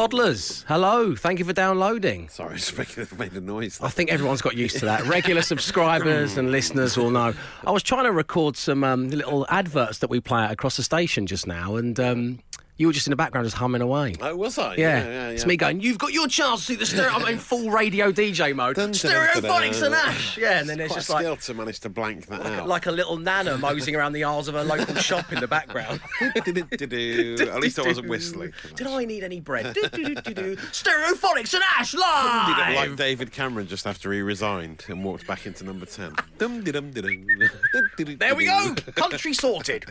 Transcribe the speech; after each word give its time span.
toddlers. 0.00 0.64
Hello. 0.66 1.14
Thank 1.14 1.40
you 1.40 1.44
for 1.44 1.52
downloading. 1.52 2.30
Sorry, 2.30 2.54
it's 2.54 2.74
making 2.76 3.06
made 3.18 3.32
a 3.34 3.40
noise. 3.40 3.78
I 3.82 3.90
think 3.90 4.10
everyone's 4.10 4.40
got 4.40 4.56
used 4.56 4.78
to 4.78 4.86
that. 4.86 5.04
Regular 5.04 5.42
subscribers 5.42 6.38
and 6.38 6.50
listeners 6.50 6.96
will 6.96 7.10
know. 7.10 7.34
I 7.66 7.70
was 7.70 7.82
trying 7.82 8.04
to 8.04 8.12
record 8.12 8.56
some 8.56 8.82
um, 8.82 9.10
little 9.10 9.46
adverts 9.50 9.98
that 9.98 10.08
we 10.08 10.20
play 10.20 10.40
out 10.40 10.52
across 10.52 10.78
the 10.78 10.82
station 10.82 11.26
just 11.26 11.46
now, 11.46 11.76
and 11.76 12.00
um, 12.00 12.38
you 12.80 12.86
were 12.86 12.94
just 12.94 13.06
in 13.06 13.10
the 13.10 13.16
background 13.16 13.44
just 13.44 13.58
humming 13.58 13.82
away. 13.82 14.14
Oh, 14.22 14.34
was 14.34 14.56
I? 14.56 14.74
Yeah, 14.76 15.04
yeah, 15.04 15.28
it's 15.28 15.44
me 15.44 15.58
going. 15.58 15.82
You've 15.82 15.98
got 15.98 16.14
your 16.14 16.26
chance 16.26 16.60
to 16.60 16.66
see 16.66 16.76
the 16.76 16.86
stereo. 16.86 17.10
I'm 17.12 17.26
in 17.30 17.38
full 17.38 17.70
radio 17.70 18.10
DJ 18.10 18.54
mode. 18.54 18.76
Stereophonics 18.76 19.82
and. 19.84 19.94
Ash. 19.94 20.38
Yeah, 20.38 20.60
and 20.60 20.66
then 20.66 20.78
there's 20.78 20.92
Quite 20.92 20.98
just 20.98 21.10
like 21.10 21.40
to 21.40 21.52
manage 21.52 21.80
to 21.80 21.90
blank 21.90 22.24
that 22.28 22.40
out. 22.40 22.66
like 22.66 22.86
a 22.86 22.90
little 22.90 23.18
nana 23.18 23.58
moseying 23.58 23.96
around 23.96 24.14
the 24.14 24.24
aisles 24.24 24.48
of 24.48 24.54
a 24.54 24.64
local 24.64 24.94
shop 25.10 25.30
in 25.30 25.40
the 25.40 25.48
background. 25.48 26.00
At 26.22 27.60
least 27.60 27.78
I 27.78 27.82
wasn't 27.82 28.08
whistling. 28.08 28.54
Did 28.76 28.86
I 28.86 29.04
need 29.04 29.24
any 29.24 29.40
bread? 29.40 29.74
Stereophonics 29.76 31.52
and 31.52 31.62
Ash 31.78 31.92
live. 31.92 32.76
like 32.76 32.96
David 32.96 33.30
Cameron 33.30 33.66
just 33.66 33.86
after 33.86 34.10
he 34.10 34.22
resigned 34.22 34.86
and 34.88 35.04
walked 35.04 35.26
back 35.26 35.44
into 35.44 35.64
number 35.64 35.84
10. 35.84 36.14
Dum, 36.38 36.64
di, 36.64 36.72
dum, 36.72 36.92
di, 36.92 37.02
dum. 37.02 37.26
There 38.18 38.34
we 38.34 38.46
go. 38.46 38.74
Country 38.94 39.34
sorted. 39.34 39.84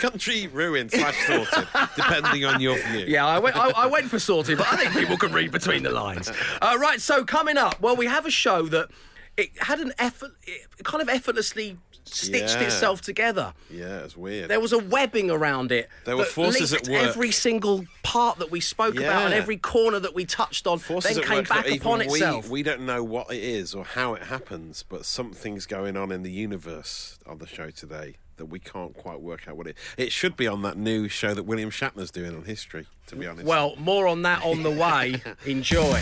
Country 0.00 0.46
ruined 0.48 0.90
slash 0.90 1.16
sorted, 1.26 1.68
depending 1.96 2.44
on 2.44 2.60
your 2.60 2.76
view. 2.88 3.04
Yeah, 3.06 3.26
I 3.26 3.38
went, 3.38 3.56
I, 3.56 3.70
I 3.70 3.86
went 3.86 4.10
for 4.10 4.18
sorted, 4.18 4.58
but 4.58 4.72
I 4.72 4.76
think 4.76 4.92
people 4.92 5.16
can 5.16 5.32
read 5.32 5.52
between 5.52 5.82
the 5.82 5.90
lines. 5.90 6.30
Uh, 6.60 6.76
right, 6.80 7.00
so 7.00 7.24
coming 7.24 7.56
up, 7.56 7.80
well, 7.80 7.96
we 7.96 8.06
have 8.06 8.26
a 8.26 8.30
show 8.30 8.62
that 8.68 8.88
it 9.36 9.50
had 9.60 9.80
an 9.80 9.92
effort, 9.98 10.32
it 10.44 10.84
kind 10.84 11.02
of 11.02 11.08
effortlessly 11.08 11.76
stitched 12.04 12.56
Yeah. 12.56 12.66
itself 12.66 13.00
together. 13.00 13.54
Yeah, 13.70 14.00
it's 14.00 14.16
weird. 14.16 14.50
There 14.50 14.60
was 14.60 14.72
a 14.72 14.78
webbing 14.78 15.30
around 15.30 15.72
it. 15.72 15.88
There 16.04 16.16
were 16.16 16.24
forces 16.24 16.72
at 16.72 16.88
work. 16.88 17.02
Every 17.02 17.30
single 17.30 17.86
part 18.02 18.38
that 18.38 18.50
we 18.50 18.60
spoke 18.60 18.96
about 18.96 19.26
and 19.26 19.34
every 19.34 19.56
corner 19.56 19.98
that 20.00 20.14
we 20.14 20.24
touched 20.24 20.66
on 20.66 20.78
Forces 20.78 21.14
then 21.14 21.24
at 21.24 21.28
came 21.28 21.38
work 21.38 21.48
back 21.48 21.70
upon 21.70 22.00
we, 22.00 22.06
itself. 22.06 22.50
We 22.50 22.62
don't 22.62 22.82
know 22.82 23.02
what 23.02 23.32
it 23.32 23.42
is 23.42 23.74
or 23.74 23.84
how 23.84 24.14
it 24.14 24.24
happens, 24.24 24.84
but 24.86 25.04
something's 25.04 25.66
going 25.66 25.96
on 25.96 26.12
in 26.12 26.22
the 26.22 26.30
universe 26.30 27.18
on 27.26 27.38
the 27.38 27.46
show 27.46 27.70
today 27.70 28.16
that 28.42 28.46
we 28.46 28.58
can't 28.58 28.96
quite 28.96 29.20
work 29.20 29.46
out 29.46 29.56
what 29.56 29.68
it. 29.68 29.76
It 29.96 30.10
should 30.10 30.36
be 30.36 30.48
on 30.48 30.62
that 30.62 30.76
new 30.76 31.06
show 31.06 31.32
that 31.32 31.44
William 31.44 31.70
Shatner's 31.70 32.10
doing 32.10 32.34
on 32.34 32.44
history. 32.44 32.86
To 33.06 33.16
be 33.16 33.28
honest. 33.28 33.46
Well, 33.46 33.76
more 33.78 34.08
on 34.08 34.22
that 34.22 34.44
on 34.44 34.64
the 34.64 34.70
way. 34.70 35.22
Enjoy. 35.46 36.00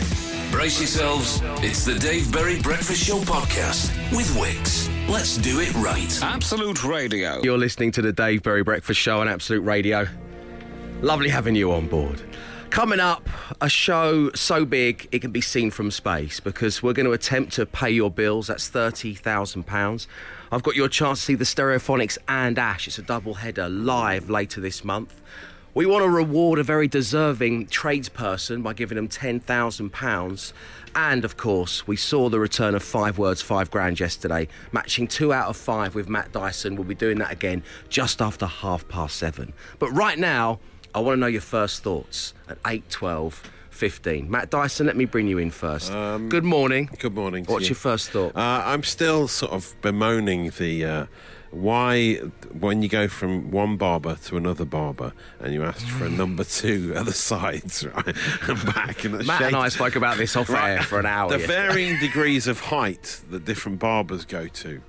Brace 0.49 0.79
yourselves. 0.79 1.39
It's 1.63 1.85
the 1.85 1.99
Dave 1.99 2.31
Berry 2.31 2.59
Breakfast 2.59 3.03
Show 3.03 3.19
podcast 3.19 3.91
with 4.15 4.27
Wickes. 4.35 4.89
Let's 5.07 5.37
do 5.37 5.59
it 5.59 5.71
right. 5.75 6.19
Absolute 6.23 6.83
Radio. 6.83 7.41
You're 7.43 7.59
listening 7.59 7.91
to 7.91 8.01
the 8.01 8.11
Dave 8.11 8.41
Berry 8.41 8.63
Breakfast 8.63 8.99
Show 8.99 9.19
on 9.21 9.27
Absolute 9.27 9.61
Radio. 9.61 10.07
Lovely 11.01 11.29
having 11.29 11.55
you 11.55 11.71
on 11.71 11.87
board. 11.87 12.23
Coming 12.71 12.99
up, 12.99 13.29
a 13.59 13.69
show 13.69 14.31
so 14.33 14.65
big 14.65 15.07
it 15.11 15.19
can 15.19 15.31
be 15.31 15.41
seen 15.41 15.69
from 15.69 15.91
space 15.91 16.39
because 16.39 16.81
we're 16.81 16.93
going 16.93 17.05
to 17.05 17.11
attempt 17.11 17.53
to 17.53 17.65
pay 17.67 17.91
your 17.91 18.09
bills. 18.09 18.47
That's 18.47 18.69
£30,000. 18.69 20.07
I've 20.53 20.63
got 20.63 20.75
your 20.75 20.89
chance 20.89 21.19
to 21.19 21.25
see 21.27 21.35
the 21.35 21.45
Stereophonics 21.45 22.17
and 22.27 22.59
Ash. 22.59 22.85
It's 22.85 22.97
a 22.97 23.01
double 23.01 23.35
header 23.35 23.69
live 23.69 24.29
later 24.29 24.59
this 24.59 24.83
month. 24.83 25.21
We 25.73 25.85
want 25.85 26.03
to 26.03 26.09
reward 26.09 26.59
a 26.59 26.63
very 26.63 26.89
deserving 26.89 27.67
tradesperson 27.67 28.61
by 28.61 28.73
giving 28.73 28.97
them 28.97 29.07
£10,000. 29.07 30.53
And 30.93 31.23
of 31.23 31.37
course, 31.37 31.87
we 31.87 31.95
saw 31.95 32.27
the 32.27 32.41
return 32.41 32.75
of 32.75 32.83
Five 32.83 33.17
Words, 33.17 33.41
Five 33.41 33.71
Grand 33.71 33.97
yesterday, 33.97 34.49
matching 34.73 35.07
two 35.07 35.31
out 35.31 35.47
of 35.47 35.55
five 35.55 35.95
with 35.95 36.09
Matt 36.09 36.33
Dyson. 36.33 36.75
We'll 36.75 36.83
be 36.83 36.95
doing 36.95 37.19
that 37.19 37.31
again 37.31 37.63
just 37.87 38.21
after 38.21 38.45
half 38.45 38.85
past 38.89 39.15
seven. 39.15 39.53
But 39.79 39.91
right 39.91 40.19
now, 40.19 40.59
I 40.93 40.99
want 40.99 41.15
to 41.15 41.21
know 41.21 41.27
your 41.27 41.39
first 41.39 41.81
thoughts 41.81 42.33
at 42.49 42.57
8, 42.67 42.89
12, 42.89 43.49
15. 43.81 44.29
Matt 44.29 44.51
Dyson, 44.51 44.85
let 44.85 44.95
me 44.95 45.05
bring 45.05 45.25
you 45.25 45.39
in 45.39 45.49
first. 45.49 45.91
Good 45.91 46.43
morning. 46.43 46.87
Good 46.99 47.15
morning. 47.15 47.45
to 47.45 47.51
What's 47.51 47.63
you. 47.63 47.69
your 47.69 47.77
first 47.77 48.11
thought? 48.11 48.35
Uh, 48.35 48.61
I'm 48.63 48.83
still 48.83 49.27
sort 49.27 49.53
of 49.53 49.73
bemoaning 49.81 50.51
the 50.59 50.85
uh, 50.85 51.05
why 51.49 52.17
when 52.59 52.83
you 52.83 52.89
go 52.89 53.07
from 53.07 53.49
one 53.49 53.77
barber 53.77 54.17
to 54.25 54.37
another 54.37 54.65
barber 54.65 55.13
and 55.39 55.51
you 55.51 55.63
ask 55.63 55.83
for 55.87 56.05
a 56.05 56.09
number 56.11 56.43
two 56.61 56.93
at 56.95 57.05
the 57.05 57.11
sides, 57.11 57.83
right, 57.87 58.05
and 58.47 58.65
back 58.67 59.03
and 59.03 59.25
Matt 59.25 59.41
and 59.41 59.55
I 59.55 59.69
spoke 59.69 59.95
about 59.95 60.17
this 60.17 60.35
off 60.35 60.49
air 60.51 60.83
for 60.83 60.99
an 60.99 61.07
hour. 61.07 61.31
The 61.31 61.39
yesterday. 61.39 61.67
varying 61.67 61.99
degrees 61.99 62.45
of 62.45 62.59
height 62.59 63.19
that 63.31 63.45
different 63.45 63.79
barbers 63.79 64.25
go 64.25 64.45
to. 64.47 64.81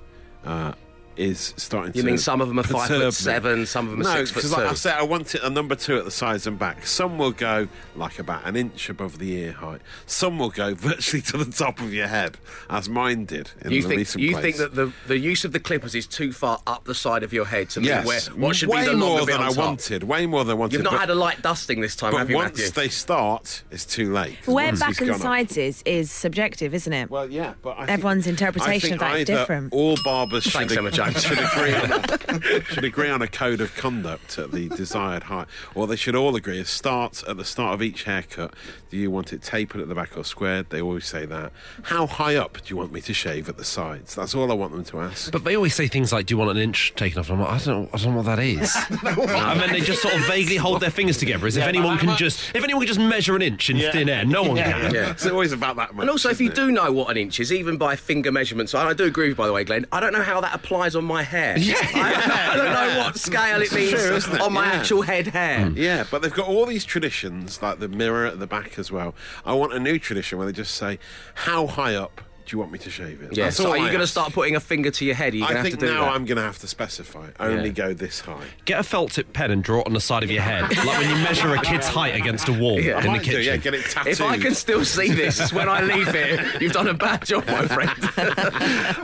Uh, 0.45 0.73
is 1.17 1.55
starting 1.57 1.93
to 1.93 1.99
You 1.99 2.03
to 2.03 2.07
mean 2.09 2.19
some 2.19 2.41
of 2.41 2.49
them 2.49 2.59
are 2.59 2.63
five 2.63 2.89
perturb 2.89 3.01
foot 3.01 3.05
me. 3.07 3.11
seven, 3.13 3.67
some 3.67 3.87
of 3.87 3.91
them 3.93 4.01
are 4.01 4.05
no, 4.05 4.17
six 4.25 4.31
foot 4.31 4.41
'cause 4.43 4.53
like 4.53 4.67
I 4.67 4.71
two? 4.71 4.77
said, 4.77 4.95
I 4.95 5.03
want 5.03 5.35
it 5.35 5.43
a 5.43 5.51
number 5.51 5.75
two 5.75 5.97
at 5.99 6.05
the 6.05 6.11
sides 6.11 6.47
and 6.47 6.59
back. 6.59 6.87
Some 6.87 7.19
will 7.19 7.33
go 7.33 7.69
like 7.97 8.19
about 8.19 8.47
an 8.47 8.57
inch 8.57 8.89
above 8.89 9.19
the 9.19 9.33
ear 9.33 9.53
height. 9.53 9.81
Some 10.07 10.39
will 10.39 10.51
go 10.51 10.75
virtually 10.75 11.23
to 11.23 11.37
the 11.37 11.51
top 11.53 11.81
of 11.81 11.93
your 11.93 12.07
head, 12.09 12.39
as 12.71 12.89
mine 12.89 13.25
did 13.27 13.51
in 13.63 13.73
You 13.73 13.83
the 13.83 13.89
think 13.89 13.99
recent 13.99 14.23
you 14.25 14.33
place. 14.33 14.43
think 14.43 14.57
that 14.59 14.75
the, 14.75 14.93
the 15.07 15.19
use 15.19 15.45
of 15.45 15.53
the 15.53 15.61
clippers 15.61 15.95
is 15.95 16.07
too 16.07 16.33
far 16.33 16.61
up 16.67 16.85
the 16.85 16.95
side 16.95 17.23
of 17.23 17.33
your 17.33 17.45
head 17.47 17.71
to 17.71 17.81
mean 17.81 17.89
Yes, 17.89 18.07
where 18.07 18.21
what 18.39 18.57
should 18.57 18.69
way 18.69 18.81
be 18.81 18.87
the 18.87 18.93
longer 18.93 19.07
more 19.07 19.19
bit 19.27 19.33
than 19.33 19.41
on 19.43 19.47
I 19.49 19.53
top? 19.53 19.65
wanted. 19.67 20.03
Way 20.05 20.27
more 20.27 20.45
than 20.45 20.53
I 20.53 20.59
wanted. 20.59 20.73
You've 20.75 20.83
not 20.85 20.93
but, 20.93 21.01
had 21.01 21.11
a 21.11 21.15
light 21.15 21.43
dusting 21.43 21.81
this 21.81 21.95
time, 21.95 22.13
but 22.13 22.19
have 22.19 22.31
you, 22.31 22.37
once 22.37 22.59
Matthew? 22.59 22.71
they 22.73 22.89
start, 22.89 23.63
it's 23.71 23.85
too 23.85 24.13
late. 24.13 24.39
Where 24.47 24.67
Once 24.67 24.81
back 24.81 24.91
it's 24.91 25.01
and 25.01 25.09
gone 25.09 25.17
up. 25.17 25.23
sides 25.23 25.57
is 25.57 25.83
is 25.85 26.11
subjective, 26.11 26.75
isn't 26.75 26.93
it? 26.93 27.11
Well, 27.11 27.31
yeah, 27.31 27.55
but 27.63 27.77
I 27.79 27.87
Everyone's 27.87 28.25
think, 28.25 28.35
interpretation 28.41 28.71
I 28.71 28.75
of 28.77 28.81
think 28.83 29.01
that 29.01 29.15
is 29.17 29.21
either 29.31 29.39
different. 29.41 29.73
All 29.73 29.97
barbers 30.05 30.45
should, 30.45 30.53
Thanks, 30.53 30.77
Emma 30.77 30.91
Jones. 31.11 31.25
should 31.25 31.39
agree 31.39 31.75
on 31.75 31.93
a, 31.93 32.65
should 32.65 32.85
agree 32.85 33.11
on 33.11 33.23
a 33.23 33.29
code 33.29 33.61
of 33.61 33.75
conduct 33.77 34.39
at 34.39 34.53
the 34.53 34.69
desired 34.69 35.25
height, 35.25 35.47
or 35.75 35.87
they 35.87 35.97
should 35.97 36.15
all 36.15 36.37
agree. 36.37 36.59
It 36.59 36.67
starts 36.67 37.25
at 37.27 37.37
the 37.37 37.45
start 37.45 37.75
of 37.75 37.83
each 37.83 38.05
haircut. 38.05 38.55
Do 38.91 38.97
you 38.97 39.11
want 39.11 39.33
it 39.33 39.43
tapered 39.43 39.81
at 39.81 39.89
the 39.89 39.95
back 39.95 40.17
or 40.17 40.25
squared? 40.25 40.71
They 40.71 40.81
always 40.81 41.07
say 41.07 41.27
that. 41.27 41.53
How 41.83 42.07
high 42.07 42.37
up 42.37 42.55
do 42.63 42.69
you 42.69 42.77
want 42.77 42.93
me 42.93 43.01
to 43.03 43.15
shave 43.15 43.49
at 43.49 43.57
the 43.57 43.65
sides? 43.65 44.15
That's 44.15 44.35
all 44.35 44.51
I 44.51 44.55
want 44.55 44.73
them 44.73 44.85
to 44.85 45.01
ask. 45.01 45.33
But 45.33 45.45
they 45.45 45.57
always 45.57 45.75
say 45.75 45.89
things 45.89 46.13
like, 46.13 46.27
"Do 46.27 46.35
you 46.35 46.39
want 46.39 46.51
an 46.51 46.59
inch 46.59 46.93
taken 46.95 47.19
off?" 47.19 47.31
And 47.31 47.41
I'm 47.41 47.49
like, 47.49 47.61
I 47.61 47.65
don't, 47.65 47.91
I 47.93 47.99
don't 47.99 48.11
know 48.11 48.17
what 48.19 48.27
that 48.27 48.39
is. 48.39 48.77
and 48.91 49.61
then 49.61 49.73
they 49.73 49.81
just 49.81 50.03
sort 50.03 50.15
of 50.15 50.21
vaguely 50.27 50.57
hold 50.57 50.81
their 50.81 50.91
fingers 50.91 51.17
together, 51.17 51.47
as 51.47 51.57
if 51.57 51.65
anyone 51.65 51.99
can 51.99 52.17
just, 52.17 52.55
if 52.55 52.63
anyone 52.63 52.83
can 52.83 52.89
just 52.89 53.01
measure 53.01 53.35
an 53.37 53.43
inch 53.43 53.71
in 53.71 53.79
thin 53.79 54.09
air, 54.09 54.25
no 54.25 54.43
one 54.43 54.57
can. 54.57 54.95
Yeah. 54.95 55.11
It's 55.11 55.27
always 55.27 55.53
about 55.53 55.77
that 55.77 55.95
much. 55.95 56.03
And 56.03 56.11
also, 56.11 56.29
if 56.31 56.41
you 56.41 56.49
it? 56.51 56.55
do 56.55 56.71
know 56.71 56.93
what 56.93 57.11
an 57.11 57.17
inch 57.17 57.41
is, 57.41 57.53
even 57.53 57.77
by 57.77 57.97
finger 57.97 58.33
measurements, 58.33 58.75
and 58.75 58.89
I 58.89 58.93
do 58.93 59.05
agree 59.05 59.29
with 59.29 59.31
you, 59.31 59.37
by 59.37 59.47
the 59.47 59.53
way, 59.53 59.65
Glenn, 59.65 59.87
I 59.93 60.01
don't 60.01 60.13
know 60.13 60.23
how 60.23 60.41
that 60.41 60.55
applies 60.55 60.92
on 60.97 61.05
my 61.05 61.23
hair. 61.23 61.57
Yeah, 61.59 61.75
I, 61.95 62.51
I 62.53 62.57
don't 62.57 62.73
know 62.73 62.99
what 63.05 63.17
scale 63.19 63.61
it 63.63 63.73
means 63.73 63.91
true, 63.91 64.15
isn't 64.17 64.35
it? 64.35 64.41
on 64.41 64.53
my 64.53 64.67
Yeah. 64.67 64.79
actual 64.79 65.03
head 65.03 65.27
hair. 65.29 65.67
Hmm. 65.67 65.77
Yeah, 65.77 66.05
but 66.11 66.23
they've 66.23 66.33
got 66.33 66.49
all 66.49 66.67
these 66.67 66.85
traditions, 66.85 67.61
like 67.63 67.79
the 67.79 67.89
mirror 67.89 68.27
at 68.27 68.39
the 68.39 68.47
back 68.47 68.79
as 68.79 68.91
well. 68.93 69.15
I 69.45 69.55
want 69.55 69.73
a 69.73 69.79
new 69.81 69.99
tradition 69.99 70.39
where 70.39 70.47
they 70.47 70.53
just 70.53 70.75
say, 70.75 70.99
"How 71.35 71.67
high 71.67 71.95
up 71.95 72.21
do 72.47 72.55
you 72.55 72.59
want 72.59 72.73
me 72.73 72.79
to 72.81 72.91
shave 72.91 73.23
it?" 73.23 73.37
Yeah, 73.37 73.45
That's 73.45 73.57
so 73.57 73.67
all 73.67 73.73
are 73.73 73.77
you 73.79 73.87
going 73.89 74.01
to 74.01 74.07
start 74.07 74.33
putting 74.33 74.57
a 74.57 74.61
finger 74.61 74.91
to 74.91 75.05
your 75.05 75.15
head? 75.15 75.33
Are 75.33 75.37
you 75.37 75.43
going 75.43 75.51
I 75.51 75.53
to 75.55 75.59
have 75.59 75.67
think 75.67 75.79
to 75.81 75.87
do 75.87 75.93
now 75.95 76.05
that? 76.07 76.13
I'm 76.13 76.25
going 76.25 76.37
to 76.37 76.43
have 76.43 76.59
to 76.61 76.67
specify. 76.69 77.29
Only 77.41 77.67
Yeah. 77.69 77.73
go 77.73 77.95
this 77.95 78.21
high. 78.21 78.45
Get 78.65 78.81
a 78.81 78.83
felt 78.83 79.13
tip 79.13 79.33
pen 79.33 79.51
and 79.51 79.63
draw 79.63 79.81
it 79.81 79.87
on 79.87 79.93
the 79.93 80.01
side 80.01 80.23
of 80.23 80.31
your 80.31 80.43
head, 80.43 80.63
like 80.77 80.99
when 80.99 81.09
you 81.09 81.17
measure 81.17 81.55
a 81.55 81.61
kid's 81.63 81.89
height 81.89 82.15
against 82.17 82.49
a 82.49 82.53
wall 82.53 82.81
Yeah. 82.81 82.99
in 82.99 83.05
the 83.05 83.09
Might 83.11 83.19
do, 83.25 83.31
kitchen. 83.33 83.43
yeah, 83.45 83.57
get 83.57 83.75
it 83.75 83.85
tattooed. 83.87 84.13
If 84.13 84.21
I 84.21 84.39
can 84.39 84.55
still 84.55 84.85
see 84.85 85.11
this 85.13 85.53
when 85.53 85.69
I 85.69 85.83
leave 85.83 86.13
here, 86.13 86.45
you've 86.61 86.73
done 86.73 86.89
a 86.89 86.95
bad 86.95 87.25
job, 87.27 87.47
my 87.47 87.67
friend. 87.67 87.91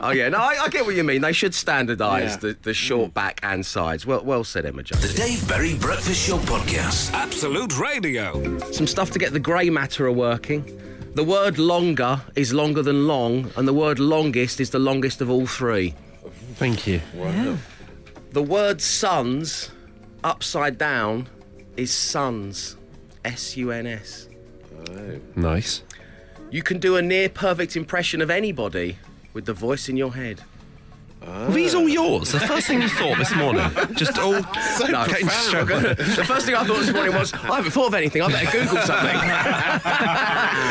oh 0.02 0.10
yeah, 0.14 0.28
no, 0.28 0.38
I, 0.38 0.56
I 0.64 0.68
get 0.68 0.84
what 0.86 0.94
you 0.94 1.04
mean. 1.04 1.20
They 1.22 1.32
should 1.32 1.52
standardise 1.52 2.30
Yeah. 2.30 2.36
the, 2.36 2.56
the 2.62 2.74
short 2.74 3.14
back 3.14 3.40
and 3.42 3.64
sides. 3.64 4.06
Well, 4.06 4.24
well 4.24 4.44
said, 4.44 4.66
Emma 4.66 4.82
Jones. 4.82 5.12
The 5.12 5.16
Dave 5.16 5.46
Berry 5.48 5.74
Breakfast 5.74 6.26
Show 6.26 6.38
podcast. 6.38 7.12
Absolute 7.12 7.78
Radio. 7.78 8.58
Some 8.72 8.86
stuff 8.86 9.10
to 9.12 9.18
get 9.18 9.32
the 9.32 9.40
grey 9.40 9.70
matter 9.70 10.06
a 10.06 10.12
working. 10.12 10.64
The 11.14 11.24
word 11.24 11.58
longer 11.58 12.20
is 12.36 12.52
longer 12.52 12.82
than 12.82 13.06
long, 13.06 13.50
and 13.56 13.66
the 13.66 13.72
word 13.72 13.98
longest 13.98 14.60
is 14.60 14.70
the 14.70 14.78
longest 14.78 15.20
of 15.20 15.30
all 15.30 15.46
three. 15.46 15.94
Thank 16.54 16.86
you. 16.86 17.00
The 18.30 18.42
word 18.42 18.80
suns, 18.80 19.70
upside 20.22 20.78
down, 20.78 21.28
is 21.76 21.92
suns. 21.92 22.76
S 23.24 23.56
U 23.56 23.70
N 23.72 23.86
S. 23.86 24.28
Nice. 25.34 25.82
You 26.50 26.62
can 26.62 26.78
do 26.78 26.96
a 26.96 27.02
near 27.02 27.28
perfect 27.28 27.76
impression 27.76 28.22
of 28.22 28.30
anybody 28.30 28.98
with 29.32 29.44
the 29.44 29.52
voice 29.52 29.88
in 29.88 29.96
your 29.96 30.14
head. 30.14 30.42
Were 31.20 31.50
these 31.52 31.74
all 31.74 31.88
yours? 31.88 32.32
The 32.32 32.40
first 32.40 32.66
thing 32.66 32.80
you 32.80 32.88
thought 32.88 33.18
this 33.18 33.34
morning? 33.34 33.62
Just 33.94 34.18
all 34.18 34.32
No, 34.88 35.06
getting 35.06 35.28
straight- 35.28 35.66
the 35.66 36.24
first 36.26 36.46
thing 36.46 36.54
I 36.54 36.64
thought 36.64 36.78
this 36.78 36.92
morning 36.92 37.14
was, 37.14 37.32
I 37.34 37.56
haven't 37.56 37.72
thought 37.72 37.88
of 37.88 37.94
anything. 37.94 38.22
I 38.22 38.28
better 38.28 38.50
Google 38.58 38.78
something. 38.82 39.18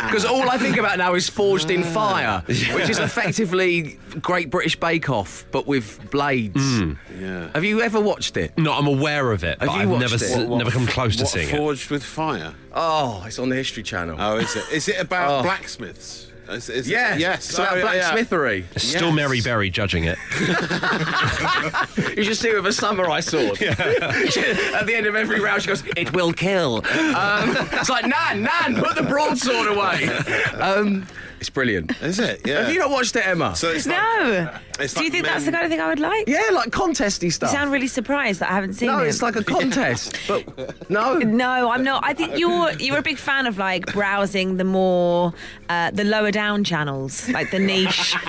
Because 0.07 0.23
all 0.25 0.49
I 0.49 0.57
think 0.57 0.77
about 0.77 0.97
now 0.97 1.15
is 1.15 1.29
Forged 1.29 1.69
in 1.69 1.83
Fire, 1.83 2.41
which 2.47 2.89
is 2.89 2.97
effectively 2.97 3.99
Great 4.21 4.49
British 4.49 4.79
Bake 4.79 5.09
Off, 5.09 5.45
but 5.51 5.67
with 5.67 6.09
blades. 6.11 6.55
Hmm. 6.55 6.93
Yeah. 7.19 7.49
Have 7.53 7.63
you 7.65 7.81
ever 7.81 7.99
watched 7.99 8.37
it? 8.37 8.57
No, 8.57 8.71
I'm 8.73 8.87
aware 8.87 9.31
of 9.33 9.43
it, 9.43 9.59
Have 9.59 9.67
but 9.67 9.75
you 9.75 9.81
I've 9.81 9.89
watched 9.89 10.01
never, 10.01 10.15
it? 10.15 10.21
s- 10.21 10.37
What- 10.37 10.57
never 10.57 10.71
come 10.71 10.87
close 10.87 11.17
to 11.17 11.23
What 11.23 11.31
seeing 11.31 11.49
it. 11.49 11.55
forged 11.57 11.89
with 11.91 12.03
fire? 12.03 12.53
Oh, 12.73 13.23
it's 13.27 13.37
on 13.37 13.49
the 13.49 13.55
History 13.57 13.83
Channel. 13.83 14.15
Oh, 14.19 14.37
is 14.37 14.55
it? 14.55 14.63
Is 14.71 14.87
it 14.87 14.99
about 14.99 15.39
Oh. 15.39 15.43
blacksmiths? 15.43 16.27
Is- 16.49 16.69
is- 16.69 16.87
Yeah, 16.89 17.15
Yes. 17.17 17.49
it's 17.49 17.59
about 17.59 17.73
oh, 17.73 17.77
yeah, 17.77 17.93
yeah. 17.93 18.11
blacksmithery. 18.13 18.63
It's 18.75 18.83
Still 18.85 19.07
Yes. 19.07 19.15
Mary 19.15 19.41
Berry 19.41 19.69
judging 19.69 20.05
it. 20.05 20.17
You 22.17 22.23
should 22.23 22.37
see 22.37 22.49
her 22.49 22.55
with 22.61 22.67
a 22.67 22.73
samurai 22.73 23.19
sword. 23.19 23.57
She- 23.57 23.67
At 23.69 24.85
the 24.87 24.93
end 24.95 25.05
of 25.05 25.15
every 25.15 25.39
round, 25.39 25.61
she 25.61 25.67
goes, 25.67 25.83
"It 25.95 26.13
will 26.13 26.33
kill." 26.33 26.77
Um, 26.87 27.55
it's 27.73 27.89
like 27.89 28.05
Nan, 28.05 28.41
Nan, 28.43 28.75
put 28.83 28.95
the 28.95 29.03
broadsword 29.03 29.67
away. 29.67 30.09
Um, 30.57 31.05
it's 31.39 31.49
brilliant. 31.49 31.91
Is 32.01 32.19
it? 32.19 32.41
Yeah. 32.45 32.61
Have 32.63 32.73
you 32.73 32.79
not 32.79 32.89
watched 32.89 33.15
it, 33.15 33.25
Emma? 33.27 33.55
So 33.55 33.69
it's 33.69 33.85
like, 33.85 33.97
No. 33.97 34.49
it's 34.79 34.93
Do 34.93 35.01
you 35.01 35.05
like 35.05 35.11
think 35.13 35.25
that's 35.25 35.45
the 35.45 35.51
men- 35.51 35.61
kind 35.61 35.65
of 35.65 35.71
thing 35.71 35.79
I 35.81 35.89
would 35.89 35.99
like? 35.99 36.27
yeah, 36.27 36.49
like 36.51 36.71
contesty 36.71 37.27
You 37.27 37.31
stuff. 37.31 37.51
You 37.51 37.57
sound 37.57 37.71
really 37.71 37.87
surprised 37.87 38.39
that 38.41 38.49
I 38.51 38.53
haven't 38.55 38.73
seen 38.73 38.89
no, 38.89 38.99
it. 38.99 39.07
it's 39.07 39.21
like 39.21 39.35
a 39.35 39.43
contest, 39.43 40.17
but 40.27 40.89
no. 40.89 41.17
No, 41.19 41.71
I'm 41.71 41.83
not. 41.83 42.03
I 42.05 42.13
think 42.13 42.37
you're 42.37 42.71
you're 42.73 42.97
a 42.97 43.01
big 43.01 43.17
fan 43.17 43.45
of 43.47 43.57
like 43.57 43.85
browsing 43.93 44.57
the 44.57 44.63
more 44.63 45.33
uh, 45.69 45.91
the 45.91 46.03
lower 46.03 46.31
down 46.31 46.63
channels, 46.63 47.27
like 47.29 47.51
the 47.51 47.59
niche. 47.59 48.15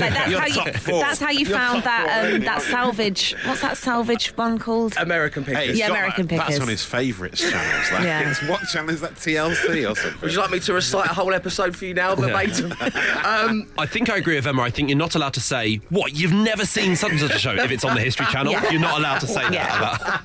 like 0.00 0.12
that's 0.12 0.30
Your 0.30 0.40
how 0.40 0.46
top 0.48 0.66
you 0.66 0.72
four. 0.74 1.00
that's 1.00 1.20
how 1.20 1.30
you 1.30 1.40
Your 1.46 1.56
found 1.58 1.82
top 1.82 1.84
that 1.84 2.06
four, 2.08 2.18
um, 2.26 2.32
really, 2.32 2.44
that 2.46 2.62
salvage. 2.62 3.34
What's 3.44 3.60
that 3.62 3.76
salvage 3.76 4.28
one 4.36 4.58
called? 4.58 4.94
American 4.96 5.44
Hey, 5.44 5.52
Pickers. 5.54 5.68
it's 5.70 5.78
Yeah, 5.78 5.88
got 5.88 5.96
American 5.98 6.26
that- 6.28 6.36
That's 6.36 6.48
Pickers. 6.50 6.62
on 6.62 6.68
his 6.68 6.84
favourites 6.84 7.40
channels. 7.50 7.92
Like, 7.92 8.02
Yeah. 8.04 8.30
it's, 8.30 8.42
what 8.48 8.60
channel 8.68 8.90
is 8.90 9.00
that? 9.02 9.14
TLC 9.14 9.90
or 9.90 9.94
something? 9.96 10.20
Would 10.22 10.32
you 10.32 10.38
like 10.38 10.50
me 10.50 10.60
to 10.60 10.72
recite 10.72 11.10
a 11.10 11.14
whole 11.14 11.34
episode 11.34 11.76
for 11.76 11.84
you 11.84 11.94
now, 11.94 12.14
verbatim? 12.46 12.72
um, 13.24 13.66
I 13.78 13.86
think 13.86 14.10
I 14.10 14.16
agree 14.16 14.36
with 14.36 14.46
Emma. 14.46 14.62
I 14.62 14.70
think 14.70 14.88
you're 14.88 14.98
not 14.98 15.14
allowed 15.14 15.34
to 15.34 15.40
say, 15.40 15.76
what, 15.90 16.14
you've 16.14 16.32
never 16.32 16.64
seen 16.66 16.96
such 16.96 17.10
and 17.12 17.20
such 17.20 17.34
a 17.34 17.38
show 17.38 17.54
if 17.54 17.70
it's 17.70 17.84
on 17.84 17.94
the 17.94 18.00
History 18.00 18.26
Channel. 18.26 18.52
Yeah. 18.52 18.70
You're 18.70 18.80
not 18.80 18.98
allowed 18.98 19.18
to 19.20 19.26
say 19.26 19.48
that. 19.50 20.22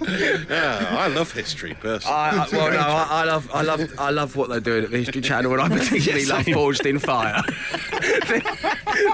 Yeah. 0.00 0.46
yeah, 0.48 0.96
I 0.98 1.08
love 1.08 1.32
history 1.32 1.74
personally. 1.74 2.16
I, 2.16 2.30
I, 2.44 2.48
well, 2.52 2.70
no, 2.72 2.78
I, 2.78 3.06
I 3.10 3.24
love, 3.24 3.50
I 3.52 3.62
love, 3.62 3.92
I 3.98 4.10
love 4.10 4.36
what 4.36 4.48
they're 4.48 4.60
doing 4.60 4.84
at 4.84 4.90
the 4.90 4.98
History 4.98 5.20
Channel, 5.22 5.52
and 5.52 5.60
I 5.62 5.68
particularly 5.68 6.20
Yes, 6.24 6.28
love 6.30 6.44
same. 6.44 6.54
Forged 6.54 6.86
in 6.86 6.98
Fire. 6.98 7.42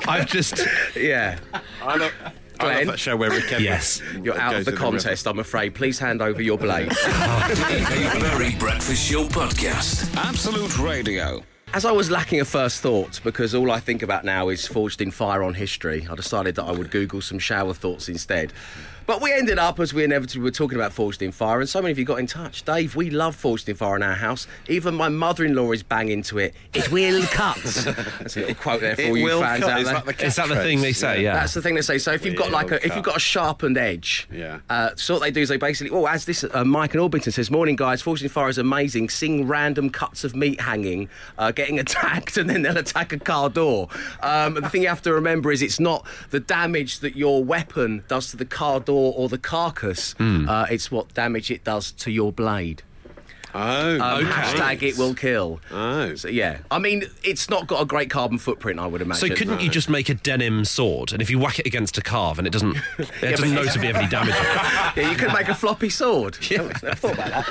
I've 0.06 0.26
just. 0.26 0.60
yeah, 0.96 1.38
I 1.82 1.96
love, 1.96 2.12
I 2.60 2.76
love 2.78 2.86
that 2.86 2.98
show 2.98 3.16
where 3.16 3.30
Rick 3.30 3.46
Evans 3.52 3.62
Yes. 3.64 4.02
you're 4.22 4.38
out 4.38 4.54
of 4.54 4.64
the 4.64 4.70
in 4.70 4.76
river. 4.76 4.90
contest. 4.92 5.26
I'm 5.26 5.38
afraid. 5.38 5.74
Please 5.74 5.98
hand 5.98 6.22
over 6.22 6.40
your 6.40 6.58
blade. 6.58 6.88
Dave 6.90 8.20
Berry 8.20 8.54
Breakfast 8.56 9.10
Show 9.10 9.24
Podcast. 9.24 10.14
Absolute 10.16 10.78
Radio. 10.78 11.42
As 11.74 11.84
I 11.84 11.90
was 11.90 12.08
lacking 12.08 12.40
a 12.40 12.44
first 12.44 12.82
thought, 12.82 13.20
because 13.24 13.52
all 13.52 13.72
I 13.72 13.80
think 13.80 14.04
about 14.04 14.24
now 14.24 14.48
is 14.48 14.64
Forged 14.64 15.00
in 15.00 15.10
Fire 15.10 15.42
on 15.42 15.54
history, 15.54 16.06
I 16.08 16.14
decided 16.14 16.54
that 16.54 16.62
I 16.62 16.70
would 16.70 16.92
Google 16.92 17.20
some 17.20 17.40
shower 17.40 17.74
thoughts 17.74 18.08
instead. 18.08 18.52
But 19.06 19.20
we 19.20 19.32
ended 19.32 19.58
up, 19.58 19.78
as 19.80 19.92
we 19.92 20.02
inevitably 20.02 20.42
were 20.42 20.50
talking 20.50 20.76
about 20.78 20.92
Forged 20.92 21.20
in 21.20 21.30
Fire, 21.30 21.60
and 21.60 21.68
so 21.68 21.82
many 21.82 21.92
of 21.92 21.98
you 21.98 22.06
got 22.06 22.18
in 22.20 22.26
touch. 22.26 22.62
Dave, 22.64 22.96
we 22.96 23.10
love 23.10 23.36
Forged 23.36 23.68
in 23.68 23.74
Fire 23.76 23.96
in 23.96 24.02
our 24.02 24.14
house. 24.14 24.46
Even 24.66 24.94
my 24.94 25.10
mother-in-law 25.10 25.72
is 25.72 25.82
banging 25.82 26.22
to 26.24 26.38
it. 26.38 26.54
It 26.72 26.90
will 26.90 27.22
cut. 27.30 27.56
That's 27.62 28.36
a 28.36 28.40
little 28.40 28.54
quote 28.54 28.80
there 28.80 28.96
for 28.96 29.02
It 29.02 29.14
you 29.16 29.28
fans 29.40 29.62
cut. 29.64 29.70
out 29.72 29.80
Is 29.80 29.84
there. 29.86 29.94
that 29.94 30.06
the 30.18 30.24
Is 30.26 30.36
that 30.36 30.48
the 30.48 30.56
thing 30.56 30.80
they 30.80 30.92
say? 30.94 31.22
Yeah. 31.22 31.34
That's 31.34 31.52
the 31.52 31.60
thing 31.60 31.74
they 31.74 31.82
say. 31.82 31.98
So 31.98 32.12
if 32.12 32.24
you've 32.24 32.36
got 32.36 32.50
like 32.50 32.70
a, 32.70 32.84
if 32.84 32.94
you've 32.94 33.04
got 33.04 33.16
a 33.16 33.20
sharpened 33.20 33.76
edge, 33.76 34.26
Yeah. 34.32 34.60
Uh, 34.70 34.90
so 34.96 35.14
what 35.14 35.20
they 35.22 35.30
do 35.30 35.42
is 35.42 35.50
they 35.50 35.58
basically, 35.58 35.94
oh, 35.94 36.06
as 36.06 36.24
this 36.24 36.42
uh, 36.42 36.64
Mike 36.64 36.94
and 36.94 37.02
Orpington 37.02 37.32
says, 37.32 37.50
morning 37.50 37.76
guys, 37.76 38.00
Forged 38.00 38.22
in 38.22 38.30
Fire 38.30 38.48
is 38.48 38.56
amazing. 38.58 39.10
Seeing 39.10 39.46
random 39.46 39.90
cuts 39.90 40.24
of 40.24 40.34
meat 40.34 40.62
hanging, 40.62 41.10
uh, 41.36 41.50
getting 41.52 41.78
attacked, 41.84 42.38
and 42.38 42.48
then 42.48 42.62
they'll 42.62 42.78
attack 42.78 43.12
a 43.12 43.18
car 43.18 43.50
door. 43.50 43.88
Um, 44.22 44.54
the 44.54 44.70
thing 44.70 44.80
you 44.82 44.88
have 44.88 45.02
to 45.02 45.12
remember 45.12 45.52
is 45.52 45.60
it's 45.60 45.78
not 45.78 46.06
the 46.30 46.40
damage 46.40 47.00
that 47.00 47.16
your 47.16 47.44
weapon 47.44 48.02
does 48.08 48.30
to 48.30 48.38
the 48.38 48.46
car 48.46 48.80
door 48.80 48.93
or 48.94 49.28
the 49.28 49.38
carcass. 49.38 50.14
Uh, 50.20 50.66
it's 50.70 50.90
what 50.90 51.12
damage 51.14 51.50
it 51.50 51.64
does 51.64 51.92
to 51.92 52.10
your 52.10 52.32
blade. 52.32 52.82
Oh, 53.56 53.94
Um, 54.00 54.26
okay. 54.26 54.30
Hashtag 54.32 54.82
it 54.82 54.98
will 54.98 55.14
kill. 55.14 55.60
Oh. 55.70 56.16
So, 56.16 56.26
yeah, 56.26 56.58
I 56.72 56.80
mean, 56.80 57.04
it's 57.22 57.48
not 57.48 57.68
got 57.68 57.80
a 57.80 57.84
great 57.84 58.10
carbon 58.10 58.36
footprint, 58.38 58.80
I 58.80 58.86
would 58.88 59.00
imagine. 59.00 59.28
So 59.28 59.32
couldn't 59.32 59.60
you 59.60 59.70
just 59.70 59.88
make 59.88 60.08
a 60.08 60.14
denim 60.14 60.64
sword, 60.64 61.12
and 61.12 61.22
if 61.22 61.30
you 61.30 61.38
whack 61.38 61.60
it 61.60 61.66
against 61.66 61.96
a 61.96 62.02
carve, 62.02 62.38
and 62.40 62.48
it 62.48 62.50
doesn't, 62.52 62.76
it 62.98 63.08
doesn't 63.22 63.54
noticeably 63.54 63.86
have 63.86 63.96
any 63.96 64.08
damage? 64.08 64.34
on 64.34 64.40
it? 64.44 64.96
yeah, 64.96 65.08
you 65.10 65.16
could 65.16 65.32
make 65.32 65.46
a 65.46 65.54
floppy 65.54 65.88
sword. 65.88 66.36
Yeah. 66.50 66.62
I 66.82 66.94
thought 66.96 67.14
about 67.14 67.30
that. 67.30 67.46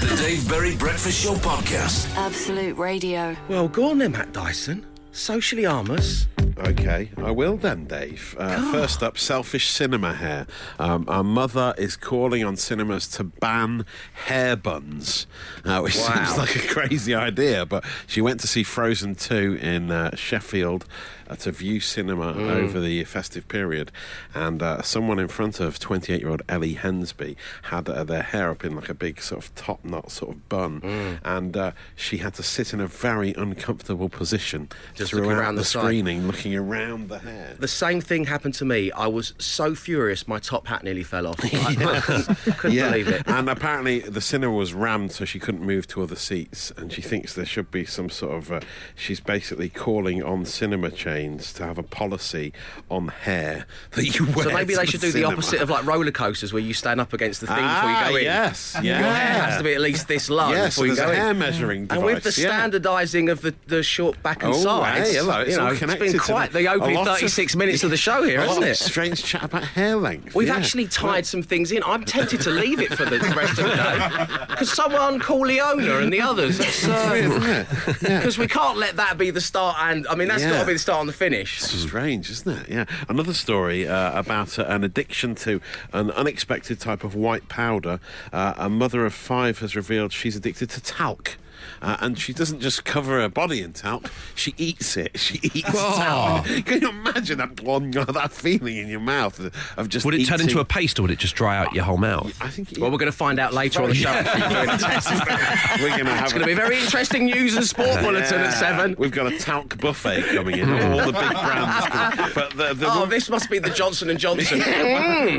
The 0.00 0.16
Dave 0.20 0.48
Berry 0.48 0.74
Breakfast 0.74 1.22
Show 1.22 1.34
Podcast. 1.34 2.12
Absolute 2.16 2.76
Radio. 2.76 3.36
Well, 3.46 3.68
go 3.68 3.90
on 3.90 3.98
then, 3.98 4.10
Matt 4.12 4.32
Dyson. 4.32 4.84
Socially 5.12 5.62
harmless. 5.62 6.26
Okay, 6.58 7.10
I 7.18 7.30
will 7.32 7.58
then, 7.58 7.84
Dave. 7.84 8.34
Uh, 8.38 8.72
first 8.72 9.02
up, 9.02 9.18
selfish 9.18 9.68
cinema 9.68 10.14
hair. 10.14 10.46
Um, 10.78 11.04
our 11.06 11.22
mother 11.22 11.74
is 11.76 11.96
calling 11.96 12.42
on 12.44 12.56
cinemas 12.56 13.06
to 13.08 13.24
ban 13.24 13.84
hair 14.24 14.56
buns, 14.56 15.26
uh, 15.66 15.80
which 15.82 15.96
Wow. 15.98 16.14
seems 16.24 16.38
like 16.38 16.56
a 16.56 16.66
crazy 16.66 17.14
idea. 17.14 17.66
But 17.66 17.84
she 18.06 18.22
went 18.22 18.40
to 18.40 18.46
see 18.46 18.62
Frozen 18.62 19.16
2 19.16 19.58
in 19.60 19.90
uh, 19.90 20.16
Sheffield 20.16 20.86
at 21.28 21.46
a 21.46 21.52
Vue 21.52 21.80
Cinema 21.80 22.34
over 22.34 22.80
the 22.80 23.04
festive 23.04 23.48
period, 23.48 23.90
and 24.34 24.62
uh, 24.62 24.82
someone 24.82 25.18
in 25.18 25.28
front 25.28 25.60
of 25.60 25.78
28 25.78 26.20
year 26.20 26.30
old 26.30 26.42
Ellie 26.48 26.74
Hensby 26.74 27.36
had 27.64 27.88
uh, 27.88 28.04
their 28.04 28.22
hair 28.22 28.50
up 28.50 28.64
in 28.64 28.76
like 28.76 28.88
a 28.88 28.94
big 28.94 29.20
sort 29.20 29.44
of 29.44 29.54
top 29.54 29.84
knot 29.84 30.10
sort 30.10 30.36
of 30.36 30.48
bun, 30.48 31.18
and 31.24 31.56
uh, 31.56 31.72
she 31.94 32.18
had 32.18 32.34
to 32.34 32.42
sit 32.42 32.72
in 32.72 32.80
a 32.80 32.86
very 32.86 33.34
uncomfortable 33.34 34.08
position 34.08 34.68
Just 34.94 35.10
throughout 35.10 35.38
around 35.38 35.54
the, 35.56 35.62
the 35.62 35.66
screening, 35.66 36.26
looking 36.26 36.54
around 36.54 37.08
the 37.08 37.18
hair. 37.18 37.56
The 37.58 37.68
same 37.68 38.00
thing 38.00 38.24
happened 38.24 38.54
to 38.54 38.64
me. 38.64 38.90
I 38.92 39.06
was 39.06 39.34
so 39.38 39.74
furious, 39.74 40.28
my 40.28 40.38
top 40.38 40.66
hat 40.66 40.84
nearly 40.84 41.02
fell 41.02 41.26
off. 41.26 41.36
Couldn't, 41.46 42.26
couldn't 42.58 42.76
believe 42.76 43.08
it. 43.08 43.22
And 43.26 43.48
apparently 43.48 44.00
the 44.00 44.20
cinema 44.20 44.52
was 44.52 44.74
rammed, 44.74 45.12
so 45.12 45.24
she 45.24 45.38
couldn't 45.38 45.62
move 45.62 45.86
to 45.88 46.02
other 46.02 46.16
seats. 46.16 46.72
And 46.76 46.92
she 46.92 47.02
thinks 47.02 47.34
there 47.34 47.44
should 47.44 47.70
be 47.70 47.84
some 47.84 48.10
sort 48.10 48.34
of. 48.36 48.52
Uh, 48.52 48.60
she's 48.94 49.20
basically 49.20 49.68
calling 49.68 50.22
on 50.22 50.44
cinema 50.44 50.90
chains 50.90 51.15
to 51.16 51.64
have 51.64 51.78
a 51.78 51.82
policy 51.82 52.52
on 52.90 53.08
hair 53.08 53.66
that 53.92 54.04
you 54.18 54.26
wear. 54.26 54.44
So 54.44 54.50
maybe 54.52 54.74
they 54.74 54.84
should 54.84 55.00
do 55.00 55.10
the 55.12 55.24
opposite 55.24 55.60
of 55.62 55.70
like 55.70 55.86
roller 55.86 56.10
coasters, 56.10 56.52
where 56.52 56.62
you 56.62 56.74
stand 56.74 57.00
up 57.00 57.12
against 57.14 57.40
the 57.40 57.46
thing 57.46 57.56
Ah, 57.58 57.80
before 57.80 57.90
you 57.90 58.10
go 58.10 58.16
in. 58.18 58.24
yes, 58.24 58.76
Your 58.82 58.94
hair 58.96 59.42
has 59.42 59.56
to 59.58 59.64
be 59.64 59.72
at 59.74 59.80
least 59.80 60.08
this 60.08 60.28
low 60.28 60.50
Yes, 60.50 60.74
so 60.76 60.84
you 60.84 60.94
go 60.94 61.06
a 61.06 61.10
in. 61.10 61.16
hair 61.16 61.34
measuring 61.34 61.86
device. 61.86 61.96
And 61.96 62.04
with 62.04 62.22
the 62.22 62.30
device, 62.30 62.38
yeah. 62.38 62.68
standardising 62.68 63.30
of 63.32 63.40
the, 63.40 63.54
the 63.66 63.82
short 63.82 64.22
back 64.22 64.42
and 64.42 64.52
Oh, 64.52 64.56
sides, 64.62 65.10
hey, 65.10 65.16
hello, 65.16 65.40
it's 65.40 65.50
you 65.52 65.56
know, 65.56 65.68
it's 65.68 65.80
been 65.80 66.18
quite 66.18 66.52
the- 66.52 66.58
the 66.58 66.68
opening 66.68 66.96
lot 66.96 67.08
of- 67.08 67.14
36 67.18 67.56
minutes 67.56 67.82
of 67.82 67.90
the 67.90 67.96
show 67.96 68.22
here, 68.22 68.40
hasn't 68.46 68.64
it? 68.66 68.74
strange 68.76 69.24
chat 69.24 69.44
about 69.44 69.64
hair 69.64 69.96
length. 69.96 70.34
We've 70.34 70.48
yeah. 70.48 70.56
actually 70.56 70.86
tied 70.86 71.24
some 71.26 71.42
things 71.42 71.72
in. 71.72 71.82
I'm 71.84 72.04
tempted 72.04 72.40
to 72.42 72.50
leave 72.50 72.80
it 72.80 72.92
for 72.92 73.04
the 73.06 73.18
rest 73.18 73.58
of 73.58 73.64
the 73.68 73.74
day 73.74 74.44
because 74.48 74.72
someone 74.72 75.18
call 75.20 75.40
Leona 75.46 75.98
and 75.98 76.12
the 76.12 76.20
others. 76.20 76.58
Because 76.58 78.38
we 78.38 78.46
can't 78.48 78.76
let 78.78 78.96
that 78.96 79.16
be 79.18 79.30
the 79.30 79.40
start. 79.40 79.76
And 79.80 80.06
I 80.08 80.14
mean, 80.14 80.28
that's 80.28 80.44
got 80.44 80.60
to 80.60 80.66
be 80.66 80.72
the 80.74 80.78
start 80.78 81.05
and 81.06 81.14
the 81.14 81.16
finish. 81.16 81.60
Strange, 81.60 82.30
isn't 82.30 82.58
it? 82.62 82.68
Yeah. 82.68 82.84
Another 83.08 83.32
story 83.32 83.86
uh, 83.86 84.18
about 84.18 84.58
uh, 84.58 84.64
an 84.64 84.82
addiction 84.82 85.36
to 85.36 85.60
an 85.92 86.10
unexpected 86.10 86.80
type 86.80 87.04
of 87.04 87.14
white 87.14 87.48
powder. 87.48 88.00
Uh, 88.32 88.54
a 88.56 88.68
mother 88.68 89.06
of 89.06 89.14
five 89.14 89.60
has 89.60 89.76
revealed 89.76 90.12
she's 90.12 90.34
addicted 90.34 90.68
to 90.70 90.80
talc. 90.80 91.36
Uh, 91.82 91.96
and 92.00 92.18
she 92.18 92.32
doesn't 92.32 92.60
just 92.60 92.84
cover 92.84 93.20
her 93.20 93.28
body 93.28 93.62
in 93.62 93.72
talc; 93.72 94.10
she 94.34 94.54
eats 94.58 94.96
it. 94.96 95.18
She 95.18 95.38
eats 95.42 95.70
talc. 95.70 96.44
Can 96.64 96.82
you 96.82 96.88
imagine 96.90 97.38
that 97.38 97.60
one, 97.62 97.90
that 97.92 98.32
feeling 98.32 98.76
in 98.76 98.88
your 98.88 99.00
mouth 99.00 99.38
of 99.76 99.88
just? 99.88 100.04
Would 100.04 100.14
it 100.14 100.24
turn 100.26 100.40
into 100.40 100.60
a 100.60 100.64
paste, 100.64 100.98
or 100.98 101.02
would 101.02 101.10
it 101.10 101.18
just 101.18 101.34
dry 101.34 101.56
out 101.56 101.74
your 101.74 101.84
whole 101.84 101.96
mouth? 101.98 102.36
I 102.40 102.48
think 102.48 102.72
Well, 102.78 102.90
we're 102.90 102.98
going 102.98 103.10
to 103.10 103.16
find 103.16 103.38
out 103.38 103.52
later 103.54 103.82
on 103.82 103.88
the 103.90 103.94
show. 103.94 104.12
we're 104.12 105.88
going 105.90 106.04
to 106.06 106.12
have 106.14 106.24
It's 106.24 106.32
going 106.32 106.40
to 106.40 106.46
be 106.46 106.54
very 106.54 106.78
interesting 106.78 107.26
news 107.26 107.56
and 107.56 107.64
sport 107.66 108.00
bulletin 108.00 108.40
at 108.40 108.52
seven. 108.52 108.94
We've 108.98 109.10
got 109.10 109.32
a 109.32 109.38
talc 109.38 109.78
buffet 109.78 110.22
coming 110.34 110.58
in. 110.58 110.68
All 110.70 110.98
the 110.98 111.12
big 111.12 111.30
brands. 111.30 111.86
coming. 111.86 112.32
But 112.34 112.50
the, 112.56 112.74
the 112.74 112.86
Oh, 112.88 113.06
this 113.06 113.28
must 113.28 113.50
be 113.50 113.58
the 113.58 113.70
Johnson 113.70 114.10
and 114.10 114.18
Johnson. 114.18 114.60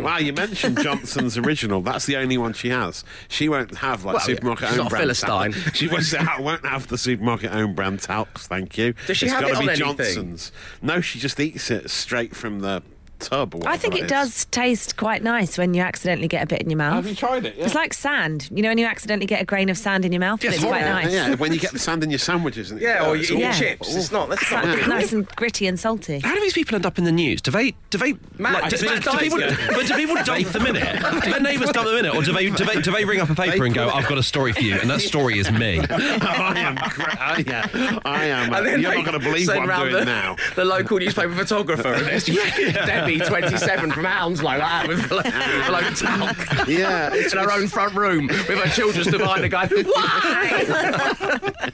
wow, 0.03 0.17
you 0.17 0.33
mentioned 0.33 0.79
Johnson's 0.81 1.37
original. 1.37 1.81
That's 1.81 2.05
the 2.05 2.17
only 2.17 2.37
one 2.37 2.53
she 2.53 2.69
has. 2.69 3.03
She 3.27 3.49
won't 3.49 3.77
have 3.77 4.05
like 4.05 4.15
Well, 4.17 4.25
supermarket 4.25 4.69
she's 4.69 4.77
own 4.79 4.85
not 4.85 4.87
a 4.87 4.89
brand. 4.89 5.03
Philistine. 5.03 5.51
talc. 5.53 5.75
She 5.75 5.87
won't, 6.25 6.43
won't 6.43 6.65
have 6.65 6.87
the 6.87 6.97
supermarket 6.97 7.51
own 7.51 7.73
brand 7.73 7.99
talcs. 7.99 8.47
Thank 8.47 8.77
you. 8.77 8.93
Does 9.05 9.17
she 9.17 9.25
It's 9.25 9.33
have 9.33 9.41
gotta 9.41 9.53
it 9.53 9.57
on 9.57 9.65
be 9.65 9.69
anything? 9.71 9.97
Johnson's. 9.97 10.51
No, 10.81 11.01
she 11.01 11.19
just 11.19 11.39
eats 11.39 11.69
it 11.71 11.89
straight 11.89 12.35
from 12.35 12.59
the 12.59 12.81
tub. 13.19 13.55
Or 13.55 13.67
I 13.67 13.77
think 13.77 13.95
it, 13.95 14.03
it 14.03 14.07
does 14.07 14.45
taste 14.45 14.97
quite 14.97 15.23
nice 15.23 15.57
when 15.57 15.73
you 15.73 15.81
accidentally 15.81 16.27
get 16.27 16.43
a 16.43 16.47
bit 16.47 16.61
in 16.61 16.69
your 16.69 16.77
mouth. 16.77 16.95
Have 16.95 17.07
you 17.07 17.15
tried 17.15 17.45
it? 17.45 17.55
Yeah. 17.55 17.65
It's 17.65 17.75
like 17.75 17.93
sand. 17.93 18.49
You 18.53 18.63
know, 18.63 18.69
when 18.69 18.77
you 18.77 18.85
accidentally 18.85 19.25
get 19.25 19.41
a 19.41 19.45
grain 19.45 19.69
of 19.69 19.77
sand 19.77 20.05
in 20.05 20.11
your 20.11 20.19
mouth, 20.19 20.43
yes, 20.43 20.55
it's 20.55 20.63
quite 20.63 20.81
yeah, 20.81 20.89
nice. 20.89 21.13
Yeah, 21.13 21.35
when 21.35 21.53
you 21.53 21.59
get 21.59 21.71
the 21.73 21.79
sand 21.79 22.03
in 22.03 22.09
your 22.09 22.19
sandwiches. 22.19 22.71
And 22.71 22.81
yeah, 22.81 23.07
or 23.07 23.15
you 23.15 23.37
yeah. 23.37 23.53
chips. 23.53 23.95
It's 23.95 24.11
not. 24.11 24.29
That's 24.29 24.41
it's 24.41 24.51
not 24.51 24.65
like 24.65 24.87
nice 24.87 25.13
and 25.13 25.27
gritty 25.35 25.67
and 25.67 25.79
salty. 25.79 26.19
How 26.19 26.33
do 26.33 26.41
these 26.41 26.53
people 26.53 26.75
end 26.75 26.85
up 26.85 26.97
in 26.97 27.03
the 27.03 27.11
news? 27.11 27.41
Do 27.41 27.51
they? 27.51 27.73
Do 27.89 27.97
they? 27.97 28.15
Matt, 28.37 28.63
like, 28.63 28.69
do, 28.69 28.77
do, 28.77 28.99
do 28.99 29.17
people, 29.17 29.39
but 29.69 29.87
do 29.87 29.93
people 29.95 30.15
dump 30.23 30.47
them 30.47 30.65
in 30.67 30.75
it? 30.75 30.99
Do 30.99 31.19
their 31.31 31.39
neighbours 31.39 31.71
dump 31.71 31.87
them 31.87 31.97
in 31.97 32.05
it, 32.05 32.15
or 32.15 32.23
do 32.23 32.33
they? 32.33 32.49
Do 32.49 32.65
they? 32.65 32.81
Do 32.81 32.91
they 32.91 33.05
ring 33.05 33.19
up 33.19 33.29
a 33.29 33.35
paper 33.35 33.65
and 33.65 33.73
go, 33.73 33.89
"I've 33.89 34.07
got 34.07 34.17
a 34.17 34.23
story 34.23 34.53
for 34.53 34.61
you," 34.61 34.79
and 34.79 34.89
that 34.89 35.01
story 35.01 35.39
is 35.39 35.51
me. 35.51 35.79
I 35.89 36.53
am. 36.57 36.75
Gra- 36.75 37.17
I 37.19 37.43
am. 37.47 37.99
I 38.05 38.25
am. 38.25 38.53
Uh, 38.53 38.61
you're 38.61 38.95
not 38.95 39.05
going 39.05 39.19
to 39.19 39.25
believe 39.25 39.47
what 39.47 39.69
I'm 39.69 39.89
doing 39.89 40.05
now. 40.05 40.35
The 40.55 40.65
local 40.65 40.99
newspaper 40.99 41.33
photographer. 41.33 41.95
yeah. 42.31 43.06
B27 43.07 43.93
from 43.93 44.03
Hounslow 44.03 44.57
like 44.57 44.87
with 44.87 45.11
like, 45.11 45.25
like 45.69 45.95
talc. 45.95 46.67
Yeah. 46.67 47.13
It's 47.13 47.33
in 47.33 47.39
our 47.39 47.51
own 47.51 47.67
front 47.67 47.95
room 47.95 48.27
with 48.27 48.57
our 48.57 48.67
children 48.67 49.05
stood 49.05 49.19
behind 49.19 49.43
the 49.43 49.49
guy. 49.49 49.67
Why? 49.67 51.71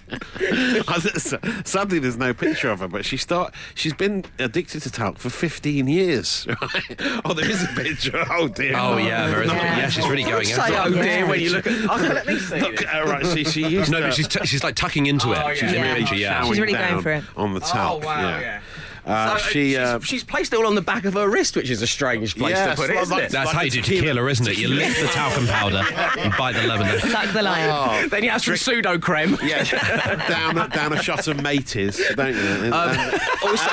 Sadly, 1.66 2.00
there's 2.00 2.18
no 2.18 2.34
picture 2.34 2.70
of 2.70 2.80
her, 2.80 2.88
but 2.88 3.06
she 3.06 3.18
start, 3.18 3.54
she's 3.76 3.94
been 3.94 4.26
addicted 4.40 4.82
to 4.84 4.92
talc 4.92 5.18
for 5.18 5.30
15 5.30 5.88
years. 5.88 6.48
Right? 6.48 7.00
Oh, 7.26 7.34
there 7.34 7.50
is 7.50 7.64
a 7.64 7.68
picture. 7.68 8.24
Oh, 8.30 8.48
dear. 8.48 8.74
Oh, 8.76 8.98
yeah. 8.98 9.28
There 9.28 9.44
is 9.44 9.48
no, 9.48 9.56
yeah, 9.56 9.90
she's 9.90 10.08
really 10.08 10.24
going. 10.24 10.46
Say, 10.46 10.78
oh, 10.78 10.90
dear, 10.90 11.04
yeah. 11.04 11.30
when 11.30 11.40
you 11.40 11.52
look 11.52 11.68
at. 11.68 11.90
Oh, 11.90 12.14
let 12.14 12.26
me 12.26 12.38
see. 12.38 12.60
Look, 12.60 12.94
uh, 12.94 13.04
right, 13.06 13.26
she, 13.26 13.44
she 13.44 13.68
used 13.68 13.92
No, 13.92 14.00
to, 14.00 14.08
but 14.08 14.14
she's, 14.14 14.28
t- 14.28 14.46
she's 14.46 14.64
like 14.64 14.76
tucking 14.76 15.06
into 15.06 15.28
oh, 15.28 15.32
it. 15.32 15.36
Yeah. 15.36 15.54
She's 15.54 15.72
yeah. 15.72 15.94
really, 15.94 16.20
yeah. 16.20 16.46
She's 16.46 16.60
really 16.60 16.74
going 16.74 17.02
for 17.02 17.12
it. 17.12 17.24
On 17.38 17.54
the 17.54 17.60
top. 17.60 17.94
Oh, 17.94 18.06
wow, 18.06 18.40
yeah. 18.40 18.62
Uh, 19.06 19.38
So, 19.38 19.44
she. 19.50 19.52
she's, 19.72 19.78
Uh, 19.78 20.00
she's 20.02 20.24
placed 20.24 20.54
it 20.54 20.58
all 20.60 20.68
on 20.68 20.76
the 20.76 20.82
back 20.82 21.06
of 21.06 21.14
her 21.16 21.28
wrist, 21.30 21.56
which 21.56 21.70
is 21.70 21.82
a 21.82 21.88
strange 21.88 22.36
place 22.38 22.56
Yeah, 22.56 22.68
to 22.72 22.76
put 22.76 22.90
it, 22.90 22.94
it's 22.94 23.02
isn't 23.04 23.16
like- 23.18 23.26
it? 23.26 23.32
That's 23.32 23.46
like 23.48 23.56
how 23.56 23.62
a 23.62 23.66
you 23.66 23.72
do 23.72 23.82
tequila- 23.82 24.02
tequila, 24.08 24.30
isn't 24.32 24.48
it? 24.48 24.58
You 24.58 24.68
lift 24.70 25.00
the 25.02 25.08
talcum 25.08 25.48
powder 25.48 25.84
and 26.20 26.34
bite 26.38 26.54
the 26.56 26.64
lemon. 26.68 27.00
Suck 27.12 27.34
the 27.34 27.42
line. 27.44 27.70
oh, 27.70 28.08
Then 28.14 28.24
you 28.24 28.30
have 28.30 28.42
some 28.42 28.54
Sudocrem. 28.56 29.38
yeah, 29.48 29.64
down 30.28 30.70
down 30.70 30.94
a 30.94 31.02
shot 31.02 31.28
of 31.28 31.42
mateys, 31.42 32.02
don't 32.16 32.36
you? 32.36 32.72
Um, 32.74 32.98
also, 33.44 33.70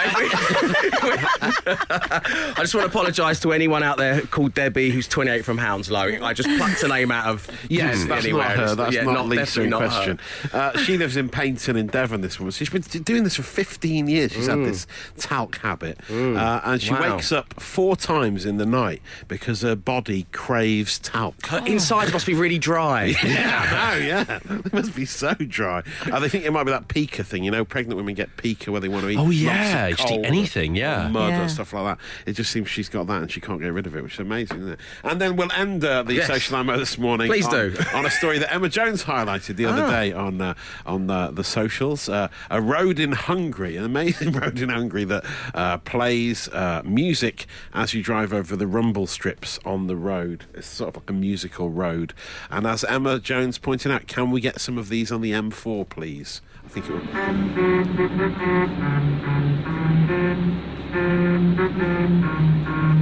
I 0.91 2.55
just 2.59 2.75
want 2.75 2.85
to 2.85 2.99
apologise 2.99 3.41
to 3.41 3.53
anyone 3.53 3.83
out 3.83 3.99
there 3.99 4.21
called 4.23 4.55
Debbie, 4.55 4.91
who's 4.91 5.09
28 5.09 5.45
from 5.45 5.59
Hounslow. 5.59 6.23
I 6.23 6.33
just 6.33 6.49
plucked 6.59 6.83
a 6.83 6.89
name 6.89 7.11
out 7.11 7.27
of 7.27 7.49
Yes, 7.69 8.05
that's 8.05 8.25
anywhere. 8.25 8.49
not 8.49 8.57
her. 8.69 8.75
That's 8.75 8.95
yeah, 8.95 9.03
not, 9.05 9.27
Lisa 9.29 9.41
definitely 9.45 9.65
in 9.65 9.71
not 9.71 9.83
her. 9.83 9.89
question. 9.89 10.21
Uh, 10.53 10.79
she 10.79 10.97
lives 10.99 11.17
in 11.17 11.29
Paignton 11.29 11.77
in 11.77 11.87
Devon. 11.87 12.21
This 12.21 12.39
woman. 12.39 12.53
She's 12.53 12.69
been 12.71 12.83
doing 13.03 13.25
this 13.25 13.37
for 13.37 13.43
15 13.43 14.09
years. 14.09 14.33
She's 14.33 14.47
had 14.47 14.59
this 14.65 14.87
talc 15.21 15.57
habit, 15.59 15.99
uh, 16.11 16.61
and 16.65 16.83
she 16.83 16.91
Mm. 16.91 17.01
Wow. 17.01 17.15
wakes 17.17 17.31
up 17.31 17.55
four 17.61 17.95
times 17.95 18.45
in 18.45 18.57
the 18.57 18.67
night 18.67 19.01
because 19.29 19.61
her 19.63 19.77
body 19.77 20.27
craves 20.33 20.99
talc. 20.99 21.47
Her 21.47 21.63
inside 21.67 22.13
must 22.13 22.27
be 22.27 22.35
really 22.35 22.59
dry. 22.59 23.15
Yeah, 23.31 23.91
no, 23.99 24.05
yeah. 24.05 24.39
It 24.65 24.73
must 24.73 24.95
be 24.97 25.05
so 25.05 25.35
dry. 25.35 25.83
Uh, 26.11 26.19
they 26.21 26.29
think 26.29 26.45
it 26.45 26.51
might 26.53 26.65
be 26.65 26.73
that 26.73 26.89
pica 26.89 27.23
thing. 27.23 27.45
You 27.45 27.51
know, 27.51 27.65
pregnant 27.65 27.97
women 27.97 28.15
get 28.15 28.37
pica 28.37 28.73
where 28.73 28.81
they 28.81 28.89
want 28.89 29.05
to 29.05 29.11
eat. 29.11 29.17
Oh, 29.19 29.23
lots 29.25 29.37
of 29.37 29.43
yeah, 29.43 29.91
just 29.91 30.03
eat 30.05 30.09
coal 30.17 30.27
anything, 30.27 30.73
or 30.77 30.81
yeah. 30.81 31.09
mud 31.09 31.31
Yeah. 31.31 31.45
or 31.45 31.49
stuff 31.49 31.73
like 31.73 31.85
that. 31.99 32.05
It 32.27 32.33
just 32.33 32.51
seems 32.51 32.69
she's 32.69 32.89
got 32.89 33.07
that 33.07 33.23
and 33.23 33.31
she 33.31 33.41
can't 33.41 33.61
get 33.61 33.69
rid 33.73 33.87
of 33.87 33.95
it, 33.95 34.03
which 34.03 34.15
is 34.15 34.21
amazing, 34.21 34.59
isn't 34.61 34.73
it? 34.73 34.81
And 35.05 35.21
then 35.21 35.37
we'll 35.37 35.53
end 35.53 35.85
uh, 35.85 36.03
the 36.03 36.15
Yes. 36.15 36.27
social 36.27 36.57
ammo 36.57 36.77
this 36.79 36.99
morning. 36.99 37.29
Please 37.29 37.47
on, 37.47 37.53
do. 37.53 37.77
on 37.95 38.07
a 38.07 38.11
story 38.11 38.39
that 38.39 38.53
Emma 38.53 38.69
Jones 38.69 39.05
highlighted 39.05 39.57
the 39.57 39.67
other 39.67 39.85
Ah. 39.85 39.91
day 39.91 40.13
on 40.13 40.41
uh, 40.41 40.55
on 40.87 41.07
the 41.07 41.43
socials. 41.45 42.09
Uh, 42.09 42.29
a 42.51 42.61
road 42.61 42.99
in 42.99 43.13
Hungary, 43.13 43.77
an 43.77 43.85
amazing 43.85 44.33
road 44.41 44.59
in 44.61 44.69
Hungary 44.71 45.05
that 45.11 45.25
uh, 45.55 45.77
plays 45.79 46.49
uh, 46.49 46.83
music 46.85 47.47
as 47.75 47.93
you 47.93 48.03
drive 48.03 48.33
over 48.33 48.57
the 48.57 48.67
rumble 48.67 49.07
strips 49.07 49.59
on 49.65 49.87
the 49.87 49.97
road. 49.97 50.47
It's 50.55 50.67
sort 50.67 50.89
of 50.89 51.03
like 51.03 51.11
a 51.11 51.13
musical 51.13 51.71
road. 51.71 52.15
And 52.51 52.67
as 52.67 52.85
Emma 52.85 53.19
Jones 53.19 53.59
pointed 53.59 53.93
out, 53.93 54.07
can 54.07 54.31
we 54.31 54.41
get 54.41 54.61
some 54.61 54.79
of 54.79 54.89
these 54.89 55.13
on 55.13 55.21
the 55.21 55.33
M4, 55.33 55.89
please? 55.89 56.41
I 56.65 56.69
think 56.69 56.87
it 56.89 56.93
would. 56.93 57.07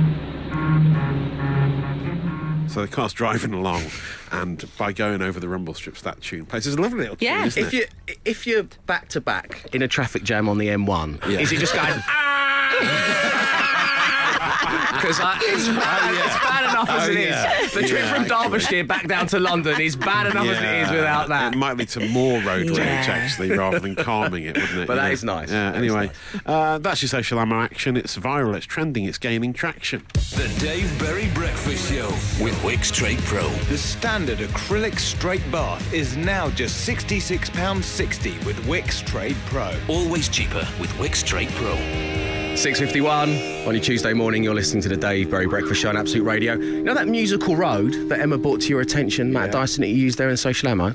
So 2.68 2.82
the 2.82 2.88
car's 2.88 3.12
driving 3.12 3.52
along, 3.54 3.82
and 4.30 4.64
by 4.76 4.92
going 4.92 5.22
over 5.22 5.40
the 5.40 5.48
rumble 5.48 5.74
strips, 5.74 6.02
that 6.02 6.20
tune 6.20 6.44
plays. 6.46 6.66
It's 6.66 6.76
a 6.76 6.80
lovely 6.80 7.00
little 7.00 7.16
tune, 7.16 7.26
Yeah. 7.26 7.46
isn't 7.46 7.62
If 7.66 7.74
it? 7.74 7.76
you 8.08 8.14
if 8.24 8.46
you're 8.46 8.64
back 8.86 9.08
to 9.10 9.20
back 9.20 9.64
in 9.72 9.82
a 9.82 9.88
traffic 9.88 10.22
jam 10.22 10.48
on 10.48 10.58
the 10.58 10.68
M1, 10.68 11.18
Yeah. 11.28 11.38
is 11.40 11.50
it 11.52 11.58
just 11.58 11.74
going? 11.74 11.88
Ah! 12.08 13.24
Because 15.08 15.68
it's, 15.68 15.68
bad- 15.78 16.14
yeah. 16.14 16.24
it's 16.26 16.44
bad 16.44 16.70
enough 16.70 16.90
as 16.90 17.08
Oh, 17.08 17.10
it 17.10 17.16
is. 17.18 17.26
yeah. 17.30 17.66
The 17.66 17.80
trip 17.88 17.90
Yeah, 17.92 18.12
from 18.14 18.22
actually. 18.24 18.48
Derbyshire 18.50 18.84
back 18.84 19.08
down 19.08 19.26
to 19.28 19.38
London 19.40 19.80
is 19.80 19.96
bad 19.96 20.26
enough 20.30 20.46
as 20.46 20.58
it 20.58 20.82
is 20.82 20.90
without 20.90 21.28
that. 21.28 21.54
It 21.54 21.56
might 21.56 21.76
lead 21.76 21.88
to 21.90 22.08
more 22.08 22.40
road 22.42 22.68
rage, 22.70 22.78
Yeah. 22.78 22.84
actually, 23.08 23.50
rather 23.52 23.78
than 23.78 23.94
calming 23.96 24.44
it, 24.44 24.56
wouldn't 24.56 24.78
it? 24.80 24.86
But 24.86 24.94
You 24.94 25.00
that 25.00 25.06
know? 25.06 25.12
is 25.12 25.24
nice. 25.24 25.50
Yeah, 25.50 25.70
That 25.72 25.82
is 25.84 25.92
anyway, 25.94 26.10
uh, 26.46 26.78
that's 26.78 27.02
your 27.02 27.08
social 27.08 27.40
ammo 27.40 27.60
action. 27.60 27.96
It's 27.96 28.16
viral, 28.16 28.54
it's 28.54 28.66
trending, 28.66 29.04
it's 29.04 29.18
gaining 29.18 29.52
traction. 29.52 30.04
The 30.14 30.48
Dave 30.60 30.98
Berry 30.98 31.28
Breakfast 31.34 31.90
Show 31.90 32.08
with 32.42 32.54
Wickes 32.62 32.92
Trade 32.92 33.18
Pro. 33.20 33.48
The 33.68 33.78
standard 33.78 34.38
acrylic 34.38 34.98
straight 34.98 35.48
bath 35.50 35.92
is 35.92 36.16
now 36.16 36.50
just 36.50 36.86
£66.60 36.88 38.44
with 38.44 38.56
Wickes 38.66 39.04
Trade 39.06 39.36
Pro. 39.46 39.72
Always 39.88 40.28
cheaper 40.28 40.66
with 40.80 40.90
Wickes 40.92 41.24
Trade 41.24 41.48
Pro. 41.52 41.74
6.51 42.58 43.68
on 43.68 43.72
your 43.72 43.80
Tuesday 43.80 44.12
morning, 44.12 44.42
you're 44.42 44.52
listening 44.52 44.82
to 44.82 44.88
the 44.88 44.96
Dave 44.96 45.30
Berry 45.30 45.46
Breakfast 45.46 45.80
Show 45.80 45.90
on 45.90 45.96
Absolute 45.96 46.24
Radio. 46.24 46.54
You 46.54 46.82
know 46.82 46.92
that 46.92 47.06
musical 47.06 47.54
road 47.54 47.92
that 48.08 48.18
Emma 48.18 48.36
brought 48.36 48.60
to 48.62 48.68
your 48.68 48.80
attention, 48.80 49.32
Matt 49.32 49.52
Dyson, 49.52 49.82
that 49.82 49.86
you 49.86 49.94
used 49.94 50.18
there 50.18 50.28
in 50.28 50.36
Social 50.36 50.68
Ammo? 50.68 50.92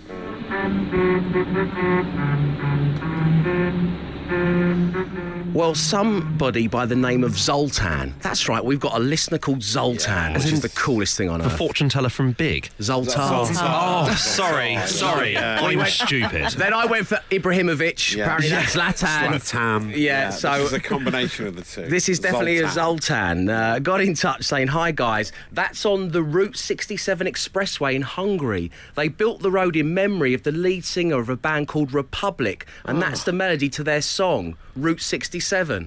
Well, 5.53 5.75
somebody 5.75 6.65
by 6.67 6.87
the 6.87 6.95
name 6.95 7.23
of 7.23 7.37
Zoltan. 7.37 8.15
That's 8.21 8.49
right, 8.49 8.63
we've 8.65 8.79
got 8.79 8.95
a 8.95 8.99
listener 8.99 9.37
called 9.37 9.61
Zoltan, 9.61 10.33
which 10.33 10.45
is 10.45 10.61
the 10.61 10.69
coolest 10.69 11.15
thing 11.15 11.29
on 11.29 11.41
earth. 11.43 11.51
The 11.51 11.57
fortune 11.57 11.89
teller 11.89 12.09
from 12.09 12.31
Big. 12.31 12.71
Zoltan. 12.81 13.13
Oh, 13.19 14.15
sorry, 14.17 14.77
sorry. 14.87 15.37
I'm 15.37 15.77
went- 15.77 15.89
stupid. 15.89 16.49
Then 16.53 16.73
I 16.73 16.85
went 16.87 17.05
for 17.05 17.19
Ibrahimovic. 17.29 18.15
Yeah. 18.15 18.23
Apparently 18.23 18.49
that's 18.49 18.75
Zlatan. 18.75 19.27
Zlatan. 19.39 19.95
Yeah, 19.95 20.31
so- 20.31 20.57
This 20.57 20.67
is 20.67 20.73
a 20.73 20.79
combination 20.79 21.45
of 21.45 21.55
the 21.55 21.61
two. 21.61 21.85
This 21.87 22.09
is 22.09 22.19
definitely 22.19 22.57
a 22.57 22.69
Zoltan. 22.71 23.47
Uh, 23.47 23.77
got 23.77 24.01
in 24.01 24.15
touch 24.15 24.43
saying, 24.43 24.69
Hi 24.69 24.91
guys, 24.91 25.31
that's 25.51 25.85
on 25.85 26.09
the 26.09 26.23
Route 26.23 26.57
67 26.57 27.27
expressway 27.27 27.93
in 27.93 28.01
Hungary. 28.01 28.71
They 28.95 29.07
built 29.07 29.43
the 29.43 29.51
road 29.51 29.75
in 29.75 29.93
memory 29.93 30.33
of 30.33 30.41
the 30.41 30.51
lead 30.51 30.83
singer 30.83 31.19
of 31.19 31.29
a 31.29 31.35
band 31.37 31.67
called 31.67 31.93
Republic, 31.93 32.65
and 32.85 32.99
that's 32.99 33.23
the 33.23 33.33
melody 33.33 33.69
to 33.69 33.83
their 33.83 34.01
song, 34.01 34.57
Route 34.75 35.01
67. 35.01 35.42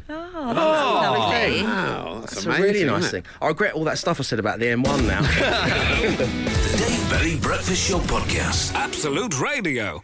Oh, 0.08 0.22
that's 0.54 0.58
oh, 0.58 1.00
lovely. 1.02 1.62
Wow, 1.62 2.18
that's, 2.20 2.32
It's 2.34 2.44
amazing. 2.46 2.62
a 2.62 2.66
really 2.66 2.84
nice 2.84 3.04
isn't 3.06 3.22
thing. 3.24 3.32
I 3.40 3.48
regret 3.48 3.74
all 3.74 3.84
that 3.84 3.98
stuff 3.98 4.20
I 4.20 4.22
said 4.22 4.38
about 4.38 4.58
the 4.58 4.66
M1 4.66 5.06
now. 5.06 5.22
The 6.16 6.76
Dave 6.78 7.10
Berry 7.10 7.36
Breakfast 7.36 7.88
Show 7.88 7.98
podcast. 8.00 8.74
Absolute 8.74 9.40
Radio. 9.40 10.02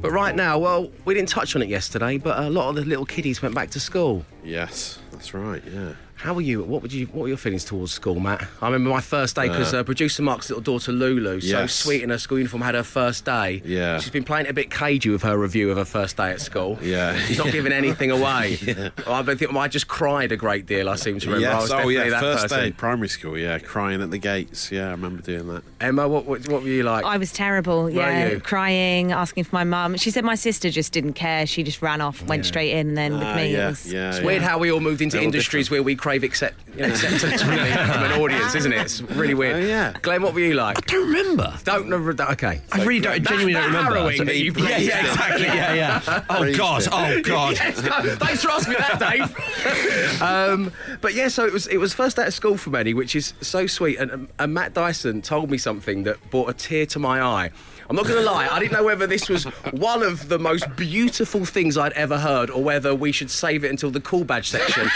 but 0.00 0.10
right 0.10 0.34
now, 0.34 0.58
well, 0.58 0.90
we 1.04 1.14
didn't 1.14 1.28
touch 1.28 1.54
on 1.54 1.62
it 1.62 1.68
yesterday, 1.68 2.16
but 2.18 2.38
a 2.38 2.48
lot 2.48 2.70
of 2.70 2.76
the 2.76 2.84
little 2.84 3.04
kiddies 3.04 3.42
went 3.42 3.54
back 3.54 3.70
to 3.70 3.80
school. 3.80 4.24
Yes, 4.42 4.98
that's 5.12 5.34
right. 5.34 5.62
Yeah. 5.70 5.92
How 6.18 6.34
were 6.34 6.40
you? 6.40 6.64
What 6.64 6.82
would 6.82 6.92
you? 6.92 7.06
What 7.06 7.22
were 7.22 7.28
your 7.28 7.36
feelings 7.36 7.64
towards 7.64 7.92
school, 7.92 8.18
Matt? 8.18 8.44
I 8.60 8.66
remember 8.66 8.90
my 8.90 9.00
first 9.00 9.36
day 9.36 9.46
because 9.46 9.72
uh, 9.72 9.84
producer 9.84 10.20
Mark's 10.20 10.50
little 10.50 10.60
daughter 10.60 10.90
Lulu, 10.90 11.40
so 11.40 11.46
Yes. 11.60 11.72
sweet 11.72 12.02
in 12.02 12.10
her 12.10 12.18
school 12.18 12.38
uniform, 12.38 12.60
had 12.62 12.74
her 12.74 12.82
first 12.82 13.24
day. 13.24 13.62
Yeah. 13.64 14.00
she's 14.00 14.10
been 14.10 14.24
playing 14.24 14.48
a 14.48 14.52
bit 14.52 14.68
cagey 14.68 15.10
with 15.10 15.22
her 15.22 15.38
review 15.38 15.70
of 15.70 15.76
her 15.76 15.84
first 15.84 16.16
day 16.16 16.30
at 16.32 16.40
school. 16.40 16.76
Yeah. 16.82 17.16
she's 17.20 17.38
not 17.38 17.52
giving 17.52 17.70
anything 17.72 18.10
away. 18.18 18.58
Well, 19.06 19.14
I 19.14 19.34
think 19.36 19.54
I 19.54 19.68
just 19.68 19.86
cried 19.86 20.32
a 20.32 20.36
great 20.36 20.66
deal. 20.66 20.88
I 20.88 20.96
seem 20.96 21.20
to 21.20 21.26
remember. 21.30 21.48
I 21.50 21.54
was 21.60 21.62
Yes. 21.62 21.70
Oh, 21.70 21.76
definitely 21.76 21.94
yeah. 21.94 22.10
that 22.10 22.20
First 22.20 22.42
person. 22.48 22.58
day, 22.64 22.72
primary 22.72 23.08
school. 23.08 23.38
Yeah, 23.38 23.58
crying 23.60 24.02
at 24.02 24.10
the 24.10 24.18
gates. 24.18 24.72
Yeah, 24.72 24.88
I 24.88 24.90
remember 24.90 25.22
doing 25.22 25.46
that. 25.54 25.62
Emma, 25.80 26.08
what, 26.08 26.24
what 26.26 26.48
what 26.48 26.62
were 26.62 26.68
you 26.68 26.82
like? 26.82 27.04
I 27.04 27.16
was 27.18 27.32
terrible. 27.32 27.88
Yeah, 27.88 28.30
you? 28.30 28.40
crying, 28.40 29.12
asking 29.12 29.44
for 29.44 29.54
my 29.54 29.62
mum. 29.64 29.96
She 29.96 30.10
said 30.10 30.24
my 30.24 30.34
sister 30.34 30.68
just 30.68 30.92
didn't 30.92 31.12
care. 31.12 31.46
She 31.46 31.62
just 31.62 31.80
ran 31.80 32.00
off, 32.00 32.22
went 32.26 32.44
straight 32.44 32.72
in, 32.72 32.88
and 32.88 32.98
then 32.98 33.12
with 33.14 33.22
Ah, 33.22 33.36
me, 33.36 33.52
yeah, 33.52 33.66
it 33.66 33.70
was. 33.70 33.92
yeah. 33.92 34.08
it's 34.08 34.18
yeah. 34.18 34.24
weird 34.24 34.42
how 34.42 34.58
we 34.58 34.72
all 34.72 34.80
moved 34.80 35.00
into 35.00 35.16
They're 35.18 35.24
industries 35.24 35.66
different. 35.66 35.84
where 35.84 35.84
we 35.84 35.94
crave 36.08 36.24
accept, 36.24 36.54
you 36.74 36.80
know, 36.80 36.88
acceptance 36.88 37.42
from, 37.42 37.50
the, 37.50 37.56
from 37.92 38.02
an 38.02 38.12
audience, 38.18 38.54
isn't 38.54 38.72
it? 38.72 38.80
It's 38.80 39.02
really 39.02 39.34
weird. 39.34 39.56
Oh, 39.56 39.58
yeah. 39.58 39.92
Glenn, 40.00 40.22
what 40.22 40.32
were 40.32 40.40
you 40.40 40.54
like? 40.54 40.78
I 40.78 40.80
don't 40.90 41.06
remember. 41.06 41.54
Don't 41.64 41.84
remember. 41.84 42.14
That 42.14 42.30
okay. 42.30 42.62
I 42.72 42.82
really 42.82 43.00
don't, 43.00 43.22
genuinely 43.22 43.52
don't 43.52 43.66
remember. 43.66 43.94
harrowing 43.94 44.24
that 44.24 44.36
you 44.38 44.54
yeah, 44.56 44.78
yeah, 44.78 45.00
exactly. 45.00 45.44
Yeah, 45.44 45.74
yeah. 45.74 46.24
Oh 46.30 46.56
God. 46.56 46.88
Oh 46.90 47.20
God. 47.20 47.58
Yes, 47.68 47.82
no, 47.82 48.16
thanks 48.16 48.42
for 48.42 48.50
asking 48.50 48.72
me 48.72 48.78
that, 48.78 48.98
Dave. 48.98 50.22
um, 50.22 50.72
but 51.02 51.12
yeah, 51.12 51.28
so 51.28 51.44
it 51.44 51.52
was 51.52 51.66
it 51.66 51.76
was 51.76 51.92
first 51.92 52.16
day 52.16 52.22
at 52.22 52.32
school 52.32 52.56
for 52.56 52.70
many, 52.70 52.94
which 52.94 53.14
is 53.14 53.34
so 53.42 53.66
sweet. 53.66 53.98
And, 53.98 54.28
and 54.38 54.54
Matt 54.54 54.72
Dyson 54.72 55.20
told 55.20 55.50
me 55.50 55.58
something 55.58 56.04
that 56.04 56.30
brought 56.30 56.48
a 56.48 56.54
tear 56.54 56.86
to 56.86 56.98
my 56.98 57.20
eye. 57.20 57.50
I'm 57.88 57.96
not 57.96 58.04
going 58.06 58.18
to 58.22 58.24
lie, 58.30 58.46
I 58.50 58.58
didn't 58.58 58.72
know 58.72 58.84
whether 58.84 59.06
this 59.06 59.28
was 59.28 59.44
one 59.72 60.02
of 60.02 60.28
the 60.28 60.38
most 60.38 60.64
beautiful 60.76 61.44
things 61.46 61.78
I'd 61.78 61.92
ever 61.94 62.18
heard, 62.18 62.50
or 62.50 62.62
whether 62.62 62.94
we 62.94 63.12
should 63.12 63.30
save 63.30 63.64
it 63.64 63.70
until 63.70 63.90
the 63.90 64.00
cool 64.00 64.24
badge 64.24 64.50
section 64.50 64.88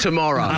tomorrow. 0.00 0.48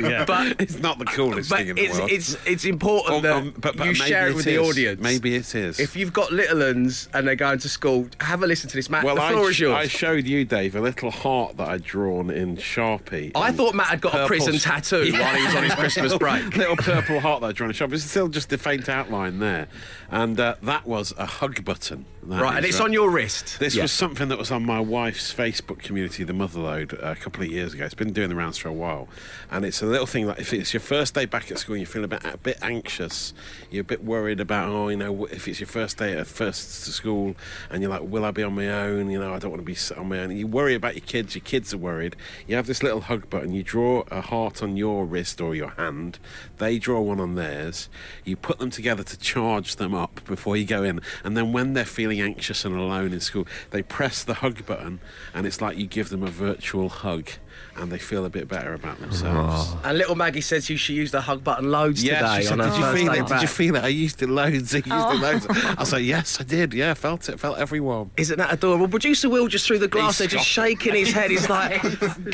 yeah. 0.00 0.24
But 0.24 0.60
it's 0.60 0.78
not 0.78 0.98
the 0.98 1.04
coolest 1.04 1.50
but 1.50 1.58
thing 1.58 1.68
in 1.68 1.76
the 1.76 1.82
it's, 1.84 1.98
world. 1.98 2.10
it's 2.10 2.36
it's 2.46 2.64
important 2.64 3.16
Um, 3.16 3.22
that 3.22 3.34
um, 3.36 3.54
but- 3.58 3.76
but 3.76 3.86
you 3.86 3.92
maybe 3.92 3.94
share 3.96 4.28
it 4.28 4.34
with 4.36 4.44
the 4.44 4.58
audience. 4.58 5.00
Maybe 5.00 5.34
it 5.34 5.54
is. 5.54 5.78
If 5.80 5.96
you've 5.96 6.12
got 6.12 6.32
little 6.32 6.62
uns 6.62 7.08
and 7.12 7.26
they're 7.26 7.34
going 7.36 7.58
to 7.58 7.68
school, 7.68 8.08
have 8.20 8.42
a 8.42 8.46
listen 8.46 8.70
to 8.70 8.76
this, 8.76 8.88
Matt. 8.88 9.04
well, 9.04 9.16
the 9.16 9.22
I, 9.22 9.32
floor 9.32 9.50
is 9.50 9.58
yours. 9.60 9.74
I 9.76 9.86
showed 9.86 10.26
you, 10.26 10.44
Dave, 10.44 10.76
a 10.76 10.80
little 10.80 11.10
heart 11.10 11.56
that 11.56 11.68
I'd 11.68 11.82
drawn 11.84 12.30
in 12.30 12.56
Sharpie. 12.56 13.32
I 13.34 13.52
thought 13.52 13.74
Matt 13.74 13.88
had 13.88 14.00
got 14.00 14.14
a 14.14 14.26
prison 14.26 14.54
s- 14.54 14.62
tattoo 14.64 15.12
while 15.12 15.34
he 15.34 15.44
was 15.44 15.54
on 15.54 15.64
his 15.64 15.74
Christmas 15.84 16.12
little, 16.12 16.18
break. 16.18 16.56
Little 16.56 16.76
purple 16.76 17.20
heart 17.20 17.40
that 17.42 17.48
I'd 17.48 17.54
drawn 17.56 17.70
in 17.70 17.74
Sharpie. 17.76 17.94
It's 17.94 18.04
still 18.04 18.28
just 18.28 18.52
a 18.52 18.58
faint 18.58 18.88
outline 18.88 19.40
there. 19.40 19.66
And 20.10 20.38
uh, 20.38 20.54
that 20.62 20.86
was 20.86 21.12
a 21.18 21.26
hug 21.40 21.64
button. 21.64 22.06
That 22.26 22.40
Right, 22.42 22.56
and 22.56 22.64
it's 22.64 22.80
on 22.80 22.92
your 22.92 23.10
wrist. 23.10 23.58
This 23.58 23.74
Yeah. 23.74 23.82
was 23.82 23.92
something 23.92 24.28
that 24.28 24.38
was 24.38 24.50
on 24.50 24.64
my 24.64 24.80
wife's 24.80 25.32
Facebook 25.32 25.80
community, 25.82 26.24
the 26.24 26.32
Motherload, 26.32 26.94
uh, 26.94 27.10
a 27.10 27.16
couple 27.16 27.42
of 27.42 27.50
years 27.50 27.74
ago. 27.74 27.84
It's 27.84 27.92
been 27.94 28.12
doing 28.14 28.30
the 28.30 28.34
rounds 28.34 28.56
for 28.56 28.68
a 28.68 28.72
while, 28.72 29.08
and 29.50 29.64
it's 29.64 29.82
a 29.82 29.86
little 29.86 30.06
thing 30.06 30.26
like 30.26 30.38
if 30.38 30.52
it's 30.54 30.72
your 30.72 30.80
first 30.80 31.14
day 31.14 31.26
back 31.26 31.50
at 31.50 31.58
school, 31.58 31.74
and 31.74 31.80
you 31.80 31.86
feel 31.86 32.02
a 32.04 32.08
bit 32.08 32.24
a 32.24 32.38
bit 32.38 32.58
anxious, 32.62 33.34
you're 33.70 33.82
a 33.82 33.84
bit 33.84 34.02
worried 34.02 34.40
about 34.40 34.70
oh, 34.70 34.88
you 34.88 34.96
know, 34.96 35.26
if 35.26 35.46
it's 35.46 35.60
your 35.60 35.66
first 35.66 35.98
day 35.98 36.16
at 36.16 36.26
first 36.26 36.84
to 36.86 36.92
school, 36.92 37.36
and 37.70 37.82
you're 37.82 37.90
like, 37.90 38.02
will 38.02 38.24
I 38.24 38.30
be 38.30 38.42
on 38.42 38.54
my 38.54 38.68
own? 38.70 39.10
You 39.10 39.18
know, 39.20 39.34
I 39.34 39.38
don't 39.38 39.50
want 39.50 39.60
to 39.60 39.72
be 39.72 39.76
on 40.00 40.08
my 40.08 40.20
own. 40.20 40.34
You 40.34 40.46
worry 40.46 40.74
about 40.74 40.94
your 40.94 41.04
kids. 41.04 41.34
Your 41.34 41.44
kids 41.44 41.74
are 41.74 41.78
worried. 41.78 42.16
You 42.46 42.56
have 42.56 42.66
this 42.66 42.82
little 42.82 43.02
hug 43.02 43.28
button. 43.28 43.52
You 43.52 43.62
draw 43.62 44.04
a 44.10 44.22
heart 44.22 44.62
on 44.62 44.76
your 44.76 45.04
wrist 45.04 45.40
or 45.40 45.54
your 45.54 45.70
hand. 45.70 46.18
They 46.56 46.78
draw 46.78 47.00
one 47.00 47.20
on 47.20 47.34
theirs. 47.34 47.88
You 48.24 48.36
put 48.36 48.58
them 48.58 48.70
together 48.70 49.02
to 49.02 49.18
charge 49.18 49.76
them 49.76 49.94
up 49.94 50.20
before 50.24 50.56
you 50.56 50.64
go 50.64 50.82
in, 50.82 51.00
and 51.22 51.36
then 51.36 51.52
when 51.52 51.74
they're 51.74 51.84
feeling 51.84 52.13
anxious 52.20 52.64
and 52.64 52.76
alone 52.76 53.12
in 53.12 53.20
school, 53.20 53.46
they 53.70 53.82
press 53.82 54.22
the 54.24 54.34
hug 54.34 54.66
button, 54.66 55.00
and 55.32 55.46
it's 55.46 55.60
like 55.60 55.76
you 55.76 55.86
give 55.86 56.08
them 56.08 56.22
a 56.22 56.30
virtual 56.30 56.88
hug, 56.88 57.30
and 57.76 57.90
they 57.90 57.98
feel 57.98 58.24
a 58.24 58.30
bit 58.30 58.48
better 58.48 58.74
about 58.74 58.98
themselves. 59.00 59.74
And 59.84 59.98
little 59.98 60.14
Maggie 60.14 60.40
says 60.40 60.70
you 60.70 60.76
should 60.76 60.94
use 60.96 61.10
the 61.10 61.20
hug 61.20 61.42
button 61.42 61.70
loads 61.70 62.02
Yeah, 62.02 62.20
today 62.20 62.42
she 62.42 62.46
said, 62.48 62.58
did 62.58 62.76
you 62.76 62.92
feel 62.92 63.12
day 63.12 63.18
it? 63.20 63.26
Did 63.26 63.42
you 63.42 63.48
feel 63.48 63.74
it? 63.76 63.84
I 63.84 63.88
used 63.88 64.22
it 64.22 64.28
loads. 64.28 64.74
I 64.74 64.78
used 64.78 64.86
it 64.86 65.20
loads. 65.20 65.46
Oh. 65.48 65.74
I 65.76 65.80
was 65.80 65.92
like, 65.92 66.04
yes, 66.04 66.40
I 66.40 66.44
did. 66.44 66.72
Yeah, 66.74 66.92
I 66.92 66.94
felt 66.94 67.28
it. 67.28 67.38
Felt 67.40 67.58
everyone. 67.58 68.10
Isn't 68.16 68.38
that 68.38 68.52
adorable? 68.52 68.88
Producer 68.88 69.28
Will 69.28 69.48
just 69.48 69.66
through 69.66 69.80
the 69.80 69.88
glass, 69.88 70.18
He's 70.18 70.30
they're 70.30 70.38
just 70.38 70.48
shaking 70.48 70.94
his 70.94 71.12
head. 71.12 71.30
He's 71.30 71.48
like, 71.48 71.82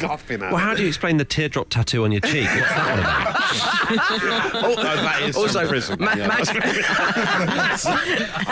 Laughing 0.02 0.42
at 0.42 0.52
Well, 0.52 0.56
how 0.58 0.74
do 0.74 0.82
you 0.82 0.88
explain 0.88 1.16
the 1.16 1.24
teardrop 1.24 1.70
tattoo 1.70 2.04
on 2.04 2.12
your 2.12 2.20
cheek? 2.20 2.46
What's 2.48 2.68
that 2.70 2.90
one 2.90 2.98
about? 3.00 3.30
Oh, 4.52 4.74
no, 4.74 4.82
that 4.82 5.22
is 5.22 5.36
also, 5.36 5.60
from 5.60 5.68
prison. 5.68 5.96
Ma- 6.00 6.14
yeah. 6.14 6.26
Mag- 6.28 6.40
I, 6.50 6.52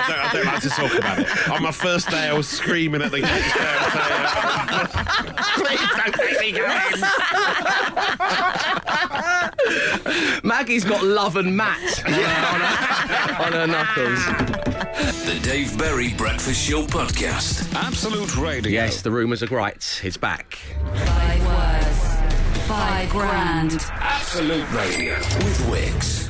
don't, 0.09 0.19
I 0.19 0.31
don't 0.33 0.47
like 0.47 0.63
to 0.63 0.69
talk 0.69 0.95
about 0.99 1.19
it. 1.21 1.49
On 1.51 1.63
my 1.63 1.71
first 1.71 2.09
day, 2.11 2.29
I 2.29 2.33
was 2.33 2.49
screaming 2.49 3.03
at 3.03 3.11
the 3.11 3.21
kids 3.21 3.55
there 3.55 4.89
"Please 5.59 5.81
don't 5.97 6.17
make 6.19 6.41
me 6.41 6.53
go 6.53 6.65
in." 6.65 6.78
Maggie's 10.43 10.85
got 10.85 11.03
love 11.03 11.37
and 11.37 11.57
Matt 11.57 12.03
uh, 12.05 12.11
on 12.11 12.61
her, 12.61 13.45
on 13.45 13.53
her 13.53 13.67
knuckles. 13.67 14.25
The 15.25 15.39
Dave 15.43 15.77
Berry 15.79 16.13
Breakfast 16.15 16.69
Show 16.69 16.83
Podcast. 16.85 17.73
Absolute 17.75 18.37
Radio. 18.37 18.71
Yes, 18.73 19.03
the 19.03 19.11
rumours 19.11 19.43
are 19.43 19.47
right. 19.47 20.01
It's 20.05 20.17
back. 20.17 20.59
Five 20.95 21.47
words, 21.47 22.17
five 22.67 23.11
grand. 23.11 23.85
Absolute 23.91 24.71
Radio 24.73 25.15
with 25.15 25.59
Wickes. 25.71 26.28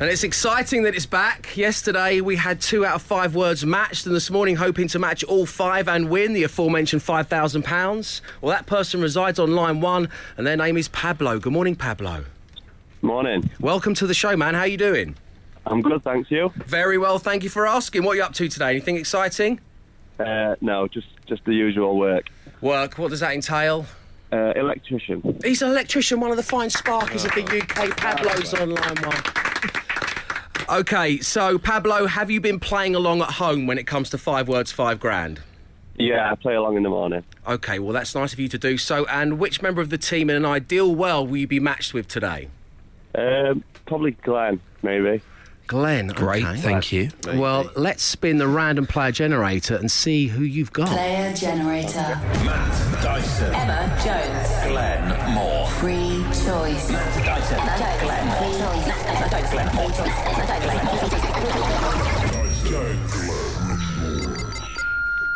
And 0.00 0.08
it's 0.08 0.24
exciting 0.24 0.84
that 0.84 0.94
it's 0.94 1.04
back. 1.04 1.58
Yesterday 1.58 2.22
we 2.22 2.36
had 2.36 2.62
two 2.62 2.86
out 2.86 2.94
of 2.94 3.02
five 3.02 3.34
words 3.34 3.66
matched, 3.66 4.06
and 4.06 4.16
this 4.16 4.30
morning 4.30 4.56
hoping 4.56 4.88
to 4.88 4.98
match 4.98 5.22
all 5.24 5.44
five 5.44 5.88
and 5.88 6.08
win 6.08 6.32
the 6.32 6.42
aforementioned 6.42 7.02
£5,000. 7.02 8.20
Well, 8.40 8.50
that 8.50 8.64
person 8.64 9.02
resides 9.02 9.38
on 9.38 9.54
line 9.54 9.82
one, 9.82 10.08
and 10.38 10.46
their 10.46 10.56
name 10.56 10.78
is 10.78 10.88
Pablo. 10.88 11.38
Good 11.38 11.52
morning, 11.52 11.76
Pablo. 11.76 12.24
Morning. 13.02 13.50
Welcome 13.60 13.92
to 13.96 14.06
the 14.06 14.14
show, 14.14 14.38
man. 14.38 14.54
How 14.54 14.60
are 14.60 14.66
you 14.66 14.78
doing? 14.78 15.16
I'm 15.66 15.82
good, 15.82 16.02
thanks. 16.02 16.30
You? 16.30 16.50
Very 16.56 16.96
well, 16.96 17.18
thank 17.18 17.44
you 17.44 17.50
for 17.50 17.66
asking. 17.66 18.02
What 18.02 18.12
are 18.12 18.16
you 18.16 18.22
up 18.22 18.32
to 18.32 18.48
today? 18.48 18.70
Anything 18.70 18.96
exciting? 18.96 19.60
Uh, 20.18 20.56
no, 20.62 20.88
just 20.88 21.08
just 21.26 21.44
the 21.44 21.52
usual 21.52 21.98
work. 21.98 22.30
Work. 22.62 22.96
What 22.96 23.10
does 23.10 23.20
that 23.20 23.34
entail? 23.34 23.84
Uh, 24.32 24.54
electrician. 24.56 25.38
He's 25.44 25.60
an 25.60 25.68
electrician, 25.68 26.20
one 26.20 26.30
of 26.30 26.38
the 26.38 26.42
fine 26.42 26.70
sparkers 26.70 27.26
of 27.26 27.32
the 27.32 27.42
UK. 27.42 27.94
Pablo's 27.98 28.54
on 28.54 28.70
line 28.70 28.96
one. 29.02 29.40
Okay, 30.70 31.18
so 31.18 31.58
Pablo, 31.58 32.06
have 32.06 32.30
you 32.30 32.40
been 32.40 32.60
playing 32.60 32.94
along 32.94 33.22
at 33.22 33.32
home 33.32 33.66
when 33.66 33.76
it 33.76 33.88
comes 33.88 34.08
to 34.10 34.18
five 34.18 34.46
words, 34.46 34.70
five 34.70 35.00
grand? 35.00 35.40
Yeah, 35.96 36.30
I 36.30 36.36
play 36.36 36.54
along 36.54 36.76
in 36.76 36.84
the 36.84 36.88
morning. 36.88 37.24
Okay, 37.46 37.80
well, 37.80 37.92
that's 37.92 38.14
nice 38.14 38.32
of 38.32 38.38
you 38.38 38.46
to 38.46 38.58
do 38.58 38.78
so. 38.78 39.04
And 39.06 39.40
which 39.40 39.62
member 39.62 39.80
of 39.80 39.90
the 39.90 39.98
team 39.98 40.30
in 40.30 40.36
an 40.36 40.44
ideal 40.44 40.94
world 40.94 41.28
will 41.28 41.38
you 41.38 41.48
be 41.48 41.58
matched 41.58 41.92
with 41.92 42.06
today? 42.06 42.50
Um, 43.16 43.64
probably 43.84 44.12
Glenn, 44.12 44.60
maybe. 44.82 45.20
Glenn. 45.66 46.06
Great, 46.08 46.44
okay. 46.44 46.60
thank 46.60 46.92
you. 46.92 47.10
Well, 47.26 47.70
let's 47.76 48.04
spin 48.04 48.38
the 48.38 48.46
random 48.46 48.86
player 48.86 49.10
generator 49.10 49.74
and 49.74 49.90
see 49.90 50.28
who 50.28 50.44
you've 50.44 50.72
got. 50.72 50.88
Player 50.88 51.34
generator. 51.34 52.18
Matt 52.44 53.02
Dyson. 53.02 53.54
Emma 53.54 54.00
Jones. 54.04 54.70
Glenn 54.70 55.34
Moore. 55.34 55.66
Free 55.66 56.22
choice. 56.44 56.90
Emma 56.90 57.78
Jones. 57.78 57.99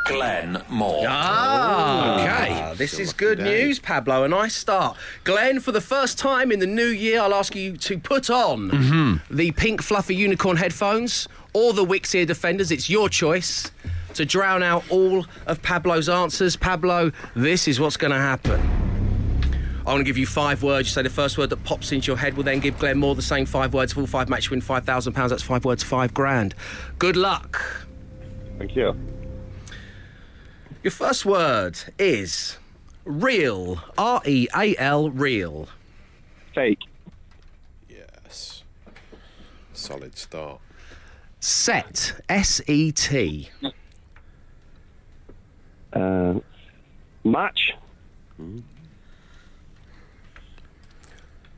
Glenn 0.04 0.62
Moore. 0.68 1.06
Ah, 1.08 2.20
Okay. 2.20 2.74
This 2.76 2.98
is 2.98 3.12
good 3.12 3.38
news, 3.38 3.78
Pablo. 3.78 4.24
A 4.24 4.28
nice 4.28 4.54
start. 4.54 4.96
Glenn, 5.22 5.60
for 5.60 5.72
the 5.72 5.80
first 5.80 6.18
time 6.18 6.50
in 6.52 6.58
the 6.58 6.66
new 6.66 6.86
year, 6.86 7.20
I'll 7.20 7.34
ask 7.34 7.54
you 7.54 7.76
to 7.78 7.98
put 7.98 8.28
on 8.30 9.20
the 9.30 9.50
pink 9.52 9.80
fluffy 9.82 10.14
unicorn 10.14 10.56
headphones 10.56 11.28
or 11.52 11.72
the 11.72 11.84
Wickes 11.84 12.14
ear 12.14 12.26
defenders. 12.26 12.70
It's 12.70 12.90
your 12.90 13.08
choice 13.08 13.70
to 14.14 14.24
drown 14.24 14.62
out 14.62 14.84
all 14.90 15.24
of 15.46 15.62
Pablo's 15.62 16.08
answers. 16.08 16.56
Pablo, 16.56 17.12
this 17.34 17.66
is 17.68 17.78
what's 17.80 17.96
going 17.96 18.12
to 18.12 18.18
happen. 18.18 18.60
I 19.86 19.90
want 19.90 20.00
to 20.00 20.04
give 20.04 20.18
you 20.18 20.26
five 20.26 20.62
words. 20.62 20.88
You 20.88 20.92
say 20.92 21.02
the 21.02 21.10
first 21.10 21.36
word 21.38 21.50
that 21.50 21.62
pops 21.64 21.92
into 21.92 22.08
your 22.08 22.16
head 22.16 22.36
will 22.36 22.44
then 22.44 22.58
give 22.58 22.78
Glenn 22.78 22.98
Moore 22.98 23.14
the 23.14 23.22
same 23.22 23.46
five 23.46 23.72
words. 23.74 23.92
If 23.92 23.98
all 23.98 24.06
five 24.06 24.28
match, 24.28 24.46
you 24.46 24.50
win 24.50 24.62
£5,000. 24.62 25.28
That's 25.28 25.42
five 25.42 25.64
words, 25.64 25.82
five 25.82 26.12
grand. 26.14 26.54
Good 26.98 27.16
luck. 27.16 27.86
Thank 28.58 28.74
you. 28.76 28.96
Your 30.84 30.90
first 30.90 31.24
word 31.24 31.78
is 31.98 32.58
real. 33.06 33.82
R 33.96 34.20
E 34.26 34.48
A 34.54 34.76
L, 34.76 35.08
real. 35.08 35.66
Fake. 36.54 36.80
Yes. 37.88 38.64
Solid 39.72 40.18
start. 40.18 40.60
Set. 41.40 42.20
S 42.28 42.60
E 42.66 42.92
T. 42.92 43.48
Uh, 45.94 46.34
match. 47.24 47.72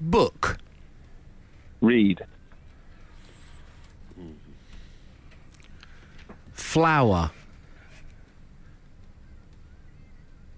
Book. 0.01 0.59
Read. 1.81 2.25
Flower. 6.53 7.33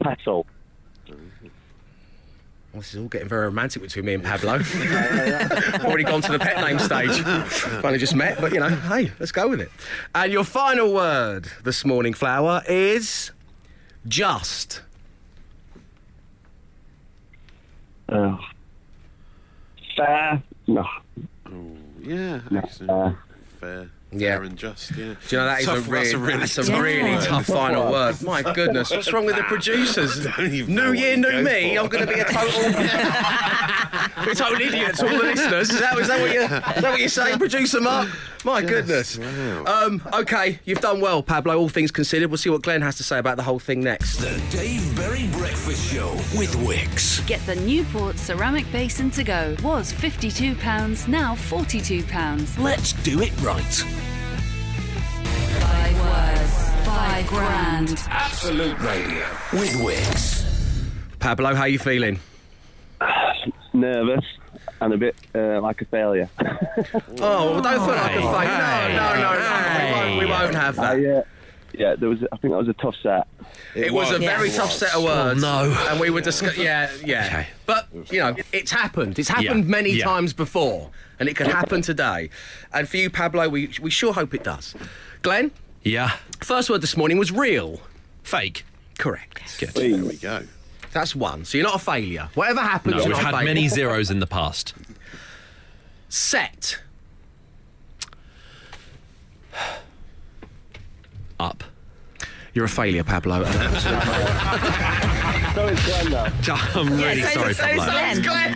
Petal. 0.02 0.46
Well, 2.72 2.82
this 2.82 2.92
is 2.94 3.00
all 3.00 3.08
getting 3.08 3.28
very 3.28 3.46
romantic 3.46 3.82
between 3.82 4.04
me 4.04 4.14
and 4.14 4.22
Pablo. 4.22 4.52
Already 5.84 6.04
gone 6.04 6.20
to 6.22 6.32
the 6.32 6.38
pet 6.38 6.60
name 6.64 6.78
stage. 6.78 7.18
Finally 7.80 7.98
just 7.98 8.14
met, 8.14 8.40
but 8.40 8.52
you 8.52 8.60
know, 8.60 8.68
hey, 8.68 9.10
let's 9.18 9.32
go 9.32 9.48
with 9.48 9.60
it. 9.60 9.70
And 10.14 10.30
your 10.32 10.44
final 10.44 10.92
word 10.92 11.48
this 11.64 11.84
morning, 11.84 12.12
Flower, 12.12 12.62
is 12.68 13.30
just. 14.06 14.82
Uh, 18.08 18.36
fair. 19.96 20.42
No. 20.66 20.86
Oh, 21.46 21.76
Yeah, 22.00 22.40
No, 22.50 22.58
excellent. 22.60 22.90
uh, 22.90 23.12
fair. 23.60 23.90
Yeah. 24.10 24.36
Fair 24.36 24.42
and 24.44 24.56
just, 24.56 24.90
yeah. 24.92 24.96
Do 24.96 25.36
you 25.36 25.38
know 25.38 25.44
that 25.44 25.60
is 25.60 25.66
Tough- 25.66 25.86
a 25.86 25.90
really, 25.90 26.04
that's 26.04 26.14
a 26.14 26.18
really 26.18 26.38
that's 26.38 26.58
a 26.58 26.64
tough 26.64 26.80
really 26.80 27.10
word. 27.12 27.24
tough 27.24 27.46
final 27.46 27.90
word. 27.92 28.22
My 28.22 28.42
goodness, 28.54 28.90
what's 28.90 29.12
wrong 29.12 29.26
with 29.26 29.36
the 29.36 29.42
producers? 29.42 30.26
New 30.38 30.92
year, 30.92 31.16
new 31.16 31.42
me. 31.42 31.74
for. 31.76 31.82
I'm 31.82 31.88
going 31.88 32.06
to 32.06 32.12
be 32.14 32.18
a 32.20 32.24
total, 32.24 32.62
be 34.24 34.30
a 34.30 34.34
total 34.34 34.60
idiot 34.60 34.94
to 34.96 35.06
all 35.10 35.18
the 35.18 35.24
listeners. 35.24 35.70
Is 35.70 35.80
that, 35.80 35.98
is 35.98 36.08
that 36.08 36.20
what 36.20 36.32
you, 36.32 36.40
is 36.42 36.48
that 36.48 36.82
what 36.90 37.00
you're 37.00 37.08
saying, 37.08 37.38
producer 37.38 37.80
Mark? 37.80 38.08
My 38.44 38.62
goodness. 38.62 39.18
wow. 39.18 39.64
Um, 39.66 40.02
okay, 40.14 40.58
you've 40.64 40.80
done 40.80 41.00
well, 41.00 41.22
Pablo. 41.22 41.58
All 41.58 41.68
things 41.68 41.90
considered, 41.90 42.28
we'll 42.30 42.38
see 42.38 42.50
what 42.50 42.62
Glenn 42.62 42.82
has 42.82 42.96
to 42.96 43.02
say 43.04 43.18
about 43.18 43.36
the 43.36 43.42
whole 43.42 43.58
thing 43.58 43.80
next. 43.80 44.16
The 44.18 44.40
Dave 44.50 44.96
Berry 44.96 45.26
Breakfast 45.68 45.92
Show 45.92 46.12
with 46.38 46.54
Wickes. 46.66 47.26
Get 47.26 47.44
the 47.44 47.56
Newport 47.56 48.16
ceramic 48.16 48.64
basin 48.72 49.10
to 49.10 49.22
go. 49.22 49.54
Was 49.62 49.92
£52, 49.92 51.06
now 51.08 51.34
£42. 51.34 52.58
Let's 52.58 52.94
do 52.94 53.20
it 53.20 53.38
right. 53.42 53.62
Five 55.60 56.00
words, 56.00 56.86
five 56.86 57.26
grand. 57.26 58.02
Absolute 58.08 58.80
Radio 58.80 59.26
with 59.52 59.74
Wickes. 59.74 60.50
Pablo, 61.18 61.54
how 61.54 61.62
are 61.62 61.68
you 61.68 61.78
feeling? 61.78 62.18
Nervous 63.74 64.24
and 64.80 64.94
a 64.94 64.96
bit 64.96 65.16
uh, 65.34 65.60
like 65.60 65.82
a 65.82 65.84
failure. 65.84 66.30
Oh, 67.20 67.60
don't 67.60 67.84
feel 67.84 67.94
like 67.94 68.16
a 68.16 68.22
fake. 68.22 68.48
Hey. 68.48 68.96
No, 68.96 69.12
no, 69.12 69.20
no, 69.20 69.38
no. 69.38 69.84
We 69.84 69.92
won't, 69.92 70.18
we 70.20 70.26
won't 70.26 70.54
have 70.54 70.76
that. 70.76 70.96
I, 70.96 71.10
uh, 71.10 71.22
yeah, 71.78 71.94
there 71.96 72.08
was. 72.08 72.18
I 72.32 72.36
think 72.36 72.52
that 72.52 72.58
was 72.58 72.68
a 72.68 72.72
tough 72.74 72.96
set. 73.02 73.26
It, 73.74 73.92
was, 73.92 74.10
a 74.10 74.18
very 74.18 74.48
It 74.48 74.54
tough 74.56 74.72
set 74.72 74.94
of 74.94 75.02
oh, 75.02 75.04
words. 75.04 75.42
Oh, 75.42 75.66
no. 75.66 75.86
And 75.90 76.00
we 76.00 76.10
were 76.10 76.20
discussing. 76.20 76.62
Yeah, 76.64 76.90
yeah. 77.04 77.26
Okay. 77.26 77.46
But 77.66 77.88
you 78.12 78.18
know, 78.18 78.36
it's 78.52 78.70
happened. 78.70 79.18
It's 79.18 79.28
happened 79.28 79.64
Yeah. 79.64 79.70
many 79.70 79.90
Yeah. 79.90 80.04
times 80.04 80.32
before, 80.32 80.90
and 81.18 81.28
it 81.28 81.36
could 81.36 81.46
happen 81.46 81.80
today. 81.82 82.30
And 82.72 82.88
for 82.88 82.96
you, 82.96 83.10
Pablo, 83.10 83.48
we 83.48 83.70
we 83.80 83.90
sure 83.90 84.12
hope 84.12 84.34
it 84.34 84.44
does. 84.44 84.74
Glenn, 85.22 85.50
Yeah. 85.82 86.12
First 86.40 86.68
word 86.70 86.80
this 86.80 86.96
morning 86.96 87.18
was 87.18 87.32
real. 87.32 87.80
Fake. 88.22 88.64
Correct. 88.98 89.58
Good. 89.58 89.70
There 89.70 90.04
we 90.04 90.16
go. 90.16 90.42
That's 90.92 91.14
one. 91.14 91.44
So 91.44 91.58
you're 91.58 91.66
not 91.66 91.76
a 91.76 91.84
failure. 91.84 92.28
Whatever 92.34 92.60
happens, 92.60 92.94
No, 92.96 93.00
you're 93.00 93.08
we've 93.08 93.18
a 93.18 93.22
had 93.22 93.30
failure. 93.32 93.44
many 93.46 93.68
zeros 93.68 94.10
in 94.10 94.20
the 94.20 94.26
past. 94.26 94.74
Set. 96.08 96.80
Up. 101.40 101.64
You're 102.54 102.64
a 102.64 102.68
failure, 102.68 103.04
Pablo. 103.04 103.42
An 103.42 103.46
absolute 103.46 104.02
failure. 104.02 105.54
So 105.54 105.66
is 105.66 105.84
Glenn 105.86 106.10
now. 106.10 106.26
I'm 106.74 106.88
really 106.96 107.22
so- 107.22 107.30
sorry, 107.30 107.54
so 107.54 107.62
Pablo. 107.62 107.84
is 108.10 108.18
Glenn. 108.20 108.52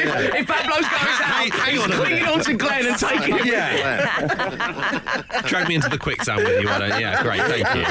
if, 0.00 0.34
if 0.34 0.46
Pablo's 0.46 0.88
going 0.88 1.18
down, 1.18 1.50
hang 1.50 1.72
he's 1.72 1.82
on 1.82 1.90
clinging 1.90 2.24
on 2.24 2.40
to 2.40 2.54
Glenn 2.54 2.86
and 2.86 2.98
taking 2.98 3.36
him. 3.38 3.46
Yeah. 3.46 5.22
Drag 5.46 5.68
me 5.68 5.74
into 5.74 5.88
the 5.88 5.98
quicksand 5.98 6.42
with 6.44 6.60
you, 6.62 6.68
why 6.68 6.78
don't 6.78 7.00
Yeah, 7.00 7.22
great, 7.22 7.40
thank 7.42 7.66
you. 7.74 7.84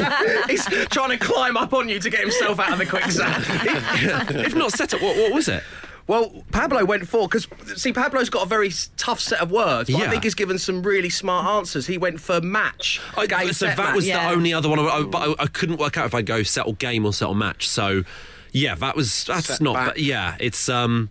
He's 0.47 0.65
trying 0.89 1.10
to 1.10 1.17
climb 1.17 1.58
up 1.58 1.73
on 1.73 1.89
you 1.89 1.99
to 1.99 2.10
get 2.10 2.21
himself 2.21 2.60
out 2.60 2.71
of 2.73 2.80
the 2.80 2.86
quicksand. 2.86 3.43
if 4.45 4.56
not 4.56 4.71
set 4.71 4.93
up, 4.93 5.02
what, 5.02 5.15
what 5.17 5.34
was 5.34 5.47
it? 5.47 5.63
Well, 6.10 6.43
Pablo 6.52 6.84
went 6.86 7.08
for 7.08 7.28
because 7.30 7.48
see, 7.80 7.93
Pablo's 7.93 8.30
got 8.30 8.43
a 8.45 8.50
very 8.50 8.72
tough 8.98 9.19
set 9.19 9.39
of 9.41 9.52
words, 9.52 9.89
but 9.91 10.02
I 10.02 10.10
think 10.10 10.24
he's 10.24 10.34
given 10.34 10.58
some 10.58 10.82
really 10.82 11.10
smart 11.10 11.45
answers. 11.45 11.86
He 11.88 11.98
went 12.00 12.19
for 12.19 12.41
match. 12.41 13.00
I, 13.15 13.28
game, 13.28 13.45
so 13.48 13.67
set, 13.67 13.78
that 13.78 13.84
match. 13.89 13.95
was 13.95 14.08
Yeah. 14.08 14.28
the 14.30 14.36
only 14.36 14.52
other 14.54 14.67
one, 14.67 14.80
I, 14.80 14.84
I- 14.88 15.04
but 15.04 15.19
I, 15.39 15.43
I 15.43 15.48
couldn't 15.48 15.78
work 15.78 15.98
out 15.98 16.08
if 16.08 16.15
I'd 16.15 16.26
go 16.26 16.41
settle 16.43 16.74
game 16.74 17.06
or 17.06 17.13
settle 17.13 17.36
match. 17.36 17.67
So, 17.69 18.04
yeah, 18.52 18.74
that 18.76 18.95
was 18.95 19.24
that's 19.26 19.45
Setback. 19.48 19.62
not. 19.62 19.86
But 19.86 20.00
yeah, 20.00 20.36
it's 20.39 20.67
um, 20.67 21.10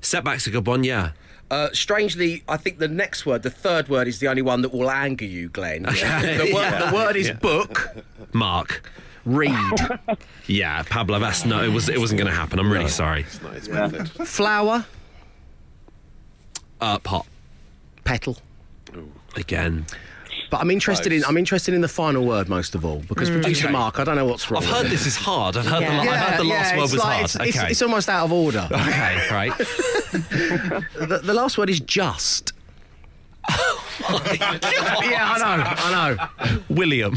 setback's 0.00 0.46
a 0.46 0.50
good 0.50 0.66
one. 0.66 0.82
Yeah, 0.82 1.10
Uh, 1.50 1.68
strangely, 1.72 2.42
I 2.48 2.56
think 2.56 2.78
the 2.78 2.88
next 2.88 3.26
word, 3.26 3.42
the 3.42 3.50
third 3.50 3.88
word, 3.90 4.08
is 4.08 4.18
the 4.18 4.28
only 4.28 4.42
one 4.42 4.62
that 4.62 4.72
will 4.72 4.90
anger 4.90 5.24
you, 5.26 5.50
Glenn. 5.50 5.84
Okay. 5.90 6.36
The, 6.38 6.54
word, 6.54 6.62
Yeah. 6.72 6.90
the 6.90 6.94
word 6.96 7.16
is 7.16 7.30
book. 7.32 7.96
Mark. 8.32 8.82
Read. 9.28 9.98
Yeah, 10.46 10.82
Pablo. 10.84 11.18
That's 11.18 11.44
no. 11.44 11.62
It 11.62 11.68
was. 11.68 11.90
It 11.90 11.98
wasn't 11.98 12.18
going 12.20 12.30
to 12.30 12.34
happen. 12.36 12.58
I'm 12.58 12.72
really 12.72 12.88
sorry. 12.88 13.20
It's 13.22 13.42
not 13.42 13.52
his 13.52 13.68
method. 13.68 14.08
Flower. 14.26 14.86
Uh, 16.80 16.98
pot 17.00 17.26
Petal. 18.04 18.38
again. 19.36 19.84
But 20.50 20.60
I'm 20.62 20.70
interested 20.70 21.12
in 21.12 21.22
I'm 21.26 21.36
interested 21.36 21.74
in 21.74 21.82
the 21.82 21.88
final 21.88 22.24
word 22.24 22.48
most 22.48 22.74
of 22.74 22.82
all 22.86 23.00
because 23.08 23.28
producer 23.28 23.66
Okay. 23.66 23.72
Mark, 23.72 23.98
I 23.98 24.04
don't 24.04 24.16
know 24.16 24.24
what's 24.24 24.50
wrong. 24.50 24.62
I've 24.62 24.70
heard 24.70 24.86
this 24.86 25.04
is 25.04 25.16
hard. 25.16 25.58
I've 25.58 25.66
heard 25.66 25.82
Yeah. 25.82 26.00
the, 26.00 26.06
la- 26.06 26.12
I 26.12 26.16
heard 26.16 26.40
the 26.40 26.44
last 26.44 26.74
word 26.76 26.84
it's 26.84 26.92
was 26.92 27.00
like- 27.02 27.12
hard. 27.12 27.24
It's, 27.24 27.34
it's- 27.36 27.56
okay. 27.58 27.70
it's 27.72 27.82
almost 27.82 28.08
out 28.08 28.24
of 28.24 28.32
order. 28.32 28.66
okay. 28.72 29.28
Right. 29.30 29.52
the, 29.58 31.20
the 31.22 31.34
last 31.34 31.58
word 31.58 31.68
is 31.68 31.80
just. 31.80 32.52
oh 33.50 34.22
yeah, 34.38 35.34
I 35.34 35.38
know, 35.38 35.64
I 35.76 36.16
know. 36.46 36.58
William. 36.70 37.14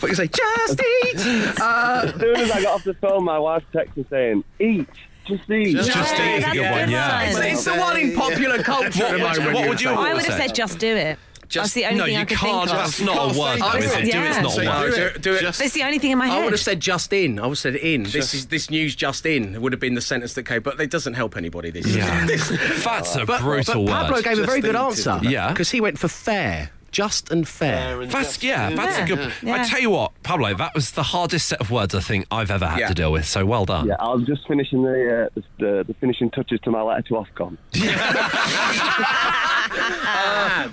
But 0.00 0.08
you 0.10 0.14
say 0.14 0.28
just 0.28 0.80
eat. 0.80 1.60
Uh, 1.60 2.02
As 2.04 2.14
soon 2.20 2.36
as 2.36 2.50
I 2.50 2.62
got 2.62 2.74
off 2.74 2.84
the 2.84 2.94
phone, 2.94 3.24
my 3.24 3.38
wife 3.38 3.64
texted 3.72 4.08
saying, 4.10 4.44
"Eat, 4.60 4.88
just 5.26 5.48
eat." 5.50 5.74
Just 5.76 5.90
Just 5.90 6.14
eat 6.14 6.20
is 6.20 6.38
a 6.38 6.40
that's 6.46 6.52
good 6.54 6.70
one. 6.70 6.90
Yeah. 6.90 7.32
but 7.32 7.44
it's 7.46 7.64
the 7.64 7.74
one 7.74 7.96
in 7.98 8.14
popular 8.14 8.62
culture 8.62 9.04
at 9.04 9.16
the 9.16 9.22
What- 9.22 9.38
moment. 9.38 9.54
what 9.54 9.68
would 9.68 9.80
you- 9.80 9.88
say. 9.88 9.94
I 9.94 10.14
would 10.14 10.24
have 10.24 10.36
said 10.36 10.54
just 10.54 10.78
do 10.78 10.94
it. 10.96 11.18
that's 11.52 11.72
the 11.72 11.86
only 11.86 11.96
No, 11.98 12.04
thing 12.04 12.14
you 12.14 12.20
I 12.20 12.24
could 12.26 12.36
can't. 12.38 12.68
think 12.68 12.78
That's 12.78 13.00
not 13.00 13.16
a 13.16 13.38
word, 13.38 13.58
say 13.58 13.60
though, 13.60 13.78
is 13.78 13.92
that. 13.92 14.02
it? 14.02 14.12
Do 14.12 14.18
it's 14.20 14.38
not 14.42 14.52
Say 14.52 14.66
a 14.66 14.70
word. 14.70 14.90
Do 14.94 15.00
it. 15.02 15.16
it, 15.16 15.22
do 15.22 15.32
it. 15.34 15.40
Just- 15.40 15.58
That's 15.58 15.72
the 15.72 15.82
only 15.82 15.98
thing 15.98 16.10
in 16.10 16.18
my 16.18 16.26
head. 16.26 16.38
I 16.40 16.44
would 16.44 16.52
have 16.52 16.60
said 16.60 16.80
just 16.80 17.10
in. 17.12 17.38
I 17.38 17.42
would 17.42 17.50
have 17.52 17.58
said 17.58 17.76
in. 17.76 18.02
This 18.04 18.34
is 18.34 18.46
this 18.46 18.68
news 18.70 18.94
just 18.94 19.24
in 19.26 19.60
would 19.62 19.72
have 19.72 19.80
been 19.80 19.94
the 19.94 20.00
sentence 20.02 20.34
that 20.34 20.42
came, 20.44 20.60
but 20.62 20.78
it 20.80 20.90
doesn't 20.90 21.14
help 21.14 21.36
anybody. 21.38 21.70
This. 21.70 21.86
Yeah. 21.86 22.26
this 22.26 22.48
That's 22.84 23.16
a 23.16 23.24
but, 23.24 23.40
brutal 23.40 23.84
but 23.86 23.90
Pablo 23.92 24.16
word. 24.16 24.24
gave 24.24 24.38
a 24.38 24.44
very 24.46 24.60
good 24.60 24.76
answer. 24.76 25.18
Yeah. 25.22 25.48
because 25.48 25.70
he 25.70 25.80
went 25.80 25.98
for 25.98 26.08
fair, 26.08 26.70
just 26.90 27.30
and 27.30 27.46
fair. 27.46 28.06
That's 28.06 28.42
yeah, 28.42 28.70
that's 28.70 28.98
a 28.98 29.04
good. 29.06 29.32
I 29.46 29.64
tell 29.64 29.80
you 29.80 29.90
what, 29.90 30.12
Pablo, 30.22 30.54
that 30.54 30.74
was 30.74 30.92
the 30.92 31.02
hardest 31.02 31.48
set 31.48 31.60
of 31.60 31.70
words 31.70 31.94
I 31.94 32.00
think 32.00 32.26
I've 32.30 32.50
ever 32.50 32.66
had 32.66 32.80
Yeah. 32.80 32.88
to 32.88 32.94
deal 32.94 33.12
with. 33.12 33.26
So 33.26 33.44
well 33.46 33.64
done. 33.64 33.86
Yeah, 33.88 33.96
I 33.98 34.08
was 34.14 34.24
just 34.24 34.46
finishing 34.48 34.82
the, 34.82 35.26
uh, 35.36 35.40
the 35.58 35.84
the 35.86 35.94
finishing 35.94 36.30
touches 36.30 36.60
to 36.60 36.70
my 36.70 36.82
letter 36.82 37.02
to 37.02 37.14
Ofcom. 37.14 37.56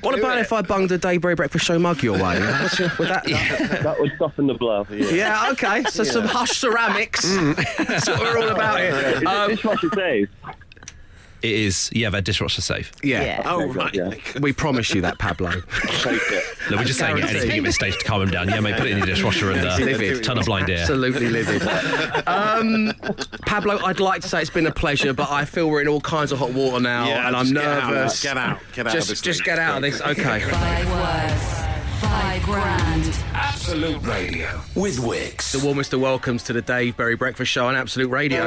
What 0.01 0.17
about 0.17 0.37
if 0.39 0.51
I 0.53 0.61
bunged 0.61 0.91
a 0.91 0.97
Dave 0.97 1.21
Berry 1.21 1.35
Breakfast 1.35 1.65
Show 1.65 1.77
mug 1.79 2.01
your 2.03 2.13
way? 2.13 2.39
What's 2.61 2.79
your- 2.79 2.91
would 2.99 3.07
that, 3.09 3.25
That 3.83 3.99
would 3.99 4.11
soften 4.17 4.47
the 4.47 4.53
blow. 4.53 4.85
Yeah. 4.89 5.09
yeah, 5.11 5.49
okay. 5.51 5.83
So 5.85 6.03
some 6.03 6.25
hush 6.25 6.51
ceramics. 6.51 7.23
That's 7.77 8.07
what 8.07 8.19
we're 8.19 8.37
all 8.39 8.49
about 8.49 8.81
Is 8.81 8.95
here. 8.95 9.17
it 9.17 9.25
Um, 9.27 9.49
dishwasher 9.49 9.89
safe? 9.95 10.29
It 11.41 11.51
is. 11.51 11.89
Yeah, 11.93 12.09
they're 12.09 12.21
dishwasher 12.21 12.61
safe. 12.61 12.91
yeah. 13.03 13.21
Yeah. 13.23 13.41
Oh, 13.45 13.67
right. 13.67 13.93
yeah. 13.93 14.11
We 14.41 14.51
promise 14.53 14.93
you 14.93 15.01
that, 15.01 15.19
Pablo. 15.19 15.51
Take 15.99 16.19
it. 16.31 16.43
No, 16.71 16.77
we're 16.77 16.83
just 16.85 16.97
saying 16.99 17.17
guarantee. 17.17 17.37
anything 17.39 17.57
at 17.59 17.63
this 17.65 17.75
stage 17.75 17.97
to 17.99 18.03
calm 18.03 18.21
him 18.23 18.29
down. 18.31 18.49
Yeah, 18.49 18.59
mate, 18.61 18.77
put 18.77 18.87
it 18.87 18.91
in 18.93 18.97
your 18.97 19.05
dishwasher 19.05 19.51
and 19.51 19.61
Livid. 19.85 20.19
uh, 20.19 20.21
turn 20.23 20.37
a 20.39 20.43
blind 20.43 20.69
ear. 20.69 20.79
Absolutely 20.79 21.29
livid. 21.29 21.61
Um, 22.27 22.93
Pablo, 23.45 23.77
I'd 23.83 23.99
like 23.99 24.21
to 24.21 24.27
say 24.29 24.41
it's 24.41 24.49
been 24.49 24.65
a 24.67 24.71
pleasure, 24.73 25.13
but 25.13 25.29
I 25.29 25.45
feel 25.45 25.69
we're 25.69 25.81
in 25.81 25.87
all 25.87 26.01
kinds 26.01 26.31
of 26.31 26.39
hot 26.39 26.53
water 26.53 26.79
now, 26.79 27.07
Yeah, 27.07 27.27
and 27.27 27.35
I'm 27.35 27.45
just 27.45 27.53
get 27.55 27.63
out 27.65 27.91
nervous. 27.93 28.19
it. 28.19 28.27
Get 28.27 28.37
out. 28.37 28.59
Get 28.73 28.87
out 28.87 28.93
Just, 28.93 29.05
of 29.05 29.09
this 29.09 29.21
just 29.21 29.39
league. 29.41 29.45
get 29.45 29.59
out 29.59 29.75
of 29.77 29.81
this. 29.83 30.01
Okay. 30.01 30.39
Five 30.39 30.89
words, 30.89 32.01
five 32.01 32.43
grand. 32.43 33.19
Absolute 33.33 34.01
Radio 34.03 34.61
with 34.75 34.97
Wickes. 34.97 35.51
The 35.57 35.63
warmest 35.63 35.93
of 35.93 36.01
welcomes 36.01 36.41
to 36.43 36.53
the 36.53 36.61
Dave 36.61 36.97
Berry 36.97 37.15
Breakfast 37.15 37.51
Show 37.51 37.67
on 37.67 37.75
Absolute 37.75 38.09
Radio. 38.09 38.45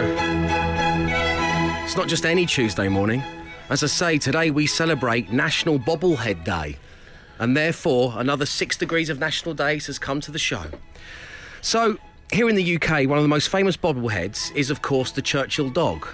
It's 1.98 2.04
not 2.04 2.10
just 2.10 2.26
any 2.26 2.46
Tuesday 2.46 2.88
morning. 2.88 3.24
As 3.70 3.82
I 3.82 3.88
say, 3.88 4.18
today 4.18 4.52
we 4.52 4.68
celebrate 4.68 5.32
National 5.32 5.80
Bobblehead 5.80 6.44
Day. 6.44 6.76
And 7.40 7.56
therefore, 7.56 8.14
another 8.18 8.46
six 8.46 8.76
degrees 8.76 9.10
of 9.10 9.18
national 9.18 9.52
days 9.56 9.88
has 9.88 9.98
come 9.98 10.20
to 10.20 10.30
the 10.30 10.38
show. 10.38 10.62
So, 11.60 11.98
here 12.32 12.48
in 12.48 12.54
the 12.54 12.76
UK, 12.76 13.08
one 13.08 13.18
of 13.18 13.22
the 13.22 13.28
most 13.28 13.48
famous 13.48 13.76
bobbleheads 13.76 14.54
is, 14.54 14.70
of 14.70 14.80
course, 14.80 15.10
the 15.10 15.22
Churchill 15.22 15.70
dog. 15.70 16.06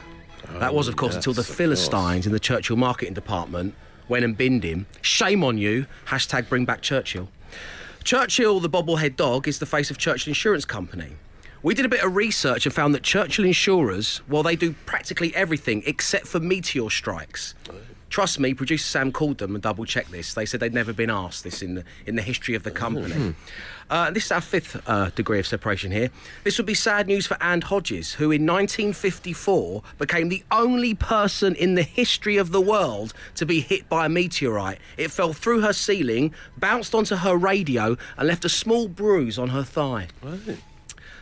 that 0.54 0.72
was, 0.72 0.88
of 0.88 0.96
course, 0.96 1.16
oh, 1.16 1.16
until 1.18 1.34
the 1.34 1.44
Philistines 1.44 2.24
in 2.24 2.32
the 2.32 2.40
Churchill 2.40 2.76
marketing 2.76 3.12
department 3.12 3.74
went 4.08 4.24
and 4.24 4.38
binned 4.38 4.64
him. 4.64 4.86
Shame 5.02 5.44
on 5.44 5.58
you. 5.58 5.84
Hashtag 6.06 6.48
bring 6.48 6.64
back 6.64 6.80
Churchill. 6.80 7.28
Churchill, 8.04 8.58
the 8.58 8.70
bobblehead 8.70 9.16
dog, 9.16 9.46
is 9.46 9.58
the 9.58 9.66
face 9.66 9.90
of 9.90 9.98
Churchill 9.98 10.30
Insurance 10.30 10.64
Company. 10.64 11.16
We 11.64 11.72
did 11.74 11.86
a 11.86 11.88
bit 11.88 12.04
of 12.04 12.14
research 12.14 12.66
and 12.66 12.74
found 12.74 12.94
that 12.94 13.02
Churchill 13.02 13.46
insurers, 13.46 14.20
well, 14.28 14.42
they 14.42 14.54
do 14.54 14.74
practically 14.84 15.34
everything 15.34 15.82
except 15.86 16.26
for 16.26 16.38
meteor 16.38 16.90
strikes. 16.90 17.54
Trust 18.10 18.38
me, 18.38 18.52
producer 18.52 18.84
Sam 18.84 19.10
called 19.10 19.38
them 19.38 19.54
and 19.54 19.62
double 19.62 19.86
checked 19.86 20.12
this. 20.12 20.34
They 20.34 20.44
said 20.44 20.60
they'd 20.60 20.74
never 20.74 20.92
been 20.92 21.08
asked 21.08 21.42
this 21.42 21.62
in 21.62 21.76
the 21.76 21.84
in 22.04 22.16
the 22.16 22.22
history 22.22 22.54
of 22.54 22.64
the 22.64 22.70
company. 22.70 23.34
Uh, 23.88 24.10
this 24.10 24.26
is 24.26 24.32
our 24.32 24.42
fifth 24.42 24.80
uh, 24.86 25.08
degree 25.14 25.38
of 25.38 25.46
separation 25.46 25.90
here. 25.90 26.10
This 26.44 26.58
would 26.58 26.66
be 26.66 26.74
sad 26.74 27.06
news 27.06 27.26
for 27.26 27.42
Anne 27.42 27.62
Hodges, 27.62 28.12
who 28.12 28.30
in 28.30 28.44
1954 28.46 29.82
became 29.98 30.28
the 30.28 30.44
only 30.50 30.92
person 30.92 31.54
in 31.54 31.76
the 31.76 31.82
history 31.82 32.36
of 32.36 32.52
the 32.52 32.60
world 32.60 33.14
to 33.36 33.46
be 33.46 33.60
hit 33.60 33.88
by 33.88 34.04
a 34.04 34.08
meteorite. 34.10 34.78
It 34.98 35.10
fell 35.10 35.32
through 35.32 35.62
her 35.62 35.72
ceiling, 35.72 36.34
bounced 36.58 36.94
onto 36.94 37.16
her 37.16 37.36
radio, 37.36 37.96
and 38.18 38.28
left 38.28 38.44
a 38.44 38.50
small 38.50 38.86
bruise 38.86 39.38
on 39.38 39.48
her 39.48 39.62
thigh. 39.64 40.08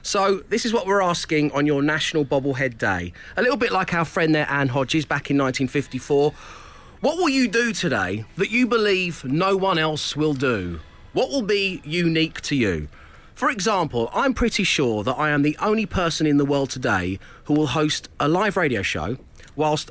So, 0.04 0.42
this 0.48 0.66
is 0.66 0.72
what 0.72 0.86
we're 0.86 1.00
asking 1.00 1.52
on 1.52 1.64
your 1.64 1.80
National 1.80 2.24
Bobblehead 2.24 2.76
Day. 2.76 3.12
A 3.36 3.42
little 3.42 3.56
bit 3.56 3.70
like 3.70 3.94
our 3.94 4.04
friend 4.04 4.34
there, 4.34 4.48
Anne 4.50 4.68
Hodges, 4.68 5.04
back 5.06 5.30
in 5.30 5.38
1954. 5.38 6.34
What 7.00 7.18
will 7.18 7.28
you 7.28 7.46
do 7.46 7.72
today 7.72 8.24
that 8.36 8.50
you 8.50 8.66
believe 8.66 9.24
no 9.24 9.56
one 9.56 9.78
else 9.78 10.16
will 10.16 10.34
do? 10.34 10.80
What 11.12 11.30
will 11.30 11.42
be 11.42 11.80
unique 11.84 12.40
to 12.42 12.56
you? 12.56 12.88
For 13.36 13.48
example, 13.48 14.10
I'm 14.12 14.34
pretty 14.34 14.64
sure 14.64 15.04
that 15.04 15.14
I 15.14 15.30
am 15.30 15.42
the 15.42 15.56
only 15.60 15.86
person 15.86 16.26
in 16.26 16.36
the 16.36 16.44
world 16.44 16.70
today 16.70 17.20
who 17.44 17.54
will 17.54 17.68
host 17.68 18.08
a 18.18 18.28
live 18.28 18.56
radio 18.56 18.82
show 18.82 19.18
whilst 19.54 19.90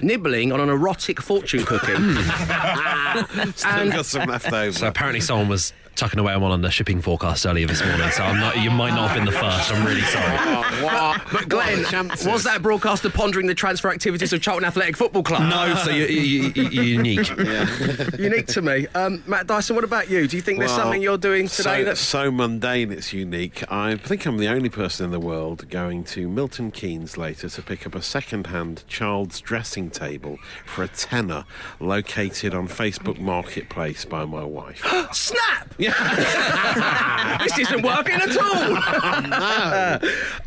nibbling 0.00 0.52
on 0.52 0.60
an 0.60 0.70
erotic 0.70 1.20
fortune 1.20 1.64
cookie. 1.64 1.86
Still 3.54 3.90
got 3.90 4.06
some 4.06 4.28
left 4.28 4.52
over. 4.52 4.72
So 4.72 4.88
apparently 4.88 5.20
someone 5.20 5.48
was 5.48 5.72
tucking 5.96 6.18
away 6.20 6.34
on 6.34 6.40
one 6.40 6.52
on 6.52 6.60
the 6.60 6.70
shipping 6.70 7.00
forecast 7.00 7.46
earlier 7.46 7.66
this 7.66 7.84
morning. 7.84 8.10
So 8.10 8.22
I'm 8.22 8.38
not. 8.38 8.60
You 8.60 8.70
might 8.70 8.90
not 8.94 9.08
have 9.10 9.16
been 9.16 9.24
the 9.24 9.32
first. 9.32 9.72
I'm 9.72 9.84
really 9.86 10.02
sorry. 10.02 10.36
Oh, 10.56 10.84
what? 10.84 11.22
But 11.32 11.48
Glenn, 11.48 11.84
What 11.84 12.26
was 12.26 12.44
that 12.44 12.62
broadcaster 12.62 13.10
pondering 13.10 13.46
the 13.46 13.54
transfer 13.54 13.90
activities 13.90 14.32
of 14.32 14.40
Charlton 14.40 14.64
Athletic 14.64 14.96
Football 14.96 15.22
Club? 15.22 15.42
No, 15.48 15.74
so 15.76 15.90
you're, 15.90 16.08
you 16.08 16.52
you're 16.54 16.84
unique. 16.84 17.28
unique 18.18 18.46
to 18.48 18.62
me. 18.62 18.86
Um, 18.94 19.22
Matt 19.26 19.46
Dyson, 19.46 19.74
what 19.74 19.84
about 19.84 20.10
you? 20.10 20.28
Do 20.28 20.36
you 20.36 20.42
think 20.42 20.58
there's 20.58 20.70
something 20.72 21.02
you're 21.02 21.18
doing 21.18 21.48
today 21.48 21.80
so, 21.80 21.84
that's 21.84 22.00
so 22.00 22.30
mundane 22.30 22.92
it's 22.92 23.12
unique. 23.12 23.62
I 23.72 23.96
think 23.96 24.26
I'm 24.26 24.36
the 24.38 24.48
only 24.48 24.68
person 24.68 25.06
in 25.06 25.12
the 25.12 25.20
world 25.20 25.68
going 25.70 26.04
to 26.04 26.28
Milton 26.28 26.70
Keynes 26.70 27.16
later 27.16 27.48
to 27.48 27.62
pick 27.62 27.86
up 27.86 27.94
a 27.94 28.02
second-hand 28.02 28.84
child's 28.88 29.40
dressing 29.40 29.90
table 29.90 30.38
for 30.64 30.84
a 30.84 30.88
tenner 30.88 31.44
located 31.80 32.54
on 32.54 32.68
Facebook 32.68 33.18
Marketplace 33.18 34.04
by 34.04 34.24
my 34.24 34.44
wife. 34.44 34.84
snap? 35.12 35.74
this 37.42 37.58
isn't 37.58 37.82
working 37.82 38.14
at 38.14 38.36
all. 38.36 39.96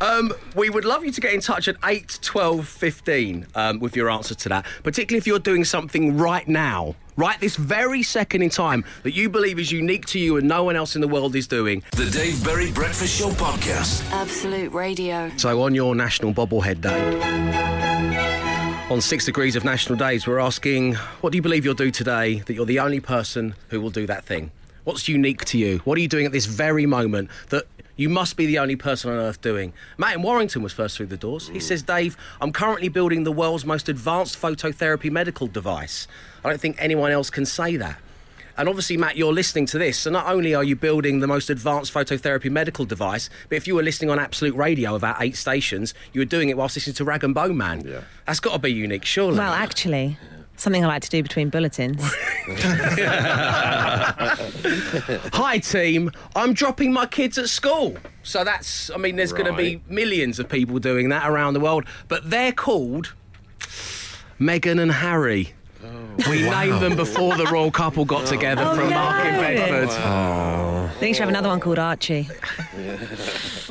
um, 0.00 0.32
we 0.54 0.70
would 0.70 0.84
love 0.84 1.04
you 1.04 1.10
to 1.12 1.20
get 1.20 1.32
in 1.32 1.40
touch 1.40 1.68
at 1.68 1.76
8, 1.84 2.18
12, 2.22 2.66
15 2.66 3.46
um, 3.54 3.80
with 3.80 3.96
your 3.96 4.10
answer 4.10 4.34
to 4.34 4.48
that, 4.48 4.66
particularly 4.82 5.18
if 5.18 5.26
you're 5.26 5.38
doing 5.38 5.64
something 5.64 6.16
right 6.16 6.46
now, 6.48 6.94
right 7.16 7.40
this 7.40 7.56
very 7.56 8.02
second 8.02 8.42
in 8.42 8.50
time, 8.50 8.84
that 9.02 9.14
you 9.14 9.28
believe 9.28 9.58
is 9.58 9.72
unique 9.72 10.06
to 10.06 10.18
you 10.18 10.36
and 10.36 10.46
no 10.48 10.64
one 10.64 10.76
else 10.76 10.94
in 10.94 11.00
the 11.00 11.08
world 11.08 11.34
is 11.36 11.46
doing. 11.46 11.82
The 11.92 12.10
Dave 12.10 12.42
Berry 12.44 12.72
Breakfast 12.72 13.18
Show 13.18 13.30
Podcast. 13.30 14.10
Absolute 14.12 14.72
Radio. 14.72 15.30
So, 15.36 15.62
on 15.62 15.74
your 15.74 15.94
National 15.94 16.32
Bobblehead 16.32 16.80
Day, 16.80 17.80
on 18.90 19.00
six 19.00 19.24
degrees 19.24 19.54
of 19.54 19.64
National 19.64 19.96
Days, 19.96 20.26
we're 20.26 20.40
asking, 20.40 20.94
what 21.20 21.30
do 21.30 21.36
you 21.36 21.42
believe 21.42 21.64
you'll 21.64 21.74
do 21.74 21.90
today 21.90 22.40
that 22.40 22.54
you're 22.54 22.66
the 22.66 22.80
only 22.80 23.00
person 23.00 23.54
who 23.68 23.80
will 23.80 23.90
do 23.90 24.06
that 24.06 24.24
thing? 24.24 24.50
What's 24.84 25.08
unique 25.08 25.44
to 25.46 25.58
you? 25.58 25.78
What 25.84 25.98
are 25.98 26.00
you 26.00 26.08
doing 26.08 26.26
at 26.26 26.32
this 26.32 26.46
very 26.46 26.86
moment 26.86 27.30
that 27.50 27.64
you 27.96 28.08
must 28.08 28.36
be 28.36 28.46
the 28.46 28.58
only 28.58 28.76
person 28.76 29.10
on 29.10 29.18
earth 29.18 29.40
doing? 29.40 29.72
Matt 29.98 30.14
in 30.14 30.22
Warrington 30.22 30.62
was 30.62 30.72
first 30.72 30.96
through 30.96 31.06
the 31.06 31.16
doors. 31.16 31.48
He 31.48 31.60
says, 31.60 31.82
Dave, 31.82 32.16
I'm 32.40 32.52
currently 32.52 32.88
building 32.88 33.24
the 33.24 33.32
world's 33.32 33.64
most 33.64 33.88
advanced 33.88 34.40
phototherapy 34.40 35.10
medical 35.10 35.46
device. 35.46 36.08
I 36.44 36.48
don't 36.48 36.60
think 36.60 36.76
anyone 36.78 37.10
else 37.12 37.28
can 37.30 37.44
say 37.44 37.76
that. 37.76 37.98
And 38.56 38.68
obviously, 38.68 38.98
Matt, 38.98 39.16
you're 39.16 39.32
listening 39.32 39.64
to 39.66 39.78
this. 39.78 39.98
So 39.98 40.10
not 40.10 40.26
only 40.26 40.54
are 40.54 40.64
you 40.64 40.76
building 40.76 41.20
the 41.20 41.26
most 41.26 41.48
advanced 41.48 41.94
phototherapy 41.94 42.50
medical 42.50 42.84
device, 42.84 43.30
but 43.48 43.56
if 43.56 43.66
you 43.66 43.74
were 43.74 43.82
listening 43.82 44.10
on 44.10 44.18
Absolute 44.18 44.54
Radio 44.54 44.94
of 44.94 45.04
our 45.04 45.16
eight 45.20 45.36
stations, 45.36 45.94
you 46.12 46.20
were 46.20 46.26
doing 46.26 46.50
it 46.50 46.58
whilst 46.58 46.76
listening 46.76 46.94
to 46.96 47.04
Rag'n'Bone 47.04 47.54
Man. 47.54 47.86
Yeah. 47.86 48.00
That's 48.26 48.40
got 48.40 48.52
to 48.52 48.58
be 48.58 48.70
unique, 48.72 49.04
surely. 49.06 49.38
Well, 49.38 49.52
actually, 49.52 50.18
something 50.60 50.84
I 50.84 50.88
like 50.88 51.02
to 51.02 51.08
do 51.10 51.22
between 51.22 51.48
bulletins. 51.50 52.02
Hi, 55.32 55.58
team. 55.62 56.10
I'm 56.36 56.52
dropping 56.52 56.92
my 56.92 57.06
kids 57.06 57.38
at 57.38 57.48
school. 57.48 57.96
So 58.22 58.44
that's, 58.44 58.90
I 58.90 58.96
mean, 58.96 59.16
there's 59.16 59.32
going 59.32 59.46
to 59.46 59.56
be 59.56 59.82
millions 59.88 60.38
of 60.38 60.48
people 60.48 60.78
doing 60.78 61.08
that 61.10 61.28
around 61.28 61.54
the 61.54 61.60
world, 61.60 61.84
but 62.08 62.28
they're 62.30 62.52
called 62.52 63.14
Meghan 64.38 64.80
and 64.80 64.92
Harry. 64.92 65.54
Oh. 65.82 66.30
we 66.30 66.42
named 66.42 66.82
them 66.82 66.94
before 66.94 67.36
the 67.36 67.46
royal 67.46 67.70
couple 67.70 68.04
got 68.04 68.26
together 68.26 68.62
Oh, 68.66 68.74
from 68.74 68.90
Mark 68.90 69.24
in 69.24 69.32
no. 69.34 69.40
Bedford. 69.40 69.88
I 70.90 70.92
think 70.94 71.08
you 71.08 71.14
should 71.14 71.20
have 71.20 71.28
another 71.28 71.48
one 71.48 71.60
called 71.60 71.78
Archie. 71.78 72.28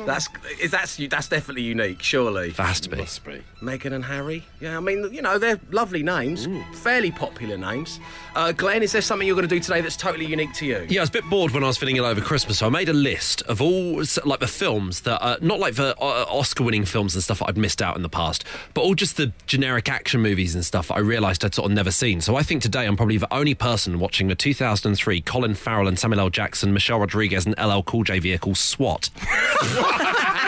That's 0.06 0.28
is 0.58 0.70
that's 0.70 0.96
that's 0.96 1.28
definitely 1.28 1.62
unique, 1.62 2.02
surely. 2.02 2.50
That 2.52 2.66
has 2.66 2.80
to 2.80 2.88
be. 2.88 2.96
Must 2.96 3.24
be. 3.24 3.42
Meghan 3.60 3.92
and 3.92 4.04
Harry. 4.04 4.44
Yeah, 4.60 4.78
I 4.78 4.80
mean, 4.80 5.12
you 5.12 5.20
know, 5.20 5.38
they're 5.38 5.60
lovely 5.70 6.02
names, 6.02 6.48
fairly 6.72 7.10
popular 7.10 7.58
names. 7.58 8.00
Uh, 8.34 8.52
Glenn, 8.52 8.82
is 8.82 8.92
there 8.92 9.02
something 9.02 9.26
you're 9.26 9.36
going 9.36 9.48
to 9.48 9.54
do 9.54 9.60
today 9.60 9.82
that's 9.82 9.96
totally 9.96 10.24
unique 10.24 10.54
to 10.54 10.66
you? 10.66 10.86
Yeah, 10.88 11.00
I 11.00 11.02
was 11.02 11.10
a 11.10 11.12
bit 11.12 11.28
bored 11.28 11.52
when 11.52 11.62
I 11.62 11.66
was 11.66 11.76
feeling 11.76 11.96
ill 11.96 12.06
over 12.06 12.20
Christmas, 12.20 12.58
so 12.58 12.66
I 12.66 12.70
made 12.70 12.88
a 12.88 12.94
list 12.94 13.42
of 13.42 13.60
all 13.60 14.02
like 14.24 14.40
the 14.40 14.48
films 14.48 15.00
that 15.02 15.22
are 15.22 15.36
not 15.42 15.60
like 15.60 15.74
the 15.74 15.94
uh, 16.00 16.24
Oscar-winning 16.28 16.86
films 16.86 17.14
and 17.14 17.22
stuff 17.22 17.40
that 17.40 17.48
I'd 17.48 17.58
missed 17.58 17.82
out 17.82 17.96
in 17.96 18.02
the 18.02 18.08
past, 18.08 18.44
but 18.72 18.80
all 18.82 18.94
just 18.94 19.16
the 19.16 19.32
generic 19.46 19.88
action 19.90 20.22
movies 20.22 20.54
and 20.54 20.64
stuff 20.64 20.88
that 20.88 20.94
I 20.94 21.00
realised 21.00 21.44
I'd 21.44 21.54
sort 21.54 21.70
of 21.70 21.74
never 21.74 21.90
seen. 21.90 22.20
So 22.20 22.36
I 22.36 22.42
think 22.42 22.62
today 22.62 22.86
I'm 22.86 22.96
probably 22.96 23.18
the 23.18 23.32
only 23.32 23.54
person 23.54 23.98
watching 23.98 24.28
the 24.28 24.34
2003 24.34 25.20
Colin 25.22 25.54
Farrell 25.54 25.88
and 25.88 25.98
Samuel 25.98 26.20
L. 26.20 26.30
Jackson, 26.30 26.72
Michelle 26.72 27.00
Rodriguez, 27.00 27.09
and 27.14 27.54
LL 27.58 27.82
Cool 27.82 28.04
J 28.04 28.18
vehicle 28.18 28.54
SWAT. 28.54 29.10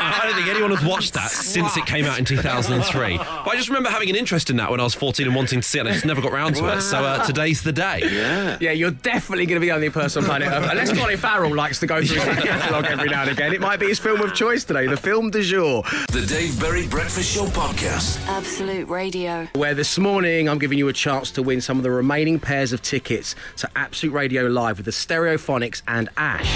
I 0.05 0.27
don't 0.27 0.35
think 0.35 0.49
anyone 0.49 0.71
has 0.71 0.85
watched 0.85 1.15
that 1.15 1.31
since 1.31 1.77
it 1.77 1.87
came 1.87 2.05
out 2.05 2.19
in 2.19 2.25
2003. 2.25 3.17
But 3.19 3.49
I 3.49 3.57
just 3.57 3.69
remember 3.69 3.89
having 3.89 4.11
an 4.11 4.17
interest 4.17 4.51
in 4.51 4.57
that 4.57 4.71
when 4.71 4.81
I 4.81 4.85
was 4.85 4.95
14 4.95 5.27
and 5.27 5.35
wanting 5.35 5.61
to 5.61 5.67
see 5.67 5.79
it, 5.79 5.83
and 5.83 5.89
I 5.89 5.93
just 5.93 6.05
never 6.05 6.21
got 6.21 6.33
round 6.33 6.57
to 6.57 6.69
it. 6.77 6.81
So 6.83 6.99
uh, 6.99 7.25
today's 7.25 7.63
the 7.63 7.73
day. 7.73 8.01
Yeah. 8.03 8.59
Yeah, 8.61 8.73
you're 8.73 8.91
definitely 8.91 9.47
going 9.47 9.57
to 9.57 9.61
be 9.61 9.67
the 9.69 9.75
only 9.75 9.91
person 9.91 10.23
on 10.23 10.29
planet 10.29 10.49
Earth. 10.49 10.69
Unless 10.71 10.93
Colin 10.99 11.17
Farrell 11.17 11.55
likes 11.55 11.81
to 11.81 11.87
go 11.87 12.03
through 12.05 12.21
his 12.21 12.45
catalogue 12.45 12.85
every 12.87 13.09
now 13.09 13.23
and 13.23 13.31
again. 13.31 13.53
It 13.53 13.61
might 13.61 13.81
be 13.81 13.87
his 13.87 13.99
film 13.99 14.21
of 14.21 14.35
choice 14.35 14.65
today, 14.65 14.87
the 14.87 14.97
film 14.97 15.31
du 15.31 15.43
jour. 15.43 15.83
The 16.13 16.25
Dave 16.29 16.59
Berry 16.61 16.87
Breakfast 16.87 17.35
Show 17.35 17.47
Podcast. 17.47 18.25
Absolute 18.29 18.89
Radio. 18.89 19.49
Where 19.55 19.75
this 19.75 19.99
morning 19.99 20.49
I'm 20.49 20.59
giving 20.59 20.79
you 20.79 20.89
a 20.89 20.93
chance 20.93 21.31
to 21.33 21.43
win 21.43 21.61
some 21.61 21.77
of 21.79 21.83
the 21.83 21.91
remaining 21.91 22.39
pairs 22.39 22.73
of 22.73 22.83
tickets 22.83 23.35
to 23.59 23.71
Absolute 23.77 24.13
Radio 24.13 24.47
Live 24.47 24.79
with 24.79 24.87
the 24.87 24.93
Stereophonics 24.93 25.83
and 25.89 26.09
Ash. 26.17 26.52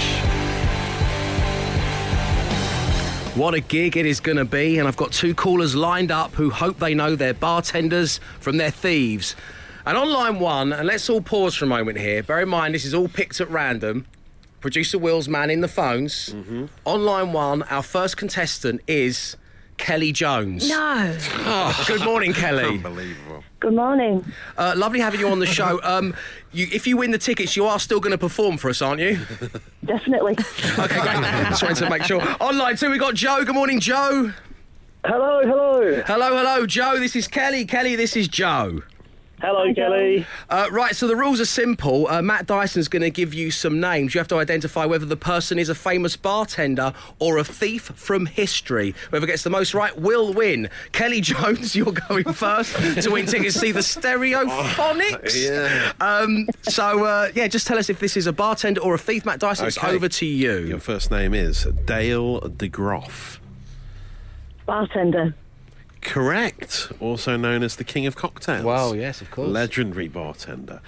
What 3.36 3.52
a 3.52 3.60
gig 3.60 3.98
it 3.98 4.06
is 4.06 4.18
going 4.18 4.38
to 4.38 4.46
be, 4.46 4.78
and 4.78 4.88
I've 4.88 4.96
got 4.96 5.12
two 5.12 5.34
callers 5.34 5.74
lined 5.76 6.10
up 6.10 6.32
who 6.32 6.48
hope 6.48 6.78
they 6.78 6.94
know 6.94 7.14
their 7.14 7.34
bartenders 7.34 8.18
from 8.40 8.56
their 8.56 8.70
thieves. 8.70 9.36
And 9.84 9.98
on 9.98 10.10
line 10.10 10.38
one, 10.38 10.72
and 10.72 10.86
let's 10.86 11.10
all 11.10 11.20
pause 11.20 11.54
for 11.54 11.66
a 11.66 11.68
moment 11.68 11.98
here. 11.98 12.22
Bear 12.22 12.40
in 12.40 12.48
mind, 12.48 12.74
this 12.74 12.86
is 12.86 12.94
all 12.94 13.08
picked 13.08 13.38
at 13.42 13.50
random. 13.50 14.06
Producer 14.62 14.98
Will's 14.98 15.28
man 15.28 15.50
in 15.50 15.60
the 15.60 15.68
phones. 15.68 16.30
Mm-hmm. 16.30 16.64
On 16.86 17.04
line 17.04 17.34
one, 17.34 17.62
our 17.64 17.82
first 17.82 18.16
contestant 18.16 18.80
is 18.86 19.36
Kelly 19.78 20.12
Jones. 20.12 20.68
No. 20.68 21.16
Oh, 21.20 21.84
good 21.86 22.04
morning, 22.04 22.32
Kelly. 22.32 22.64
Unbelievable. 22.64 23.44
Good 23.60 23.74
morning. 23.74 24.24
Uh, 24.56 24.74
lovely 24.76 25.00
having 25.00 25.20
you 25.20 25.28
on 25.28 25.38
the 25.38 25.46
show. 25.46 25.80
Um, 25.82 26.14
you, 26.52 26.68
if 26.72 26.86
you 26.86 26.96
win 26.96 27.10
the 27.10 27.18
tickets, 27.18 27.56
you 27.56 27.66
are 27.66 27.78
still 27.78 28.00
going 28.00 28.12
to 28.12 28.18
perform 28.18 28.58
for 28.58 28.68
us, 28.68 28.82
aren't 28.82 29.00
you? 29.00 29.18
Definitely. 29.84 30.32
Okay, 30.78 31.00
great. 31.00 31.22
Just 31.48 31.62
wanted 31.62 31.76
to 31.78 31.90
make 31.90 32.02
sure. 32.02 32.22
Online 32.40 32.76
too, 32.76 32.90
we 32.90 32.98
got 32.98 33.14
Joe. 33.14 33.44
Good 33.44 33.54
morning, 33.54 33.80
Joe. 33.80 34.32
Hello, 35.04 35.40
hello. 35.42 36.02
Hello, 36.06 36.36
hello, 36.36 36.66
Joe. 36.66 36.98
This 36.98 37.14
is 37.16 37.28
Kelly. 37.28 37.64
Kelly, 37.64 37.96
this 37.96 38.16
is 38.16 38.28
Joe. 38.28 38.82
Hello, 39.38 39.72
Kelly. 39.74 40.24
Uh, 40.48 40.66
right, 40.72 40.96
so 40.96 41.06
the 41.06 41.14
rules 41.14 41.40
are 41.42 41.44
simple. 41.46 42.08
Uh, 42.08 42.22
Matt 42.22 42.46
Dyson's 42.46 42.88
going 42.88 43.02
to 43.02 43.10
give 43.10 43.34
you 43.34 43.50
some 43.50 43.78
names. 43.80 44.14
You 44.14 44.18
have 44.18 44.28
to 44.28 44.36
identify 44.38 44.86
whether 44.86 45.04
the 45.04 45.16
person 45.16 45.58
is 45.58 45.68
a 45.68 45.74
famous 45.74 46.16
bartender 46.16 46.94
or 47.18 47.36
a 47.36 47.44
thief 47.44 47.82
from 47.82 48.24
history. 48.24 48.94
Whoever 49.10 49.26
gets 49.26 49.42
the 49.42 49.50
most 49.50 49.74
right 49.74 49.94
will 49.98 50.32
win. 50.32 50.70
Kelly 50.92 51.20
Jones, 51.20 51.76
you're 51.76 51.92
going 52.08 52.32
first 52.32 52.74
to 53.02 53.10
win 53.10 53.26
tickets 53.26 53.52
to 53.54 53.60
see 53.60 53.72
the 53.72 53.80
Stereophonics. 53.80 55.34
Yeah. 55.46 55.92
Um, 56.00 56.46
so, 56.62 57.04
uh, 57.04 57.30
yeah, 57.34 57.46
just 57.46 57.66
tell 57.66 57.76
us 57.78 57.90
if 57.90 57.98
this 58.00 58.16
is 58.16 58.26
a 58.26 58.32
bartender 58.32 58.80
or 58.80 58.94
a 58.94 58.98
thief. 58.98 59.26
Matt 59.26 59.38
Dyson, 59.40 59.66
it's 59.66 59.76
Okay. 59.76 59.88
over 59.94 60.08
to 60.08 60.24
you. 60.26 60.60
Your 60.60 60.78
first 60.80 61.10
name 61.10 61.34
is 61.34 61.64
Dale 61.84 62.40
DeGroff. 62.40 63.38
Bartender. 64.64 65.34
Correct. 66.06 66.92
Also 67.00 67.36
known 67.36 67.62
as 67.64 67.76
the 67.76 67.84
King 67.84 68.06
of 68.06 68.14
Cocktails. 68.16 68.64
Wow, 68.64 68.92
yes, 68.92 69.20
of 69.20 69.30
course. 69.30 69.48
Legendary 69.50 70.06
bartender. 70.08 70.80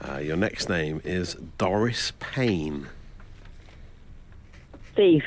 Uh, 0.00 0.18
your 0.18 0.36
next 0.36 0.68
name 0.68 1.00
is 1.02 1.34
Doris 1.56 2.12
Payne. 2.20 2.86
Thief. 4.94 5.24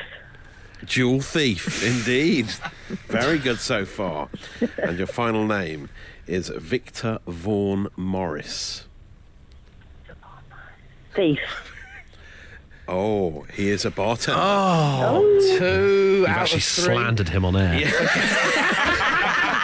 Jewel 0.85 1.19
thief, 1.19 1.83
indeed. 1.83 2.45
Very 3.07 3.39
good 3.39 3.59
so 3.59 3.85
far. 3.85 4.29
And 4.77 4.97
your 4.97 5.07
final 5.07 5.45
name 5.45 5.89
is 6.27 6.49
Victor 6.49 7.19
Vaughen 7.27 7.87
Morris. 7.97 8.85
Thief. 11.15 11.39
Oh, 12.87 13.45
he 13.53 13.69
is 13.69 13.83
a 13.83 13.91
bartender. 13.91 14.39
Oh, 14.41 15.57
two 15.59 16.17
You've 16.19 16.27
out 16.27 16.37
actually 16.37 16.57
of 16.59 16.63
three. 16.63 16.83
slandered 16.95 17.29
him 17.29 17.45
on 17.45 17.55
air. 17.55 17.81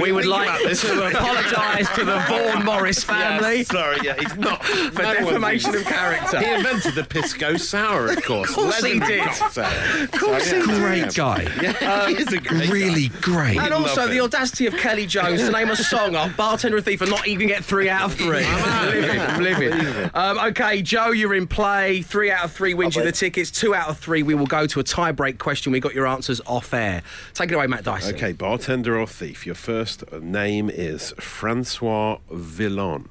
We 0.00 0.12
would 0.12 0.26
like 0.26 0.60
to 0.62 1.06
apologise 1.08 1.88
to 1.96 2.04
the 2.04 2.18
Vaughen 2.28 2.64
Morris 2.64 3.02
family 3.04 3.58
Yeah, 3.58 3.62
sorry, 3.64 3.98
yeah, 4.02 4.14
he's 4.18 4.36
not. 4.36 4.64
for 4.92 5.02
no 5.02 5.12
defamation 5.14 5.74
of 5.74 5.84
character. 5.84 6.40
He 6.40 6.52
invented 6.54 6.94
the 6.94 7.04
Pisco 7.04 7.56
Sour, 7.56 8.08
of 8.12 8.22
course. 8.24 8.50
Of 8.50 8.56
course 8.56 8.84
he 8.84 8.98
did. 8.98 9.26
Of 9.26 10.12
course 10.12 10.50
he 10.50 10.62
Great 10.62 11.14
guy. 11.14 11.42
Yeah, 11.62 12.08
he 12.08 12.14
is 12.14 12.32
a 12.32 12.38
great 12.40 12.68
Really 12.70 13.08
guy. 13.08 13.18
great. 13.20 13.58
And 13.58 13.72
also 13.72 14.02
love 14.02 14.10
the 14.10 14.20
audacity 14.20 14.66
of 14.66 14.74
Kelly 14.76 15.06
Jones 15.06 15.40
to 15.42 15.50
name 15.50 15.70
a 15.70 15.76
song 15.76 16.16
of 16.16 16.36
Bartender 16.36 16.76
and 16.76 16.84
Thief 16.84 17.00
and 17.00 17.10
not 17.10 17.26
even 17.26 17.46
get 17.48 17.64
three 17.64 17.88
out 17.88 18.04
of 18.10 18.14
three. 18.14 18.44
I'm 18.44 18.88
living, 18.90 19.20
I'm 19.20 19.42
living. 19.42 20.10
Um, 20.14 20.38
okay, 20.50 20.82
Joe, 20.82 21.10
you're 21.10 21.34
in 21.34 21.46
play. 21.46 22.02
Three 22.02 22.30
out 22.30 22.44
of 22.44 22.52
three 22.52 22.74
wins 22.74 22.96
you 22.96 23.02
the 23.02 23.12
tickets. 23.12 23.50
Two 23.50 23.74
out 23.74 23.88
of 23.88 23.98
three, 23.98 24.22
we 24.22 24.34
will 24.34 24.46
go 24.46 24.66
to 24.66 24.80
a 24.80 24.82
tie-break 24.82 25.38
question. 25.38 25.72
We 25.72 25.80
got 25.80 25.94
your 25.94 26.06
answers 26.06 26.40
off 26.46 26.72
air. 26.74 27.02
Take 27.34 27.50
it 27.52 27.54
away, 27.54 27.66
Matt 27.66 27.84
Dyson. 27.84 28.14
Okay, 28.14 28.32
bartender 28.32 28.98
or 28.98 29.06
thief. 29.06 29.46
Your 29.46 29.54
first 29.54 29.75
name 30.20 30.70
is 30.70 31.12
Francois 31.18 32.18
Villon, 32.30 33.08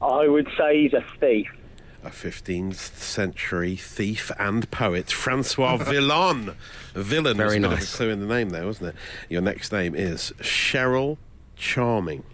I 0.00 0.28
would 0.28 0.48
say 0.58 0.82
he's 0.82 0.92
a 0.92 1.04
thief. 1.20 1.48
a 2.02 2.10
15th 2.10 2.74
century 2.96 3.76
thief 3.76 4.30
and 4.38 4.70
poet. 4.70 5.10
Francois 5.10 5.76
Villon. 5.80 6.54
Villain 6.94 7.36
Very 7.36 7.46
was 7.46 7.56
a 7.56 7.60
bit 7.60 7.64
of 7.64 7.70
nice. 7.78 7.94
a 7.94 7.96
clue 7.96 8.10
in 8.10 8.20
the 8.20 8.26
name 8.26 8.50
there, 8.50 8.66
wasn't 8.66 8.90
it? 8.90 8.96
Your 9.30 9.40
next 9.42 9.72
name 9.72 9.94
is 9.94 10.32
Cheryl 10.40 11.16
Charming. 11.56 12.24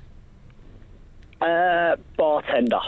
Uh, 1.41 1.97
bartender. 2.17 2.81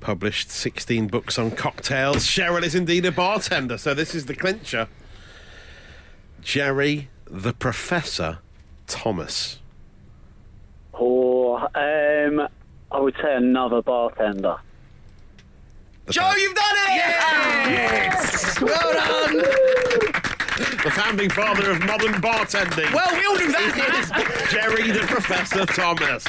Published 0.00 0.50
16 0.50 1.08
books 1.08 1.38
on 1.38 1.50
cocktails. 1.50 2.26
Cheryl 2.26 2.62
is 2.62 2.74
indeed 2.74 3.04
a 3.04 3.12
bartender, 3.12 3.76
so 3.76 3.92
this 3.92 4.14
is 4.14 4.24
the 4.26 4.34
clincher. 4.34 4.88
Jerry 6.40 7.10
the 7.26 7.52
Professor 7.52 8.38
Thomas. 8.90 9.58
Or, 10.92 11.60
um, 11.76 12.46
I 12.92 13.00
would 13.00 13.14
say 13.22 13.36
another 13.36 13.80
bartender. 13.80 14.58
Joe, 16.10 16.32
you've 16.36 16.54
done 16.54 16.76
it! 16.76 17.70
Yes! 17.70 18.60
well 18.60 18.92
done! 18.92 19.36
The 20.82 20.90
founding 20.92 21.30
father 21.30 21.70
of 21.70 21.80
modern 21.84 22.14
bartending. 22.14 22.92
Well, 22.92 23.14
we 23.14 23.24
all 23.26 23.36
knew 23.36 23.52
that. 23.52 24.48
Jerry 24.50 24.90
the 24.90 25.06
Professor 25.06 25.64
Thomas. 25.66 26.26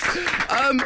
Um, 0.50 0.82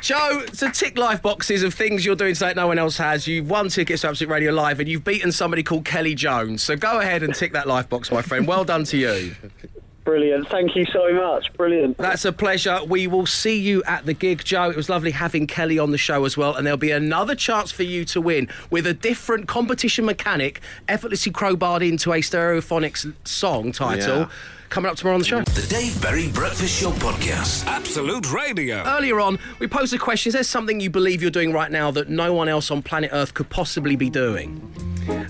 Joe, 0.00 0.44
to 0.58 0.70
tick 0.70 0.98
life 0.98 1.22
boxes 1.22 1.62
of 1.62 1.74
things 1.74 2.04
you're 2.04 2.16
doing 2.16 2.34
today 2.34 2.46
that 2.46 2.56
no 2.56 2.66
one 2.66 2.78
else 2.78 2.96
has. 2.96 3.26
You've 3.26 3.48
won 3.48 3.68
tickets 3.68 4.02
to 4.02 4.08
Absolute 4.08 4.30
Radio 4.30 4.52
Live 4.52 4.80
and 4.80 4.88
you've 4.88 5.04
beaten 5.04 5.30
somebody 5.30 5.62
called 5.62 5.84
Kelly 5.84 6.14
Jones. 6.14 6.62
So 6.62 6.76
go 6.76 7.00
ahead 7.00 7.22
and 7.22 7.34
tick 7.34 7.52
that 7.52 7.66
life 7.66 7.88
box, 7.88 8.10
my 8.10 8.22
friend. 8.22 8.46
Well 8.46 8.64
done 8.64 8.84
to 8.84 8.96
you. 8.96 9.34
Brilliant. 10.06 10.48
Thank 10.48 10.76
you 10.76 10.86
so 10.92 11.12
much. 11.12 11.52
Brilliant. 11.54 11.98
That's 11.98 12.24
a 12.24 12.32
pleasure. 12.32 12.78
We 12.88 13.08
will 13.08 13.26
see 13.26 13.58
you 13.58 13.82
at 13.82 14.06
the 14.06 14.14
gig, 14.14 14.44
Joe. 14.44 14.70
It 14.70 14.76
was 14.76 14.88
lovely 14.88 15.10
having 15.10 15.48
Kelly 15.48 15.80
on 15.80 15.90
the 15.90 15.98
show 15.98 16.24
as 16.24 16.36
well. 16.36 16.54
And 16.54 16.64
there'll 16.64 16.76
be 16.78 16.92
another 16.92 17.34
chance 17.34 17.72
for 17.72 17.82
you 17.82 18.04
to 18.06 18.20
win 18.20 18.48
with 18.70 18.86
a 18.86 18.94
different 18.94 19.48
competition 19.48 20.04
mechanic 20.04 20.60
effortlessly 20.86 21.32
crowbarred 21.32 21.86
into 21.86 22.12
a 22.12 22.20
stereophonics 22.20 23.12
song 23.26 23.72
title. 23.72 24.18
Yeah. 24.20 24.28
Coming 24.68 24.90
up 24.90 24.96
tomorrow 24.96 25.14
on 25.14 25.20
the 25.20 25.26
show. 25.26 25.40
The 25.42 25.66
Dave 25.68 26.00
Berry 26.02 26.28
Breakfast 26.28 26.80
Show 26.80 26.90
Podcast. 26.92 27.66
Absolute 27.66 28.32
Radio. 28.32 28.82
Earlier 28.84 29.20
on, 29.20 29.38
we 29.58 29.66
posed 29.66 29.94
a 29.94 29.98
question: 29.98 30.30
Is 30.30 30.34
there 30.34 30.42
something 30.42 30.80
you 30.80 30.90
believe 30.90 31.22
you're 31.22 31.30
doing 31.30 31.52
right 31.52 31.70
now 31.70 31.90
that 31.92 32.08
no 32.08 32.32
one 32.32 32.48
else 32.48 32.70
on 32.70 32.82
planet 32.82 33.10
Earth 33.12 33.34
could 33.34 33.48
possibly 33.48 33.96
be 33.96 34.10
doing? 34.10 34.60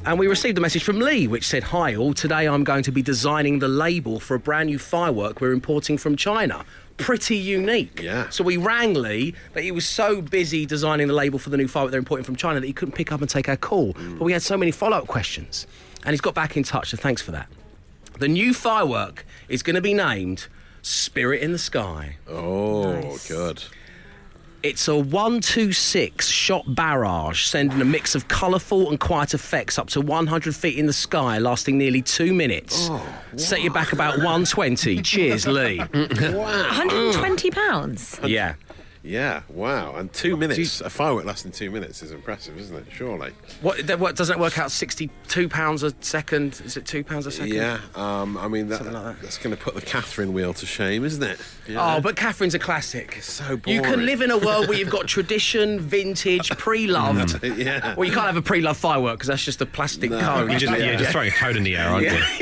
And 0.06 0.18
we 0.18 0.26
received 0.26 0.56
a 0.56 0.60
message 0.60 0.84
from 0.84 1.00
Lee 1.00 1.26
which 1.26 1.46
said, 1.46 1.62
Hi 1.64 1.94
all, 1.94 2.14
today 2.14 2.46
I'm 2.46 2.64
going 2.64 2.82
to 2.84 2.92
be 2.92 3.02
designing 3.02 3.58
the 3.58 3.68
label 3.68 4.18
for 4.18 4.34
a 4.34 4.38
brand 4.38 4.68
new 4.68 4.78
firework 4.78 5.40
we're 5.40 5.52
importing 5.52 5.98
from 5.98 6.16
China. 6.16 6.64
Pretty 6.96 7.36
unique. 7.36 8.00
Yeah. 8.02 8.28
So 8.30 8.42
we 8.42 8.56
rang 8.56 8.94
Lee, 8.94 9.34
but 9.52 9.62
he 9.62 9.70
was 9.70 9.84
so 9.84 10.22
busy 10.22 10.64
designing 10.64 11.08
the 11.08 11.12
label 11.12 11.38
for 11.38 11.50
the 11.50 11.58
new 11.58 11.68
firework 11.68 11.90
they're 11.90 11.98
importing 11.98 12.24
from 12.24 12.36
China 12.36 12.58
that 12.58 12.66
he 12.66 12.72
couldn't 12.72 12.94
pick 12.94 13.12
up 13.12 13.20
and 13.20 13.28
take 13.28 13.50
our 13.50 13.56
call. 13.56 13.92
Mm. 13.94 14.18
But 14.18 14.24
we 14.24 14.32
had 14.32 14.42
so 14.42 14.56
many 14.56 14.70
follow 14.70 14.96
up 14.96 15.06
questions. 15.06 15.66
And 16.04 16.12
he's 16.12 16.22
got 16.22 16.34
back 16.34 16.56
in 16.56 16.62
touch, 16.62 16.90
so 16.90 16.96
thanks 16.96 17.20
for 17.20 17.32
that. 17.32 17.48
The 18.18 18.28
new 18.28 18.54
firework 18.54 19.24
is 19.48 19.62
going 19.62 19.74
to 19.76 19.80
be 19.82 19.94
named 19.94 20.46
Spirit 20.82 21.42
in 21.42 21.52
the 21.52 21.58
Sky. 21.58 22.16
Oh, 22.28 23.18
good. 23.28 23.62
It's 24.62 24.88
a 24.88 24.96
126 24.96 26.26
shot 26.26 26.74
barrage, 26.74 27.44
sending 27.44 27.80
a 27.80 27.84
mix 27.84 28.14
of 28.16 28.26
colourful 28.26 28.88
and 28.90 28.98
quiet 28.98 29.32
effects 29.32 29.78
up 29.78 29.88
to 29.90 30.00
100 30.00 30.56
feet 30.56 30.76
in 30.76 30.86
the 30.86 30.92
sky, 30.92 31.38
lasting 31.38 31.78
nearly 31.78 32.02
two 32.02 32.32
minutes. 32.34 32.88
Oh, 32.90 33.06
Set 33.36 33.62
you 33.62 33.70
back 33.70 33.92
about 33.92 34.16
120. 34.16 35.02
Cheers, 35.02 35.46
Lee. 35.46 35.78
Wow. 35.92 36.68
120 36.68 37.50
pounds. 37.52 38.18
yeah. 38.24 38.54
Yeah, 39.06 39.42
wow. 39.48 39.94
And 39.94 40.12
two 40.12 40.36
minutes, 40.36 40.80
a 40.80 40.90
firework 40.90 41.24
lasting 41.24 41.52
two 41.52 41.70
minutes 41.70 42.02
is 42.02 42.10
impressive, 42.10 42.58
isn't 42.58 42.76
it? 42.76 42.86
Surely. 42.90 43.32
What, 43.62 43.88
what 43.98 44.16
doesn't 44.16 44.36
it 44.36 44.40
work 44.40 44.58
out? 44.58 44.72
62 44.72 45.48
pounds 45.48 45.84
a 45.84 45.94
second? 46.00 46.60
Is 46.64 46.76
it 46.76 46.86
two 46.86 47.04
pounds 47.04 47.26
a 47.26 47.30
second? 47.30 47.54
Yeah, 47.54 47.78
um, 47.94 48.36
I 48.36 48.48
mean, 48.48 48.68
that, 48.68 48.82
that's 49.22 49.38
going 49.38 49.56
to 49.56 49.62
put 49.62 49.74
the 49.74 49.80
Catherine 49.80 50.32
wheel 50.32 50.52
to 50.54 50.66
shame, 50.66 51.04
isn't 51.04 51.22
it? 51.22 51.40
Yeah. 51.68 51.96
Oh, 51.96 52.00
but 52.00 52.16
Catherine's 52.16 52.54
a 52.54 52.58
classic. 52.58 53.22
so 53.22 53.56
boring. 53.56 53.76
You 53.76 53.82
can 53.82 54.04
live 54.04 54.22
in 54.22 54.32
a 54.32 54.38
world 54.38 54.68
where 54.68 54.76
you've 54.76 54.90
got 54.90 55.06
tradition, 55.06 55.78
vintage, 55.78 56.50
pre-loved. 56.50 57.44
yeah. 57.56 57.94
Well, 57.94 58.06
you 58.06 58.12
can't 58.12 58.26
have 58.26 58.36
a 58.36 58.42
pre-loved 58.42 58.80
firework 58.80 59.18
because 59.18 59.28
that's 59.28 59.44
just 59.44 59.60
a 59.60 59.66
plastic 59.66 60.10
cone. 60.10 60.50
You're 60.50 60.58
just, 60.58 60.78
yeah, 60.78 60.96
just 60.96 61.12
throwing 61.12 61.28
a 61.28 61.32
cone 61.34 61.56
in 61.56 61.62
the 61.62 61.76
air, 61.76 61.88
aren't 61.88 62.06
you? 62.06 62.10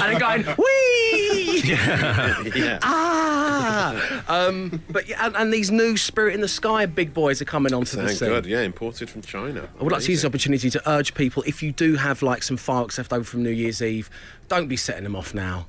then 0.00 0.18
going, 0.18 0.44
wee! 0.56 1.62
yeah. 1.64 2.78
Ah! 2.82 4.22
Um, 4.28 4.82
but 4.90 5.10
and, 5.10 5.36
and 5.36 5.52
these 5.52 5.70
new 5.70 5.96
Spirit 6.06 6.34
in 6.34 6.40
the 6.40 6.48
Sky 6.48 6.86
big 6.86 7.12
boys 7.12 7.42
are 7.42 7.46
coming 7.46 7.74
onto 7.74 7.96
the 7.96 8.06
Thank 8.06 8.18
scene. 8.18 8.28
God, 8.28 8.46
yeah, 8.46 8.62
imported 8.62 9.10
from 9.10 9.22
China. 9.22 9.68
I 9.78 9.82
would 9.82 9.92
like 9.92 10.02
to 10.02 10.10
use 10.10 10.22
this 10.22 10.28
opportunity 10.28 10.70
to 10.70 10.90
urge 10.90 11.14
people 11.14 11.42
if 11.46 11.62
you 11.62 11.72
do 11.72 11.96
have 11.96 12.22
like 12.22 12.42
some 12.42 12.56
fireworks 12.56 12.98
left 12.98 13.12
over 13.12 13.24
from 13.24 13.42
New 13.42 13.50
Year's 13.50 13.82
Eve, 13.82 14.08
don't 14.48 14.68
be 14.68 14.76
setting 14.76 15.04
them 15.04 15.16
off 15.16 15.34
now. 15.34 15.66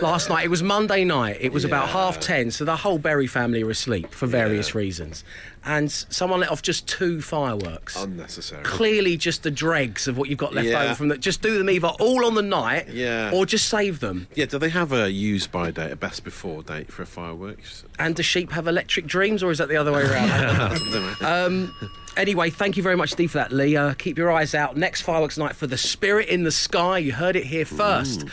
Last 0.00 0.28
night, 0.28 0.44
it 0.44 0.48
was 0.48 0.62
Monday 0.62 1.04
night, 1.04 1.38
it 1.40 1.52
was 1.52 1.64
about 1.64 1.88
half 1.88 2.20
ten, 2.20 2.50
so 2.50 2.64
the 2.64 2.76
whole 2.76 2.98
Berry 2.98 3.26
family 3.26 3.64
were 3.64 3.70
asleep 3.70 4.12
for 4.12 4.26
various 4.26 4.74
reasons. 4.74 5.24
And 5.64 5.90
someone 5.92 6.40
let 6.40 6.50
off 6.50 6.60
just 6.62 6.88
two 6.88 7.20
fireworks. 7.22 7.94
Unnecessary. 7.96 8.64
Clearly, 8.64 9.16
just 9.16 9.44
the 9.44 9.50
dregs 9.50 10.08
of 10.08 10.18
what 10.18 10.28
you've 10.28 10.38
got 10.38 10.52
left 10.52 10.66
Yeah. 10.66 10.82
over 10.82 10.94
from 10.96 11.08
that. 11.08 11.20
Just 11.20 11.40
do 11.40 11.56
them 11.56 11.70
either 11.70 11.86
all 12.00 12.24
on 12.24 12.34
the 12.34 12.42
night 12.42 12.88
Yeah. 12.88 13.30
or 13.32 13.46
just 13.46 13.68
save 13.68 14.00
them. 14.00 14.26
Yeah, 14.34 14.46
do 14.46 14.58
they 14.58 14.70
have 14.70 14.92
a 14.92 15.08
use 15.10 15.46
by 15.46 15.70
date, 15.70 15.92
a 15.92 15.96
best 15.96 16.24
before 16.24 16.64
date 16.64 16.90
for 16.92 17.04
fireworks? 17.04 17.84
And 17.98 18.16
do 18.16 18.24
sheep 18.24 18.50
have 18.52 18.66
electric 18.66 19.06
dreams, 19.06 19.40
or 19.42 19.52
is 19.52 19.58
that 19.58 19.68
the 19.68 19.76
other 19.76 19.92
way 19.92 20.02
around? 20.02 21.16
um, 21.22 21.74
anyway, 22.16 22.50
thank 22.50 22.76
you 22.76 22.82
very 22.82 22.96
much, 22.96 23.12
Steve, 23.12 23.30
for 23.30 23.38
that, 23.38 23.52
Lee. 23.52 23.76
Uh, 23.76 23.94
keep 23.94 24.18
your 24.18 24.32
eyes 24.32 24.56
out. 24.56 24.76
Next 24.76 25.02
fireworks 25.02 25.38
night 25.38 25.54
for 25.54 25.68
the 25.68 25.78
Spirit 25.78 26.28
in 26.28 26.42
the 26.42 26.50
Sky. 26.52 26.98
You 26.98 27.12
heard 27.12 27.36
it 27.36 27.44
here 27.46 27.64
first. 27.64 28.24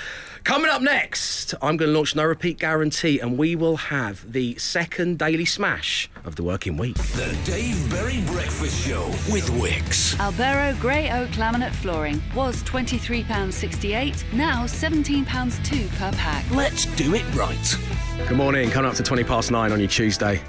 Coming 0.43 0.69
up 0.71 0.81
next, 0.81 1.53
I'm 1.61 1.77
going 1.77 1.91
to 1.91 1.97
launch 1.97 2.15
No 2.15 2.23
Repeat 2.25 2.59
Guarantee, 2.59 3.19
and 3.19 3.37
we 3.37 3.55
will 3.55 3.77
have 3.77 4.31
the 4.31 4.55
second 4.57 5.19
daily 5.19 5.45
smash 5.45 6.09
of 6.25 6.35
the 6.35 6.43
working 6.43 6.77
week. 6.77 6.95
The 6.95 7.37
Dave 7.45 7.89
Berry 7.89 8.21
Breakfast 8.25 8.87
Show 8.87 9.05
with 9.31 9.47
Wickes. 9.51 10.15
Albero 10.15 10.79
Grey 10.79 11.11
Oak 11.11 11.29
Laminate 11.31 11.73
Flooring 11.75 12.21
was 12.35 12.63
£23.68, 12.63 14.33
now 14.33 14.63
£17.2 14.63 15.89
per 15.97 16.11
pack. 16.13 16.49
Let's 16.51 16.85
do 16.95 17.13
it 17.13 17.35
right. 17.35 17.77
Good 18.27 18.37
morning, 18.37 18.69
coming 18.69 18.89
up 18.89 18.95
to 18.97 19.03
20 19.03 19.23
past 19.25 19.51
nine 19.51 19.71
on 19.71 19.79
your 19.79 19.89
Tuesday. 19.89 20.41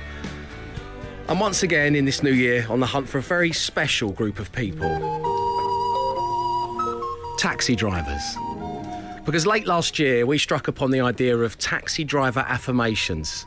And 1.28 1.38
once 1.38 1.62
again 1.62 1.94
in 1.94 2.04
this 2.04 2.22
new 2.22 2.32
year 2.32 2.66
on 2.68 2.80
the 2.80 2.86
hunt 2.86 3.08
for 3.08 3.18
a 3.18 3.22
very 3.22 3.52
special 3.52 4.10
group 4.12 4.38
of 4.38 4.50
people 4.52 5.20
taxi 7.40 7.74
drivers. 7.74 8.36
Because 9.24 9.46
late 9.46 9.66
last 9.66 9.98
year 9.98 10.26
we 10.26 10.38
struck 10.38 10.68
upon 10.68 10.90
the 10.90 11.00
idea 11.00 11.36
of 11.36 11.58
taxi 11.58 12.04
driver 12.04 12.44
affirmations. 12.48 13.46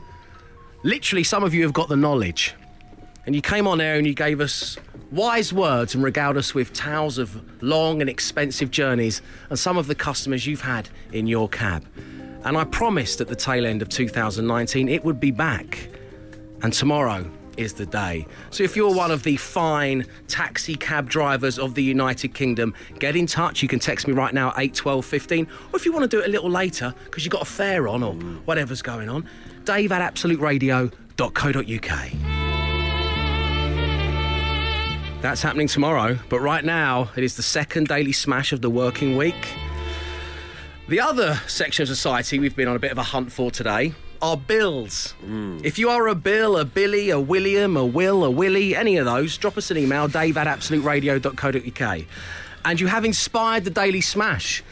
Literally, 0.84 1.24
some 1.24 1.44
of 1.44 1.54
you 1.54 1.64
have 1.64 1.74
got 1.74 1.90
the 1.90 1.96
knowledge. 1.96 2.56
And 3.26 3.34
you 3.34 3.42
came 3.42 3.68
on 3.68 3.80
air 3.80 3.96
and 3.96 4.06
you 4.06 4.14
gave 4.14 4.42
us 4.42 4.78
wise 5.12 5.54
words 5.54 5.96
and 5.96 6.04
regaled 6.04 6.38
us 6.38 6.54
with 6.54 6.74
tales 6.74 7.18
of 7.18 7.42
long 7.62 8.02
and 8.02 8.10
expensive 8.10 8.70
journeys 8.70 9.22
and 9.50 9.58
some 9.58 9.78
of 9.78 9.88
the 9.88 9.96
customers 9.96 10.46
you've 10.46 10.62
had 10.62 10.90
in 11.12 11.28
your 11.28 11.48
cab. 11.48 11.86
And 12.44 12.58
I 12.58 12.66
promised 12.66 13.22
at 13.22 13.28
the 13.28 13.36
tail 13.36 13.66
end 13.66 13.82
of 13.82 13.90
2019 13.90 14.90
it 14.90 15.06
would 15.06 15.20
be 15.20 15.32
back. 15.32 15.88
And 16.62 16.74
tomorrow 16.74 17.30
is 17.58 17.74
the 17.74 17.86
day. 17.86 18.26
So 18.50 18.64
if 18.64 18.76
you're 18.76 18.94
one 18.94 19.12
of 19.12 19.24
the 19.24 19.38
fine 19.38 20.06
taxi 20.28 20.76
cab 20.76 21.10
drivers 21.10 21.58
of 21.60 21.76
the 21.76 21.84
United 21.84 22.34
Kingdom, 22.34 22.74
get 23.00 23.16
in 23.16 23.26
touch. 23.28 23.62
You 23.62 23.68
can 23.68 23.80
text 23.80 24.08
me 24.08 24.14
right 24.14 24.34
now 24.34 24.50
at 24.50 24.60
8 24.60 24.74
12 24.74 25.06
15. 25.06 25.48
Or 25.72 25.78
if 25.78 25.86
you 25.86 25.92
want 25.92 26.04
to 26.04 26.08
do 26.10 26.22
it 26.22 26.28
a 26.28 26.32
little 26.32 26.50
later 26.50 26.94
because 27.06 27.24
you've 27.26 27.32
got 27.32 27.42
a 27.44 27.46
fare 27.46 27.88
on 27.88 28.04
or 28.04 28.14
mm. 28.14 28.40
whatever's 28.46 28.82
going 28.82 29.10
on, 29.10 29.28
dave 29.66 29.92
at 29.92 30.14
absoluteradio.co.uk. 30.14 32.12
That's 35.22 35.42
happening 35.42 35.68
tomorrow, 35.68 36.20
but 36.28 36.42
right 36.42 36.66
now 36.66 37.10
it 37.16 37.24
is 37.24 37.38
the 37.38 37.44
second 37.44 37.88
daily 37.88 38.12
smash 38.12 38.52
of 38.52 38.62
the 38.62 38.70
working 38.70 39.16
week. 39.16 39.56
The 40.90 41.00
other 41.00 41.40
section 41.48 41.84
of 41.84 41.88
society 41.88 42.40
we've 42.40 42.58
been 42.58 42.68
on 42.68 42.76
a 42.76 42.80
bit 42.80 42.92
of 42.92 42.98
a 42.98 43.04
hunt 43.04 43.32
for 43.32 43.50
today 43.50 43.94
are 44.24 44.38
bills. 44.38 45.14
If 45.64 45.78
you 45.78 45.90
are 45.90 46.08
a 46.08 46.16
Bill, 46.16 46.58
a 46.58 46.64
Billy, 46.64 47.10
a 47.10 47.20
William, 47.20 47.76
a 47.76 47.86
Will, 47.86 48.24
a 48.24 48.32
Willie, 48.32 48.74
any 48.74 48.96
of 48.96 49.06
those, 49.06 49.38
drop 49.38 49.58
us 49.58 49.70
an 49.70 49.78
email, 49.78 50.08
dave 50.08 50.38
at 50.38 50.48
absoluteradio.co.uk. 50.48 52.02
And 52.64 52.80
you 52.80 52.88
have 52.88 53.04
inspired 53.04 53.66
the 53.66 53.70
Daily 53.70 54.00
Smash. 54.00 54.64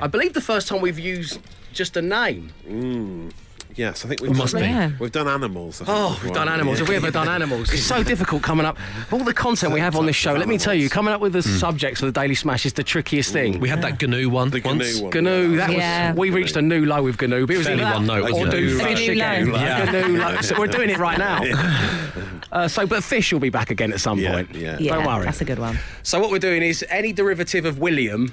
I 0.00 0.06
believe 0.06 0.32
the 0.32 0.40
first 0.40 0.68
time 0.68 0.80
we've 0.80 0.98
used 0.98 1.40
just 1.72 1.96
a 1.96 2.02
name. 2.02 2.52
Mm. 2.68 3.32
Yes, 3.76 4.04
I 4.04 4.08
think 4.08 4.20
we've 4.20 4.36
Must 4.36 4.52
done, 4.52 4.62
be. 4.62 4.68
Yeah. 4.68 4.90
We've 4.98 5.12
done 5.12 5.28
animals. 5.28 5.80
I 5.80 5.84
think, 5.84 5.96
Oh, 5.98 6.20
we've 6.24 6.32
done 6.32 6.48
animals. 6.48 6.78
Yeah. 6.78 6.82
Have 6.84 6.88
we 6.88 6.96
ever 6.96 7.10
done 7.10 7.28
animals? 7.28 7.70
It's 7.72 7.82
so 7.82 8.02
difficult 8.02 8.42
coming 8.42 8.66
up. 8.66 8.76
All 9.12 9.20
the 9.24 9.32
content 9.34 9.72
we 9.72 9.80
have 9.80 9.96
on 9.96 10.06
this 10.06 10.16
show, 10.16 10.32
let 10.34 10.48
me 10.48 10.58
tell 10.58 10.74
you, 10.74 10.88
coming 10.88 11.14
up 11.14 11.20
with 11.20 11.32
the 11.34 11.42
subjects 11.42 12.02
of 12.02 12.12
the 12.12 12.20
Daily 12.20 12.34
Smash 12.34 12.66
is 12.66 12.72
the 12.72 12.82
trickiest 12.82 13.32
thing. 13.32 13.60
We 13.60 13.68
had 13.68 13.82
that 13.82 14.00
GNU 14.02 14.28
one 14.28 14.50
The 14.50 14.60
once. 14.62 14.96
GNU 14.98 15.02
one. 15.04 15.10
GNU, 15.12 15.56
that 15.56 15.70
Yeah. 15.72 16.10
was. 16.12 16.18
We 16.18 16.30
reached 16.30 16.56
a 16.56 16.62
new 16.62 16.84
low 16.84 17.02
with 17.02 17.16
GNU, 17.20 17.46
but 17.46 17.54
it 17.54 17.58
was 17.58 17.66
Fairly 17.66 17.82
either 17.84 17.94
one 17.94 18.06
that 18.06 18.12
note, 18.22 18.30
or 18.32 18.46
GNU. 18.46 18.50
do 18.50 18.78
fish 18.78 19.06
low. 19.06 19.12
again. 19.12 19.46
Yeah. 19.48 19.90
GNU 19.92 20.18
low. 20.18 20.36
So 20.42 20.58
we're 20.58 20.66
doing 20.66 20.90
it 20.90 20.98
right 20.98 21.18
now. 21.18 21.42
Uh, 22.52 22.66
so, 22.66 22.84
but 22.84 23.04
fish 23.04 23.32
will 23.32 23.38
be 23.38 23.48
back 23.48 23.70
again 23.70 23.92
at 23.92 24.00
some 24.00 24.18
Yeah, 24.18 24.32
point. 24.32 24.52
yeah. 24.56 24.76
Yeah, 24.80 24.94
Don't 24.96 25.06
worry. 25.06 25.24
that's 25.24 25.40
a 25.40 25.44
good 25.44 25.60
one. 25.60 25.78
So 26.02 26.18
what 26.18 26.32
we're 26.32 26.40
doing 26.40 26.62
is 26.64 26.84
any 26.90 27.12
derivative 27.12 27.64
of 27.64 27.78
William 27.78 28.32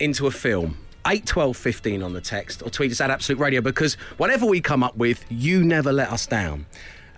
into 0.00 0.26
a 0.26 0.32
film. 0.32 0.76
8, 1.06 1.26
12, 1.26 1.56
15 1.56 2.02
on 2.02 2.12
the 2.12 2.20
text 2.20 2.62
or 2.62 2.70
tweet 2.70 2.92
us 2.92 3.00
at 3.00 3.10
Absolute 3.10 3.38
Radio 3.40 3.60
because 3.60 3.94
whatever 4.16 4.46
we 4.46 4.60
come 4.60 4.82
up 4.82 4.96
with, 4.96 5.24
you 5.28 5.64
never 5.64 5.92
let 5.92 6.10
us 6.10 6.26
down. 6.26 6.66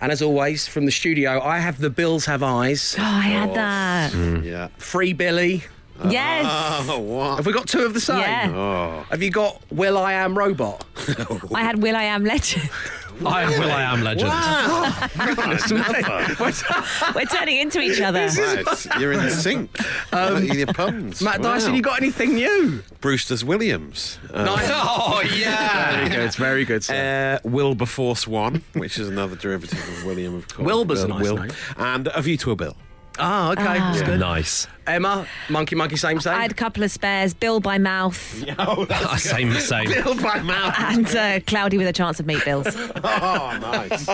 And 0.00 0.10
as 0.12 0.20
always, 0.22 0.66
from 0.66 0.86
the 0.86 0.92
studio, 0.92 1.40
I 1.40 1.58
have 1.58 1.78
the 1.80 1.90
Bills 1.90 2.26
Have 2.26 2.42
Eyes, 2.42 2.96
Oh, 2.98 3.02
I 3.02 3.20
had 3.22 3.54
that. 3.54 4.12
Mm. 4.12 4.44
Yeah. 4.44 4.68
Free 4.78 5.12
Billy. 5.12 5.64
Yes. 6.08 6.44
Oh, 6.88 6.98
what? 6.98 7.36
Have 7.36 7.46
we 7.46 7.52
got 7.52 7.68
two 7.68 7.86
of 7.86 7.94
the 7.94 8.00
same? 8.00 8.18
Yeah. 8.18 8.52
Oh. 8.54 9.06
Have 9.10 9.22
you 9.22 9.30
got 9.30 9.62
Will 9.70 9.96
I 9.96 10.14
Am 10.14 10.36
Robot? 10.36 10.84
I 11.54 11.62
had 11.62 11.80
Will 11.80 11.94
I 11.96 12.02
Am 12.04 12.24
Legend. 12.24 12.68
I 13.26 13.42
am 13.42 13.60
Will 13.60 13.70
I 13.70 13.82
Am 13.82 14.02
legend. 14.02 14.28
Wow! 14.28 15.08
We're 17.14 17.24
turning 17.26 17.58
into 17.58 17.80
each 17.80 18.00
other. 18.00 18.26
Right, 18.26 18.86
you're 19.00 19.12
in 19.12 19.30
sync. 19.30 19.76
Um, 20.12 20.44
your 20.44 20.68
puns. 20.68 21.20
Matt 21.20 21.42
Dyson, 21.42 21.74
you 21.74 21.82
got 21.82 22.00
anything 22.00 22.34
new? 22.34 22.82
Brewster's 23.00 23.44
Williams. 23.44 24.18
Nice. 24.32 24.68
Oh 24.70 25.22
yeah. 25.36 25.96
Very 25.96 26.08
good. 26.08 26.18
It's 26.20 26.36
very 26.36 26.64
good. 26.64 26.84
Sir. 26.84 27.40
Uh, 27.44 27.48
Wilberforce 27.48 28.28
One, 28.28 28.62
which 28.74 28.98
is 28.98 29.08
another 29.08 29.34
derivative 29.34 29.78
of 29.78 30.04
William, 30.04 30.36
of 30.36 30.46
course. 30.46 30.64
Wilbur's 30.66 31.02
a 31.02 31.08
nice 31.08 31.22
Will. 31.22 31.38
name. 31.38 31.50
And 31.78 32.06
A 32.14 32.22
View 32.22 32.36
to 32.38 32.52
a 32.52 32.56
Bill. 32.56 32.76
Ah, 33.18 33.50
okay. 33.52 33.64
That's 33.64 34.02
good. 34.02 34.20
Nice. 34.20 34.68
Emma, 34.86 35.26
monkey, 35.48 35.74
monkey, 35.76 35.96
same, 35.96 36.20
same. 36.20 36.34
I 36.34 36.42
had 36.42 36.50
a 36.50 36.54
couple 36.54 36.82
of 36.82 36.90
spares. 36.90 37.32
Bill 37.34 37.60
by 37.60 37.78
mouth 37.78 38.44
Ah, 38.58 39.16
same, 39.16 39.52
same. 39.54 39.88
Bill 39.88 40.14
by 40.14 40.40
mouth. 40.40 40.74
and 40.78 41.06
uh, 41.16 41.40
Cloudy 41.46 41.78
with 41.78 41.86
a 41.88 41.92
chance 41.92 42.20
of 42.20 42.26
meatballs. 42.26 42.64
Oh, 43.06 43.58
nice. 43.60 44.06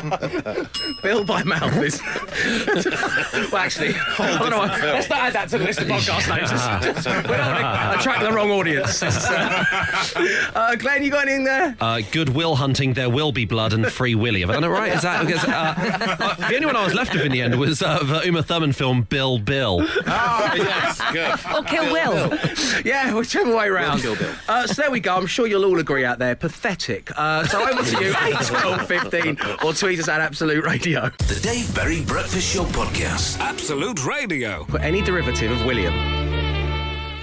Bill 1.03 1.25
by 1.25 1.43
mouth 1.45 1.77
is. 1.83 2.01
well, 3.53 3.57
actually, 3.57 3.95
I 4.19 4.39
don't 4.39 4.51
know, 4.51 4.59
let's 4.93 5.09
not 5.09 5.19
add 5.21 5.33
that 5.35 5.49
to 5.51 5.59
the 5.59 5.65
list 5.65 5.81
of 5.81 5.89
podcast 5.89 6.29
names. 6.37 6.51
It's- 6.53 7.07
it's- 7.07 7.07
we 7.07 7.35
don't 7.37 7.47
want 7.47 7.93
to 7.95 7.99
attract 7.99 8.23
the 8.23 8.33
wrong 8.33 8.51
audience. 8.51 9.03
It's, 9.03 9.27
uh, 9.29 9.65
uh, 10.55 10.75
Glenn, 10.77 11.03
you 11.03 11.11
got 11.11 11.23
anything 11.27 11.45
there? 11.45 11.77
Uh, 11.81 12.01
Goodwill 12.11 12.57
hunting, 12.57 12.95
there 12.95 13.11
will 13.11 13.33
be 13.33 13.45
blood, 13.45 13.73
and 13.73 13.87
Free 13.91 14.15
Willy. 14.15 14.41
Have 14.41 14.51
I 14.51 14.55
done 14.55 14.65
it 14.65 14.69
right? 14.69 14.93
Is 14.93 15.03
that 15.03 15.27
because, 15.27 15.45
uh, 15.45 15.75
uh, 15.79 16.49
the 16.49 16.55
only 16.55 16.67
one 16.67 16.77
I 16.77 16.85
was 16.85 16.95
left 16.95 17.13
with 17.13 17.23
in 17.25 17.33
the 17.33 17.43
end 17.43 17.59
was 17.59 17.83
uh, 17.83 18.03
the 18.03 18.23
Uma 18.27 18.43
Thurman 18.43 18.73
film 18.73 19.03
Bill 19.03 19.39
Bill. 19.39 19.81
Oh, 20.07 20.53
yes, 20.63 21.01
good. 21.13 21.55
Or 21.55 21.63
Kill 21.65 21.93
Will. 21.93 22.39
Yeah, 22.85 23.15
whichever 23.15 23.55
way 23.55 23.69
round. 23.69 24.01
Kill 24.03 24.17
Bill. 24.17 24.33
Uh, 24.49 24.67
so 24.67 24.83
there 24.83 24.91
we 24.91 25.01
go. 25.01 25.15
I'm 25.17 25.27
sure 25.27 25.47
you'll 25.47 25.65
all 25.65 25.79
agree 25.79 26.05
out 26.05 26.19
there. 26.19 26.35
Pathetic. 26.37 27.11
Uh, 27.17 27.45
so 27.47 27.61
over 27.69 27.83
to 27.83 28.05
you, 28.05 28.15
8, 28.21 28.35
12, 28.47 28.87
15, 28.87 29.39
or 29.65 29.73
tweet 29.73 29.99
us 29.99 30.09
at 30.09 30.21
Absolute 30.21 30.65
Radio. 30.65 31.11
The 31.29 31.41
Dave 31.43 31.75
Berry 31.75 32.03
Breakfast 32.05 32.53
Show 32.55 32.65
Podcast. 32.65 33.39
Absolute 33.41 34.05
Radio. 34.07 34.65
Put 34.65 34.83
any 34.83 35.03
derivative 35.03 35.51
of 35.51 35.65
William 35.65 35.95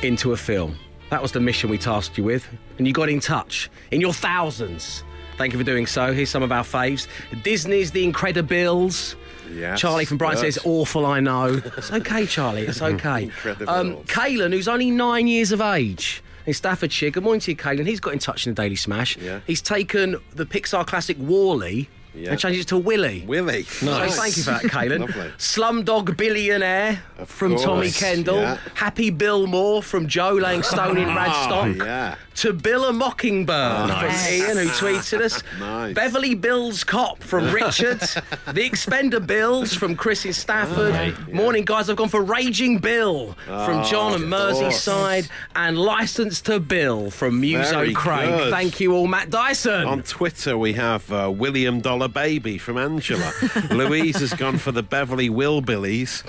into 0.04 0.34
a 0.34 0.38
film. 0.38 0.78
That 1.10 1.22
was 1.22 1.32
the 1.32 1.40
mission 1.40 1.70
we 1.70 1.78
tasked 1.78 2.18
you 2.18 2.24
with, 2.24 2.48
and 2.78 2.86
you 2.86 2.94
got 2.94 3.10
in 3.10 3.20
touch 3.20 3.70
in 3.92 4.02
your 4.02 4.14
thousands. 4.14 5.04
Thank 5.38 5.54
you 5.54 5.60
for 5.60 5.66
doing 5.66 5.86
so. 5.86 6.14
Here's 6.14 6.30
some 6.30 6.44
of 6.44 6.52
our 6.52 6.64
faves 6.64 7.08
Disney's 7.44 7.92
The 7.92 8.12
Incredibles. 8.12 9.16
Yes, 9.54 9.80
Charlie 9.80 10.04
from 10.04 10.18
Brighton 10.18 10.40
says, 10.42 10.60
awful, 10.66 11.06
I 11.06 11.22
know. 11.22 11.62
It's 11.78 11.92
okay, 12.00 12.26
Charlie, 12.26 12.64
it's 12.64 12.82
okay. 12.82 13.28
Incredibles. 13.28 13.68
Um, 13.68 13.96
Caelan, 14.04 14.52
who's 14.52 14.68
only 14.68 14.92
nine 14.92 15.28
years 15.28 15.52
of 15.54 15.62
age 15.62 16.22
in 16.46 16.54
Staffordshire. 16.54 17.12
Good 17.12 17.24
morning 17.24 17.40
to 17.42 17.52
you, 17.52 17.58
Caelan. 17.58 17.86
He's 17.86 18.00
got 18.02 18.12
in 18.14 18.20
touch 18.20 18.46
in 18.46 18.54
the 18.54 18.62
Daily 18.62 18.76
Smash. 18.76 19.16
Yeah. 19.18 19.40
He's 19.48 19.62
taken 19.62 20.18
the 20.34 20.46
Pixar 20.46 20.86
classic 20.86 21.18
Wally 21.20 21.88
Yeah. 22.18 22.32
and 22.32 22.39
changed 22.39 22.59
it 22.61 22.68
to 22.70 22.78
Willie. 22.78 23.24
Willie. 23.28 23.63
So 23.63 24.09
thank 24.09 24.38
you 24.38 24.43
for 24.43 24.51
that, 24.51 24.63
Caelan. 24.63 24.99
Lovely. 25.07 25.32
Slumdog 25.38 26.18
Billionaire 26.18 27.01
Of 27.18 27.30
from 27.30 27.55
Tommy 27.57 27.91
Kendall. 27.91 28.38
yeah. 28.41 28.57
Happy 28.74 29.09
Bill 29.09 29.47
Moore 29.47 29.82
from 29.84 30.07
Joe 30.07 30.34
laying 30.34 30.63
stone 30.63 30.97
in 30.97 31.07
ah. 31.09 31.15
Radstock. 31.15 31.82
Oh, 31.82 31.86
yeah. 31.86 32.15
To 32.36 32.53
Bill 32.53 32.86
a 32.86 32.93
Mockingbird 32.93 33.88
Nice. 33.88 34.28
from 34.28 34.34
Ian, 34.36 34.57
who 34.57 34.70
tweeted 34.74 35.22
us. 35.22 35.41
Nice. 35.59 35.95
Beverly 35.95 36.36
Bills 36.36 36.84
Cop 36.84 37.24
from 37.24 37.51
Richard. 37.51 37.99
the 37.99 38.70
Expender 38.70 39.26
Bills 39.26 39.74
from 39.74 39.95
Chris 39.95 40.24
in 40.24 40.34
Stafford. 40.34 40.93
Ah, 40.93 41.32
Morning, 41.32 41.65
guys. 41.65 41.89
I've 41.89 41.95
gone 41.97 42.09
for 42.09 42.22
Raging 42.22 42.78
Bill 42.78 43.34
from 43.45 43.78
ah, 43.80 43.88
John 43.89 44.13
and 44.22 44.32
course. 44.32 44.59
Merseyside. 44.59 45.30
And 45.55 45.80
License 45.80 46.41
to 46.41 46.59
Bill 46.59 47.09
from 47.09 47.39
Muso 47.41 47.72
Very 47.80 47.93
Craig. 47.93 48.30
good. 48.30 48.51
Thank 48.53 48.80
you 48.80 48.93
all, 48.93 49.07
Matt 49.07 49.32
Dyson. 49.32 49.86
On 49.86 50.03
Twitter, 50.03 50.57
we 50.59 50.74
have 50.74 51.11
uh, 51.11 51.32
William 51.36 51.82
Dollar 51.82 52.07
Baby 52.10 52.58
from 52.58 52.78
Angela. 52.78 53.32
Louise 53.72 54.18
has 54.20 54.34
gone 54.34 54.58
for 54.58 54.72
the 54.72 54.84
Beverly 54.84 55.30
Willbillies 55.30 56.24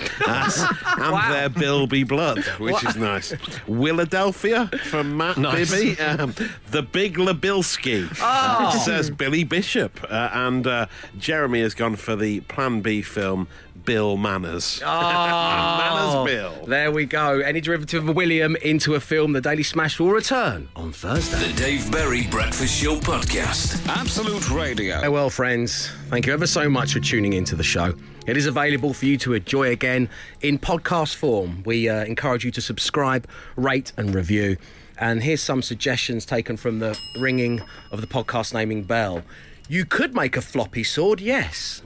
and 0.97 1.11
Wow. 1.13 1.29
their 1.31 1.49
Bilby 1.49 2.03
Blood, 2.03 2.43
which 2.59 2.83
is 2.85 2.95
nice. 2.95 3.33
Philadelphia 3.65 4.67
from 4.85 5.17
Matt 5.17 5.37
Nice. 5.37 5.71
Bibby. 5.71 5.99
Um, 6.01 6.33
the 6.71 6.81
Big 6.83 7.15
Labilski, 7.17 8.07
Oh. 8.21 8.65
which 8.73 8.81
says 8.83 9.09
Billy 9.09 9.43
Bishop. 9.43 9.99
Uh, 10.09 10.29
and 10.33 10.65
uh, 10.67 10.85
Jeremy 11.17 11.61
has 11.61 11.73
gone 11.73 11.95
for 11.95 12.15
the 12.15 12.41
Plan 12.41 12.81
B 12.81 13.01
film 13.01 13.47
Bill 13.89 14.17
Manners. 14.17 14.83
Oh, 14.85 14.87
Manners 16.21 16.31
Bill. 16.31 16.65
There 16.67 16.91
we 16.91 17.07
go. 17.07 17.39
Any 17.39 17.59
derivative 17.59 18.07
of 18.07 18.15
William 18.15 18.55
into 18.57 18.93
a 18.93 18.99
film, 18.99 19.33
The 19.33 19.41
Daily 19.41 19.63
Smash 19.63 19.99
will 19.99 20.11
return 20.11 20.69
on 20.75 20.91
Thursday. 20.91 21.39
The 21.51 21.53
Dave 21.59 21.91
Berry 21.91 22.27
Breakfast 22.27 22.79
Show 22.79 22.97
Podcast. 22.99 23.83
Absolute 23.87 24.47
Radio. 24.51 25.01
Farewell, 25.01 25.31
friends. 25.31 25.89
Thank 26.09 26.27
you 26.27 26.33
ever 26.33 26.45
so 26.45 26.69
much 26.69 26.93
for 26.93 26.99
tuning 26.99 27.33
into 27.33 27.55
the 27.55 27.63
show. 27.63 27.95
It 28.27 28.37
is 28.37 28.45
available 28.45 28.93
for 28.93 29.07
you 29.07 29.17
to 29.17 29.33
enjoy 29.33 29.71
again 29.71 30.07
in 30.41 30.59
podcast 30.59 31.15
form. 31.15 31.63
We 31.65 31.89
uh, 31.89 32.05
encourage 32.05 32.45
you 32.45 32.51
to 32.51 32.61
subscribe, 32.61 33.27
rate, 33.55 33.91
and 33.97 34.13
review. 34.13 34.57
And 34.99 35.23
here's 35.23 35.41
some 35.41 35.63
suggestions 35.63 36.27
taken 36.27 36.57
from 36.57 36.77
the 36.77 36.95
ringing 37.19 37.59
of 37.91 38.01
the 38.01 38.07
podcast 38.07 38.53
naming 38.53 38.83
bell. 38.83 39.23
You 39.69 39.85
could 39.85 40.15
make 40.15 40.35
a 40.35 40.41
floppy 40.41 40.83
sword, 40.83 41.21
yes. 41.21 41.83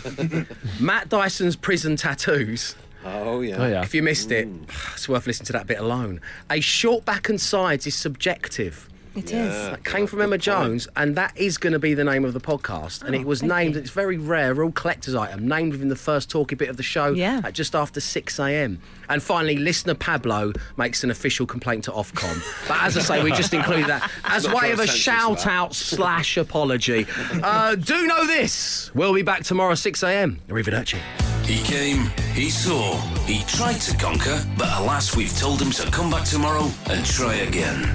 Matt 0.80 1.08
Dyson's 1.08 1.56
prison 1.56 1.96
tattoos. 1.96 2.76
Oh, 3.06 3.40
yeah. 3.40 3.56
Oh, 3.56 3.66
yeah. 3.66 3.82
If 3.82 3.94
you 3.94 4.02
missed 4.02 4.30
it, 4.30 4.46
mm. 4.46 4.92
it's 4.92 5.08
worth 5.08 5.26
listening 5.26 5.46
to 5.46 5.52
that 5.54 5.66
bit 5.66 5.78
alone. 5.78 6.20
A 6.50 6.60
short 6.60 7.06
back 7.06 7.30
and 7.30 7.40
sides 7.40 7.86
is 7.86 7.94
subjective. 7.94 8.90
It 9.16 9.32
is. 9.32 9.52
That 9.70 9.84
came 9.84 10.06
from 10.06 10.20
Emma 10.20 10.38
Jones, 10.38 10.86
and 10.96 11.16
that 11.16 11.36
is 11.36 11.56
going 11.58 11.72
to 11.72 11.78
be 11.78 11.94
the 11.94 12.04
name 12.04 12.24
of 12.24 12.32
the 12.34 12.40
podcast. 12.40 13.02
and 13.02 13.14
it 13.14 13.24
was 13.24 13.42
named, 13.42 13.74
you. 13.74 13.80
it's 13.80 13.90
very 13.90 14.16
rare, 14.18 14.50
a 14.50 14.54
real 14.54 14.72
collector's 14.72 15.14
item, 15.14 15.48
named 15.48 15.72
within 15.72 15.88
the 15.88 15.96
first 15.96 16.30
talky 16.30 16.54
bit 16.54 16.68
of 16.68 16.76
the 16.76 16.82
show 16.82 17.08
Yeah. 17.12 17.40
at 17.44 17.54
just 17.54 17.74
after 17.74 18.00
6 18.00 18.38
a.m. 18.38 18.80
And 19.08 19.22
finally, 19.22 19.56
listener 19.56 19.94
Pablo 19.94 20.52
makes 20.76 21.02
an 21.04 21.10
official 21.10 21.46
complaint 21.46 21.84
to 21.84 21.92
Ofcom. 21.92 22.42
but 22.68 22.82
as 22.82 22.96
I 22.96 23.00
say, 23.00 23.22
we 23.22 23.30
just 23.32 23.54
include 23.54 23.86
that 23.86 24.10
as 24.24 24.46
way 24.48 24.72
of 24.72 24.78
a 24.80 24.82
the 24.82 24.86
sense 24.86 24.96
is 24.96 25.02
shout 25.02 25.46
out 25.46 25.74
slash 25.74 26.36
apology. 26.36 27.06
Uh, 27.42 27.74
do 27.76 28.06
know 28.06 28.26
this. 28.26 28.90
We'll 28.94 29.14
be 29.14 29.22
back 29.22 29.44
tomorrow, 29.44 29.74
6 29.74 30.02
a.m. 30.02 30.40
Arrivederci. 30.48 30.98
He 31.44 31.62
came, 31.62 32.06
he 32.34 32.50
saw, 32.50 32.96
he 33.24 33.44
tried 33.44 33.80
to 33.82 33.96
conquer, 33.96 34.44
but 34.58 34.66
alas, 34.80 35.14
we've 35.16 35.36
told 35.38 35.62
him 35.62 35.70
to 35.70 35.88
come 35.92 36.10
back 36.10 36.24
tomorrow 36.24 36.68
and 36.90 37.06
try 37.06 37.34
again. 37.36 37.94